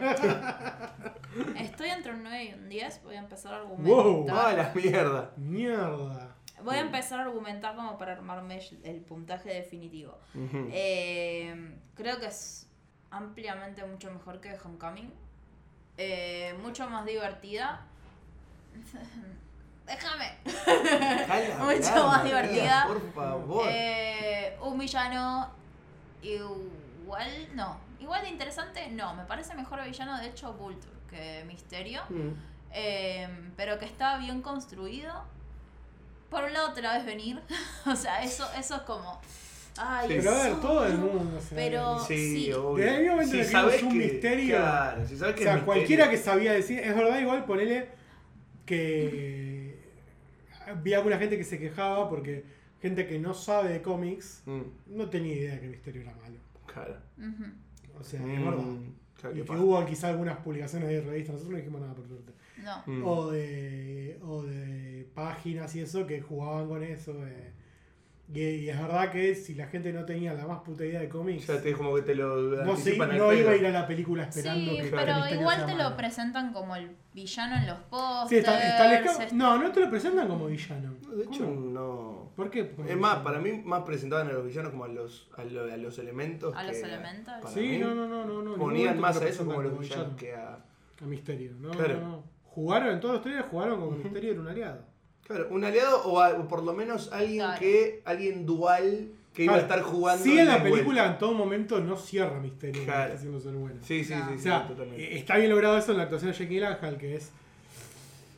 [1.63, 3.99] Estoy entre un 9 y un 10, voy a empezar a Wow.
[3.99, 4.37] argumentar.
[4.47, 5.31] Ah, la mierda.
[5.37, 6.35] Mierda.
[6.63, 10.17] Voy a empezar a argumentar como para armarme el puntaje definitivo.
[10.33, 12.67] Eh, creo que es
[13.11, 15.11] ampliamente mucho mejor que Homecoming.
[15.97, 17.85] Eh, mucho más divertida.
[19.85, 20.37] Déjame.
[21.59, 22.85] Mucho más divertida.
[22.87, 23.65] Por favor.
[23.69, 25.51] Eh, un villano
[26.21, 27.77] igual, no.
[27.99, 29.13] Igual de interesante, no.
[29.13, 32.01] Me parece mejor villano, de hecho, Vulture que Misterio.
[32.09, 32.29] Mm.
[32.71, 35.25] Eh, pero que está bien construido.
[36.33, 37.39] Por un lado te la ves venir.
[37.85, 39.21] o sea, eso, eso es como.
[39.77, 40.15] Ay, Sí.
[40.17, 42.51] Pero a ver, eso- todo el mundo se Pero- Sí, sí.
[42.77, 45.63] Desde el momento el que vimos un misterio- Claro, si sabes O que sea, es
[45.63, 47.87] cualquiera que sabía decir, es verdad, igual ponele
[48.65, 49.77] que
[50.83, 52.45] vi alguna gente que se quejaba porque
[52.81, 56.37] gente que no sabe de cómics Mm, no tenía idea que Misterio era malo.
[56.65, 56.95] claro.
[57.99, 58.63] O sea, es Mm, verdad.
[59.19, 59.61] claro, Y ¿qué que pasa?
[59.63, 62.31] hubo quizá algunas publicaciones de revistas, nosotros no dijimos nada por suerte.
[62.57, 62.83] No.
[62.85, 63.03] Mm.
[63.05, 64.82] O, de, o de
[65.13, 67.11] páginas y eso que jugaban con eso.
[67.25, 67.51] eh.
[68.33, 71.09] Y, y es verdad que si la gente no tenía la más puta idea de
[71.09, 73.85] cómics, Ya te como que te lo no, sí, no iba a ir a la
[73.85, 75.89] película esperando Sí, que pero el igual te malo.
[75.89, 78.39] lo presentan como el villano en los Sí, pósters.
[78.47, 80.93] está, establecido- es- No, no te lo presentan como villano.
[81.05, 81.69] No, De hecho, ¿Cómo?
[81.69, 82.31] no.
[82.35, 82.63] ¿Por qué?
[82.63, 85.71] Porque Es más, para mí más presentaban a los villanos como a los, a lo-
[85.71, 86.55] a los elementos.
[86.55, 87.33] A los elementos.
[87.41, 88.55] para Sí, mí no, no, no, no.
[88.55, 90.15] Ponían más a eso como a los villanos villano.
[90.17, 91.03] que a.
[91.03, 91.71] A Misterio, ¿no?
[91.71, 91.99] Claro.
[91.99, 92.23] no, no.
[92.45, 94.92] Jugaron en todos los trailers, jugaron como Misterio era un aliado.
[95.27, 97.59] Claro, un aliado o, a- o por lo menos alguien Claro.
[97.59, 98.01] que.
[98.05, 100.23] alguien dual que iba a Claro, estar jugando.
[100.23, 100.69] Sí, en la vuelta.
[100.71, 103.03] película en todo momento no cierra Misterio Claro.
[103.05, 103.79] está haciendo ser bueno.
[103.81, 105.01] Sí, sí, sí, O sí, sea, totalmente.
[105.03, 107.31] eh, está bien logrado eso en la actuación de Jake Gyllenhaal, que es.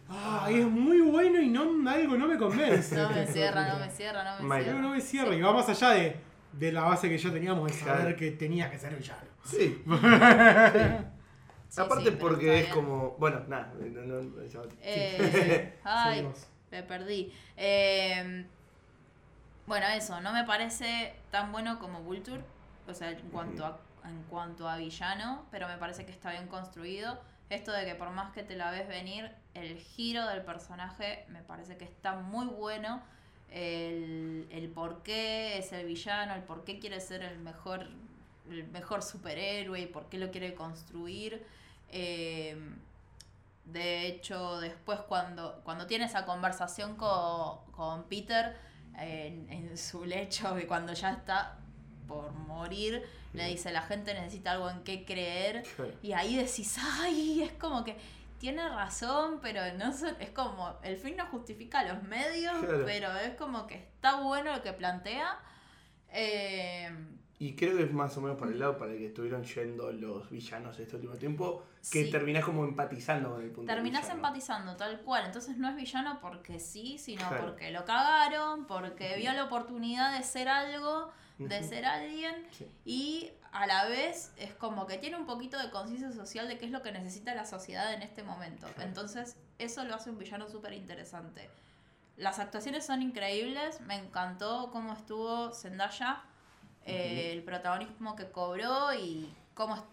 [0.08, 2.96] Ah, es muy bueno y no, algo no me convence.
[2.96, 4.56] No me cierra, no me cierra, no me.
[4.56, 4.82] Algo cierra.
[4.82, 5.36] no me cierra.
[5.36, 6.16] Y va más allá de,
[6.54, 8.16] de la base que ya teníamos de saber Claro.
[8.16, 9.22] que tenía que ser villano.
[9.44, 9.82] Sí.
[11.68, 12.86] Sí, Aparte sí, pero porque está es bien.
[12.86, 13.16] como.
[13.20, 13.74] Bueno, nada.
[13.80, 16.48] No, no, no, ya- Eh, ay, Seguimos.
[16.72, 17.34] Me perdí.
[17.58, 18.46] Eh,
[19.68, 22.44] bueno, eso, no me parece tan bueno como Vulture,
[22.88, 26.48] o sea, en cuanto a, en cuanto a villano, pero me parece que está bien
[26.48, 27.20] construido.
[27.50, 31.42] Esto de que por más que te la ves venir, el giro del personaje me
[31.42, 33.02] parece que está muy bueno.
[33.52, 37.88] El, el por qué es el villano, el por qué quiere ser el mejor,
[38.50, 41.44] el mejor superhéroe y por qué lo quiere construir.
[41.92, 42.58] Eh,
[43.66, 48.56] de hecho, después cuando, cuando tiene esa conversación con, con Peter
[48.98, 51.58] en, en su lecho, y cuando ya está
[52.08, 55.64] por morir, le dice la gente necesita algo en qué creer.
[56.04, 57.98] Y ahí decís, ay, es como que
[58.38, 62.84] tiene razón, pero no son- es como, el fin no justifica los medios, Claro.
[62.86, 65.40] pero es como que está bueno lo que plantea.
[66.10, 66.90] Eh,
[67.38, 69.92] Y creo que es más o menos para el lado para el que estuvieron yendo
[69.92, 72.12] los villanos este último tiempo, que Sí.
[72.12, 76.60] terminás como empatizando con el punto terminás empatizando tal cual, entonces no es villano porque
[76.62, 77.44] sí, sino Claro.
[77.46, 82.66] porque lo cagaron, porque vio la oportunidad de ser algo, de ser alguien Sí.
[82.86, 86.66] y a la vez es como que tiene un poquito de conciencia social de qué
[86.66, 88.66] es lo que necesita la sociedad en este momento.
[88.68, 88.84] Claro.
[88.88, 91.50] Entonces eso lo hace un villano súper interesante.
[92.16, 96.24] Las actuaciones son increíbles, me encantó cómo estuvo Zendaya,
[96.86, 99.84] eh, el protagonismo que cobró y cómo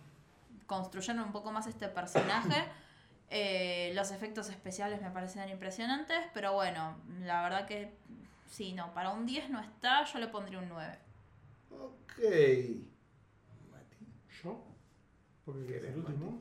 [0.66, 2.64] construyeron un poco más este personaje.
[3.35, 7.90] Eh, los efectos especiales me parecen impresionantes, pero bueno, la verdad que
[8.51, 10.98] sí, no, para un 10 no está, yo le pondría un 9.
[11.70, 12.19] Ok.
[13.70, 14.06] Mati.
[14.44, 14.62] ¿Yo?
[15.47, 16.40] Porque es ¿Querés, el último.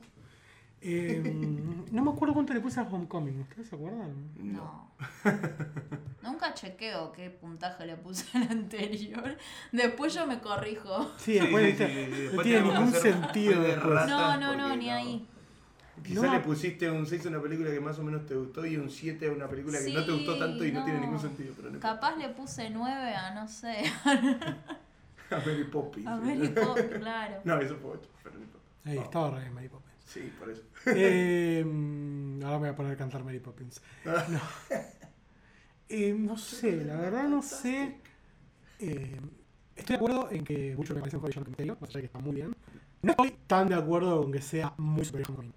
[0.82, 1.22] Eh,
[1.92, 4.30] no me acuerdo cuánto le puse a Homecoming, ¿ustedes se acuerdan?
[4.36, 4.92] No.
[6.22, 9.36] Nunca chequeo qué puntaje le puse al anterior.
[9.72, 11.10] Después yo me corrijo.
[11.18, 13.60] Sí, después, sí, no tiene ningún sentido.
[13.62, 13.76] de.
[13.76, 14.92] No, no, no, ni no.
[14.94, 15.28] ahí.
[16.02, 16.32] Quizá No.
[16.32, 18.90] le pusiste un 6 a una película que más o menos te gustó y un
[18.90, 21.52] 7 a una película que no te gustó tanto y no, tiene ningún sentido.
[21.56, 21.78] Pero no.
[21.80, 26.06] Capaz le puse 9 a no sé, A Mary Poppins.
[26.06, 27.40] a Mary Poppins, claro.
[27.44, 28.90] No, eso fue 8, pero no.
[28.90, 29.92] Ahí, estaba re Mary Poppins.
[30.04, 30.62] Sí, por eso.
[30.86, 31.62] Eh,
[32.44, 33.80] ahora me voy a poner a cantar Mary Poppins.
[34.04, 34.12] No,
[35.94, 37.96] Eh, no sé, la verdad no sé.
[38.78, 39.20] Eh,
[39.76, 42.06] estoy de acuerdo en que mucho me parece mejor que Misterio, más allá de que
[42.06, 42.56] está muy bien.
[43.02, 45.52] No estoy tan de acuerdo con que sea muy superior a Homecoming.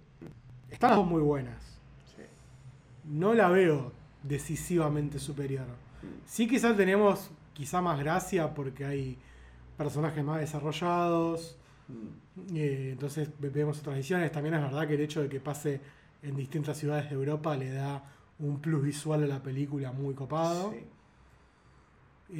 [0.69, 1.63] Están las dos muy buenas.
[2.15, 2.23] Sí.
[3.05, 3.93] No la veo
[4.23, 5.65] decisivamente superior.
[6.25, 9.17] Sí quizás tenemos quizá más gracia porque hay
[9.77, 11.57] personajes más desarrollados.
[11.87, 12.55] Mm.
[12.57, 14.31] Eh, entonces ve- vemos otras visiones.
[14.31, 15.79] También es verdad que el hecho de que pase
[16.23, 18.03] en distintas ciudades de Europa le da
[18.39, 20.71] un plus visual a la película muy copado.
[20.71, 20.85] Sí.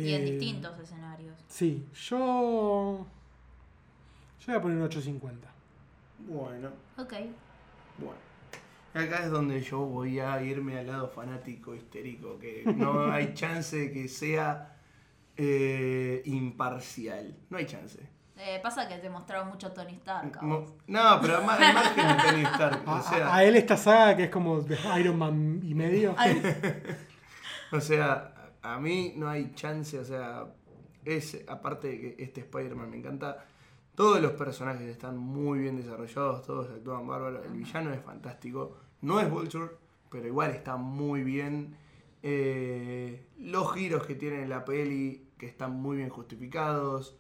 [0.02, 1.36] Y en distintos escenarios.
[1.48, 3.06] Sí, yo.
[4.40, 5.48] Yo voy a poner un 850.
[6.28, 7.14] Bueno, Ok.
[7.98, 8.26] bueno.
[8.94, 13.76] Acá es donde yo voy a irme al lado fanático, histérico, que no hay chance
[13.78, 14.78] de que sea
[15.38, 17.36] eh, imparcial.
[17.50, 18.00] No hay chance.
[18.38, 20.38] Eh, pasa que te mostraron mucho Tony Stark.
[20.38, 20.74] a Mo- vos.
[20.88, 22.82] No, pero además, al margen de Tony Stark.
[22.88, 25.74] A, O sea, a- a él esta saga que es como de Iron Man y
[25.74, 26.16] medio.
[27.72, 28.32] O sea,
[28.62, 30.46] a a mí no hay chance, o sea,
[31.04, 33.46] es aparte de que este Spider-Man me encanta,
[33.94, 39.20] todos los personajes están muy bien desarrollados, todos actúan bárbaro, el villano es fantástico, no
[39.20, 39.70] es Vulture,
[40.10, 41.76] pero igual está muy bien.
[42.24, 47.16] Eh, los giros que tiene la peli, que están muy bien justificados,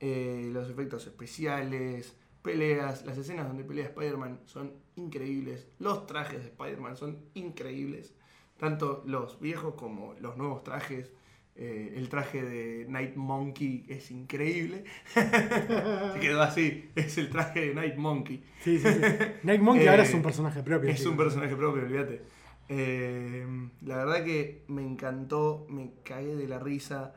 [0.00, 6.48] eh, los efectos especiales, peleas, las escenas donde pelea Spider-Man son increíbles, los trajes de
[6.48, 8.14] Spider-Man son increíbles,
[8.58, 11.12] tanto los viejos como los nuevos trajes.
[11.58, 14.84] Eh, el traje de Night Monkey es increíble.
[15.14, 18.44] Se quedó así, es el traje de Night Monkey.
[18.62, 19.00] Sí, sí, sí.
[19.42, 20.90] Night Monkey Eh, ahora es un personaje propio.
[20.90, 22.20] Es un personaje propio, olvídate.
[22.68, 23.46] Eh,
[23.82, 27.14] la verdad que me encantó, me cagué de la risa.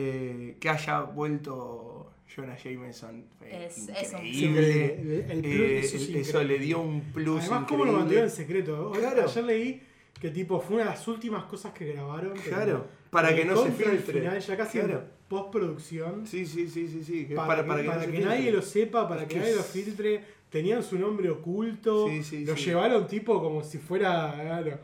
[0.00, 3.24] Eh, que haya vuelto Jonah Jameson.
[3.44, 4.94] Es- es un- increíble.
[4.94, 6.44] El- el Eh, eso es eso increíble.
[6.44, 7.40] le dio un plus.
[7.42, 7.92] Además, ¿cómo lo increíble.
[7.98, 8.90] mantuvieron en secreto?
[8.90, 9.24] Hoy- Claro.
[9.24, 9.82] Ayer leí
[10.20, 12.34] que tipo fue una de las últimas cosas que grabaron.
[12.34, 14.20] pero Claro, para que no se filtre.
[14.20, 15.04] final, ya casi Claro.
[15.28, 16.26] Postproducción.
[16.26, 17.28] Sí, sí, sí, sí, sí.
[17.34, 20.38] para, para, que, para nadie lo sepa, para Es que, que nadie lo filtre.
[20.48, 22.08] Tenían su nombre oculto.
[22.08, 22.64] Sí, sí, lo sí.
[22.70, 24.78] llevaron tipo como si fuera claro,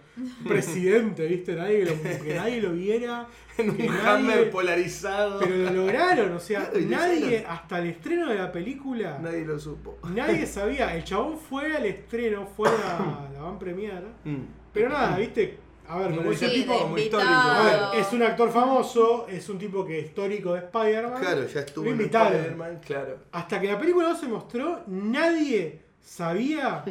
[0.47, 1.55] presidente, ¿viste?
[1.55, 3.27] Nadie lo- que nadie lo viera.
[3.57, 5.39] En un hammer nadie- polarizado.
[5.39, 9.45] Pero lo lograron, o sea, Claro, nadie, hasta el estreno de la película, nadie, Nadie
[9.47, 9.97] lo supo.
[10.47, 10.95] sabía.
[10.97, 14.03] El chabón fue al estreno, fue a la van premier.
[14.25, 14.37] Mm.
[14.73, 15.59] Pero nada, ¿viste?
[15.87, 17.31] A ver, como Ese Sí, tipo de como histórico.
[17.31, 21.21] A ver, es un actor famoso, es un tipo que es histórico de Spider-Man.
[21.21, 22.01] Claro, ya estuvo en.
[22.01, 23.19] Spider-Man, claro.
[23.33, 26.85] Hasta que la película no se mostró, nadie sabía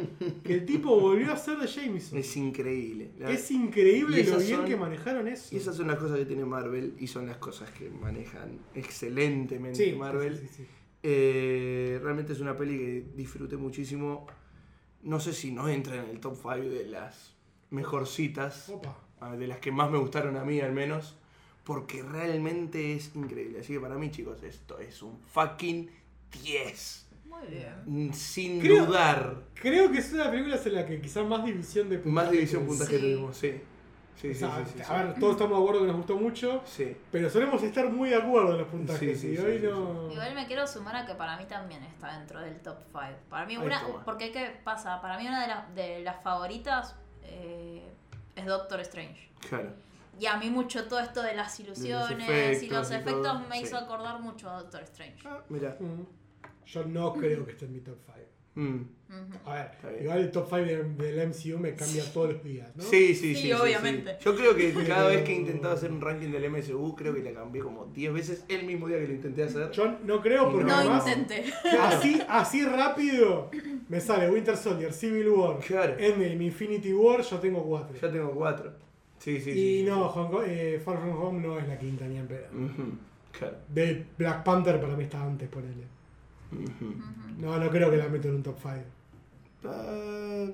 [0.44, 2.18] que el tipo volvió a ser de Jameson.
[2.18, 3.10] Es increíble.
[3.18, 5.54] La- Es increíble lo bien son- que manejaron eso.
[5.54, 9.84] Y esas son las cosas que tiene Marvel y son las cosas que manejan excelentemente
[9.90, 10.38] Sí, Marvel.
[10.38, 10.66] sí, sí, sí.
[11.02, 14.26] Eh, realmente es una peli que disfruté muchísimo.
[15.02, 17.33] No sé si no entra en el top 5 de las
[17.74, 18.96] mejorcitas, Opa.
[19.20, 21.16] ah, de las que más me gustaron a mí al menos,
[21.64, 23.60] porque realmente es increíble.
[23.60, 25.90] Así que para mí, chicos, esto es un fucking
[26.42, 27.06] 10.
[27.26, 27.74] Muy bien.
[27.86, 29.42] Mm, Sin Creo- dudar.
[29.54, 32.78] Creo que es una película en la que quizás más división de Más división tuvimos.
[32.78, 33.02] puntaje Sí.
[33.14, 33.60] tuvimos, sí.
[34.16, 36.16] Sí, O sí, sea, sí, sí, a ver, todos estamos de acuerdo que nos gustó
[36.16, 36.96] mucho, Sí.
[37.10, 39.20] pero solemos estar muy de acuerdo en los puntajes.
[39.20, 40.08] Sí, sí, y hoy sí, no.
[40.12, 43.18] Igual me quiero sumar a que para mí también está dentro del top 5.
[43.28, 44.04] Para mí Ahí una, toma.
[44.04, 46.94] porque qué pasa, para mí una de, de las favoritas
[47.24, 47.82] eh,
[48.36, 49.28] es Doctor Strange.
[49.48, 49.72] Claro.
[50.18, 53.38] Y a mí mucho todo esto de las ilusiones y efectos los y efectos todo,
[53.40, 53.64] me sí.
[53.64, 55.26] hizo acordar mucho a Doctor Strange.
[55.26, 55.76] Ah, mira.
[55.80, 56.06] Mm.
[56.66, 58.18] Yo no creo que esté en mi top 5.
[58.54, 58.80] Mm.
[59.46, 62.82] A ver, igual el top 5 del, del MCU me cambia todos los días, ¿no?
[62.82, 64.10] Sí, sí, sí, Sí, sí, obviamente.
[64.18, 64.24] sí.
[64.24, 67.22] Yo creo que cada vez que he intentado hacer un ranking del MSU, creo que
[67.22, 69.70] la cambié como 10 veces el mismo día que lo intenté hacer.
[69.70, 71.44] Yo no creo porque No además, intenté.
[71.80, 73.50] así, así rápido
[73.88, 75.94] me sale Winter Soldier, Civil War, Claro.
[75.98, 77.96] Endgame, Infinity War, yo tengo 4.
[78.00, 78.72] Ya tengo 4.
[79.18, 79.50] Sí, sí, sí.
[79.52, 82.26] y sí, no, Hong Kong- eh, Far From Home no es la quinta ni en
[82.26, 82.46] pedo.
[83.38, 83.56] Claro.
[83.68, 85.93] De Black Panther para mí está antes, ponele.
[87.38, 88.74] No, no creo que la meto en un top 5.
[89.64, 90.46] Ah,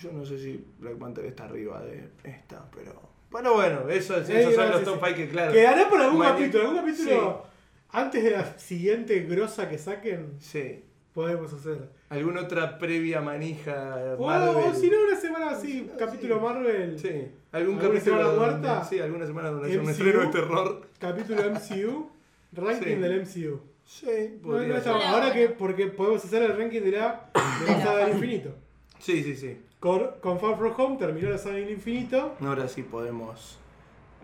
[0.00, 3.00] yo no sé si Black Panther está arriba de esta, pero.
[3.30, 5.00] Bueno, bueno, eso, esos Eh, son no, los sí, top sí.
[5.06, 5.52] 5 que, claro.
[5.52, 7.46] Quedará por algún capítulo, algún capítulo
[7.92, 10.84] antes de la siguiente grosa que saquen, Sí.
[11.14, 11.88] podemos hacer.
[12.08, 14.74] ¿Alguna otra previa manija O Marvel?
[14.74, 16.42] si no, una semana así, Sí, capítulo sí.
[16.44, 17.08] Marvel, Sí.
[17.52, 18.84] ¿Algún ¿Alguna capítulo semana?
[18.84, 19.90] Sí, alguna semana donde haya un MCU.
[19.92, 20.82] estreno de terror.
[20.98, 22.10] capítulo MCU,
[22.52, 22.94] ranking Sí.
[22.96, 23.60] del MCU.
[23.92, 24.06] Sí,
[24.40, 24.82] No, podría no ser.
[24.84, 25.32] Pero Ahora bueno.
[25.34, 27.28] que, porque podemos hacer el ranking de la,
[27.60, 28.54] de la saga del infinito.
[29.00, 29.60] Sí, sí, sí.
[29.80, 32.36] Con, con Far From Home terminó la saga del infinito.
[32.40, 33.58] Ahora sí podemos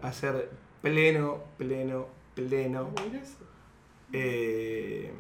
[0.03, 0.51] hacer
[0.83, 2.91] pleno, pleno, pleno.
[3.21, 3.39] Eso.
[4.13, 5.11] Eh,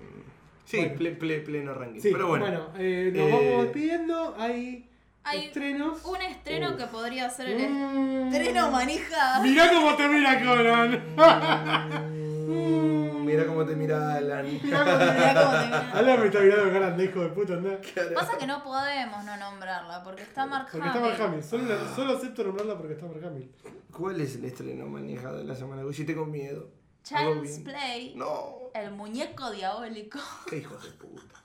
[0.64, 0.94] sí, Bueno.
[0.94, 2.01] ple- ple- pleno ranking.
[2.01, 4.35] Sí, Pero bueno, eh, nos Eh, vamos despidiendo.
[4.39, 4.89] Hay,
[5.24, 6.05] Hay estrenos.
[6.05, 6.77] un estreno Uf.
[6.77, 8.28] que podría ser el Mm.
[8.32, 9.40] estreno manija.
[9.43, 11.02] Mirá cómo te mira Conan.
[13.26, 14.46] Mira cómo te mira Alan.
[14.62, 14.78] Mira.
[14.84, 15.90] cómo te mira.
[15.92, 17.70] Alan me está mirando cara de hijo de puta, ¿no?
[18.14, 21.26] Pasa que no podemos no nombrarla porque está Mark Porque está Mark Hamill.
[21.28, 21.42] Hamill.
[21.42, 23.50] Solo, la- solo acepto nombrarla porque está Mark Hamill.
[23.92, 25.84] ¿Cuál es el estreno manejado de la semana?
[25.84, 26.70] Uy, si tengo miedo.
[27.12, 27.64] Hago Child's bien.
[27.64, 30.18] Play, No, el muñeco diabólico.
[30.50, 31.42] qué hijos de puta.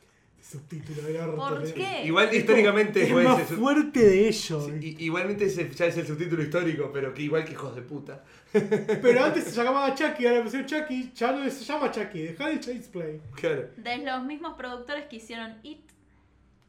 [0.51, 1.35] Subtítulo del orto.
[1.37, 2.03] ¿Por qué?
[2.03, 4.65] Igual históricamente Es fue más ese fuerte de ellos.
[4.65, 8.21] sí, igualmente ese ya es el subtítulo histórico, pero que igual que hijos de puta.
[8.51, 12.57] Pero antes se llamaba Chucky, ahora pusieron Chucky, ya no se llama Chucky, dejá de
[12.91, 13.21] Play.
[13.33, 13.69] Claro.
[13.77, 15.89] De los mismos productores que hicieron It.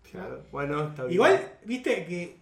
[0.09, 0.45] Claro.
[0.53, 1.15] Bueno, está bien.
[1.15, 2.37] Igual, viste que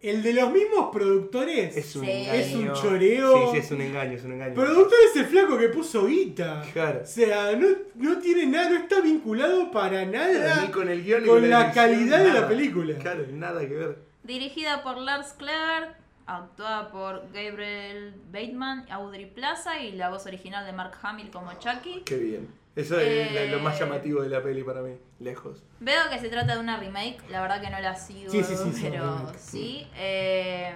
[0.00, 1.76] el de los mismos productores.
[1.76, 2.10] es un Sí.
[2.10, 2.32] engaño.
[2.40, 3.32] Es un choreo.
[3.36, 4.54] Sí, sí, es un engaño, es un engaño.
[4.54, 6.62] Productor es el flaco que puso guita.
[6.72, 7.00] Claro.
[7.02, 7.66] O sea, no,
[7.96, 11.66] no tiene nada, no está vinculado para nada Ni con el guion con con la
[11.66, 12.94] edición, calidad de la película.
[12.98, 13.98] Claro, nada que ver.
[14.22, 15.94] Dirigida por Lars Clever,
[16.26, 22.02] actuada por Gabriel Bateman, Audrey Plaza y la voz original de Mark Hamill como Chucky.
[22.04, 22.57] Qué bien.
[22.76, 25.62] Eso es Eh, lo más llamativo de la peli para mí, lejos.
[25.80, 28.54] Veo que se trata de una remake, la verdad que no la sigo, Sí, sí,
[28.54, 29.86] sí, sí, pero sí.
[29.96, 30.72] eh,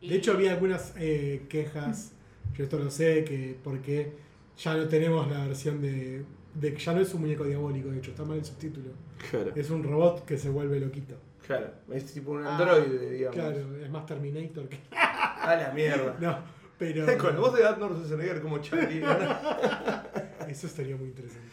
[0.00, 2.12] y- De hecho, había algunas eh, quejas,
[2.54, 4.12] yo esto lo sé, que porque
[4.58, 6.24] ya no tenemos la versión de,
[6.54, 8.90] de que ya no es un muñeco diabólico, de hecho, está mal el subtítulo.
[9.30, 9.52] Claro.
[9.56, 11.14] Es un robot que se vuelve loquito.
[11.46, 11.70] Claro.
[11.92, 12.56] Es tipo un Ah.
[12.58, 13.34] androide, digamos.
[13.36, 14.78] Claro, es más Terminator que.
[14.92, 16.16] A la mierda.
[16.20, 16.38] No,
[16.78, 17.06] pero.
[17.18, 19.00] Con la voz de Arnold Schwarzenegger como Chucky.
[20.48, 21.48] Eso estaría muy interesante.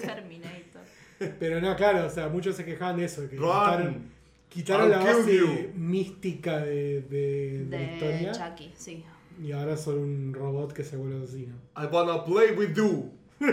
[0.00, 0.82] Terminator.
[1.40, 3.48] Pero no, claro, o sea, muchos se quejaban de eso, que Run.
[3.48, 4.02] quitaron,
[4.48, 5.70] quitaron la base you.
[5.74, 9.04] mística de, de, de la De historia Chucky, sí.
[9.42, 11.54] y ahora son un robot que se vuelve asesino.
[11.76, 13.10] I wanna play with you.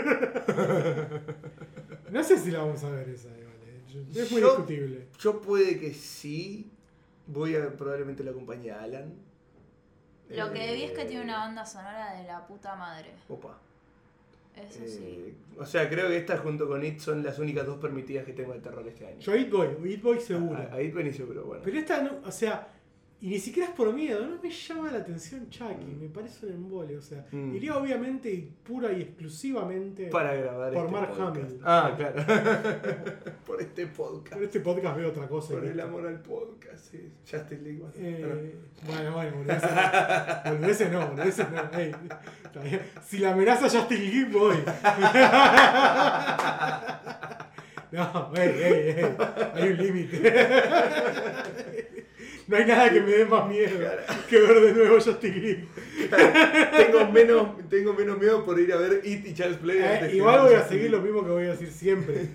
[2.10, 3.82] No sé si la vamos a ver esa, igual, eh.
[4.12, 5.06] Yo- es muy Yo- discutible.
[5.18, 6.70] Yo puede que sí.
[7.26, 9.12] Voy a probablemente la acompañe a Alan.
[10.30, 13.10] Lo que vi es que tiene una Eh, banda sonora de la puta madre.
[13.28, 13.58] Opa.
[14.56, 15.34] Eso Eh, sí.
[15.58, 18.52] O sea, creo que esta junto con It son las únicas dos permitidas que tengo
[18.54, 19.18] de terror este año.
[19.20, 20.56] Yo It Boy, It Boy seguro.
[20.58, 21.62] A, a It Benicio, pero bueno.
[21.64, 22.66] Pero esta no, o sea,
[23.26, 26.52] y ni siquiera es por miedo, no me llama la atención Chucky, me parece un
[26.52, 27.56] embole, o sea, Mm.
[27.56, 31.28] iría obviamente y pura y exclusivamente Para grabar Por este Mark podcast.
[31.36, 31.60] Hamill.
[31.64, 32.24] Ah, claro.
[33.46, 34.34] Por este podcast.
[34.34, 35.54] Por este podcast veo otra cosa.
[35.54, 37.10] Por el amor al podcast, sí.
[37.28, 37.80] Justice League.
[37.80, 37.92] bueno.
[37.96, 38.54] Eh,
[38.86, 41.78] bueno, bueno, boludeces no, boludeces no, boludeces no.
[41.80, 41.92] ey,
[42.44, 42.80] está bien.
[43.04, 44.56] si la amenaza Justin League, voy.
[47.92, 49.16] No, ey, ey, ey,
[49.54, 50.18] hay un límite.
[52.48, 53.78] No hay nada que me dé más miedo
[54.28, 55.68] que ver de nuevo Justin League.
[56.76, 59.78] tengo, menos, tengo menos miedo por ir a ver It y Charles Play.
[59.78, 62.28] Eh, igual ver voy a seguir lo mismo que voy a decir siempre.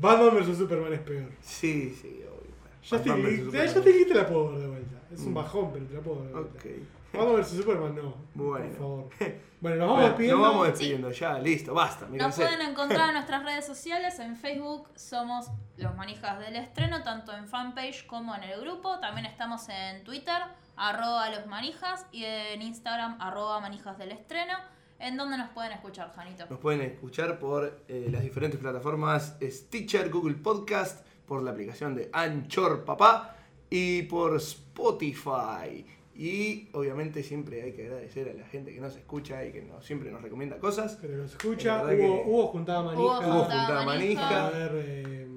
[0.00, 1.28] Batman vs Superman es peor.
[1.42, 2.54] Sí, sí, obvio.
[2.88, 3.44] Justin eh.
[3.44, 5.02] Justin League te la puedo ver de vuelta.
[5.12, 6.42] Es un bajón, pero te la puedo dar.
[6.42, 6.64] Ok.
[6.64, 8.14] Vamos a ver si Superman no.
[8.34, 8.66] Bueno.
[8.70, 9.08] Por favor.
[9.60, 10.38] Bueno, nos vamos Bueno, despidiendo.
[10.38, 14.16] nos vamos despidiendo, ya, listo, basta, Nos pueden encontrar en nuestras redes sociales.
[14.20, 19.00] En Facebook somos los manijas del estreno, tanto en fanpage como en el grupo.
[19.00, 20.40] También estamos en Twitter,
[20.76, 24.54] arroba los manijas, y en Instagram, arroba manijas del estreno.
[25.00, 26.46] ¿En donde nos pueden escuchar, Janito?
[26.48, 32.10] Nos pueden escuchar por eh, las diferentes plataformas Stitcher, Google Podcast, por la aplicación de
[32.12, 33.34] Anchor Papá
[33.70, 35.84] y por Spotify.
[36.18, 39.86] Y obviamente siempre hay que agradecer a la gente que nos escucha y que nos,
[39.86, 40.98] siempre nos recomienda cosas.
[41.00, 41.80] Pero nos escucha.
[41.84, 43.02] Hubo, que- hubo juntada manija.
[43.20, 44.20] Hubo juntada manija.
[44.22, 44.46] manija.
[44.46, 45.28] A ver, eh,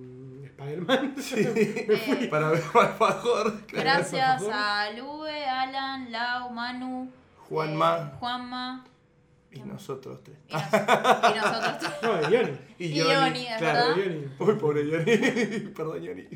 [0.45, 1.15] Spider-Man.
[1.35, 4.65] Eh, Para ver Alfajor, gracias por favor.
[4.67, 7.09] a Lue, Alan, Lau, Manu,
[7.47, 8.85] Juanma eh, Juanma
[9.51, 10.37] y nosotros tres.
[10.47, 11.91] y, nos- y nosotros tres.
[12.03, 12.57] No, de Johnny.
[12.79, 13.45] Y Johnny.
[13.45, 14.25] De Johnny.
[14.39, 15.59] Uy, pobre Johnny.
[15.75, 16.27] Perdón, Johnny.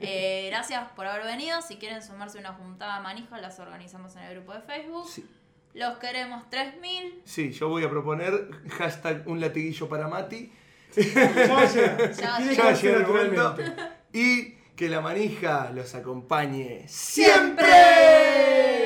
[0.00, 1.60] Eh, gracias por haber venido.
[1.62, 5.08] Si quieren sumarse a una juntada manija, las organizamos en el grupo de Facebook.
[5.08, 5.26] Sí.
[5.74, 7.22] Los queremos 3000.
[7.24, 8.48] Sí, yo voy a proponer
[8.78, 10.52] hashtag un latiguillo para Mati.
[10.96, 12.12] Ya va a llegar.
[12.12, 13.42] Ya Ya llega el momento.
[13.42, 13.82] naturalmente.
[14.12, 17.64] Y que la manija los acompañe ¡Siempre!
[17.66, 18.83] siempre.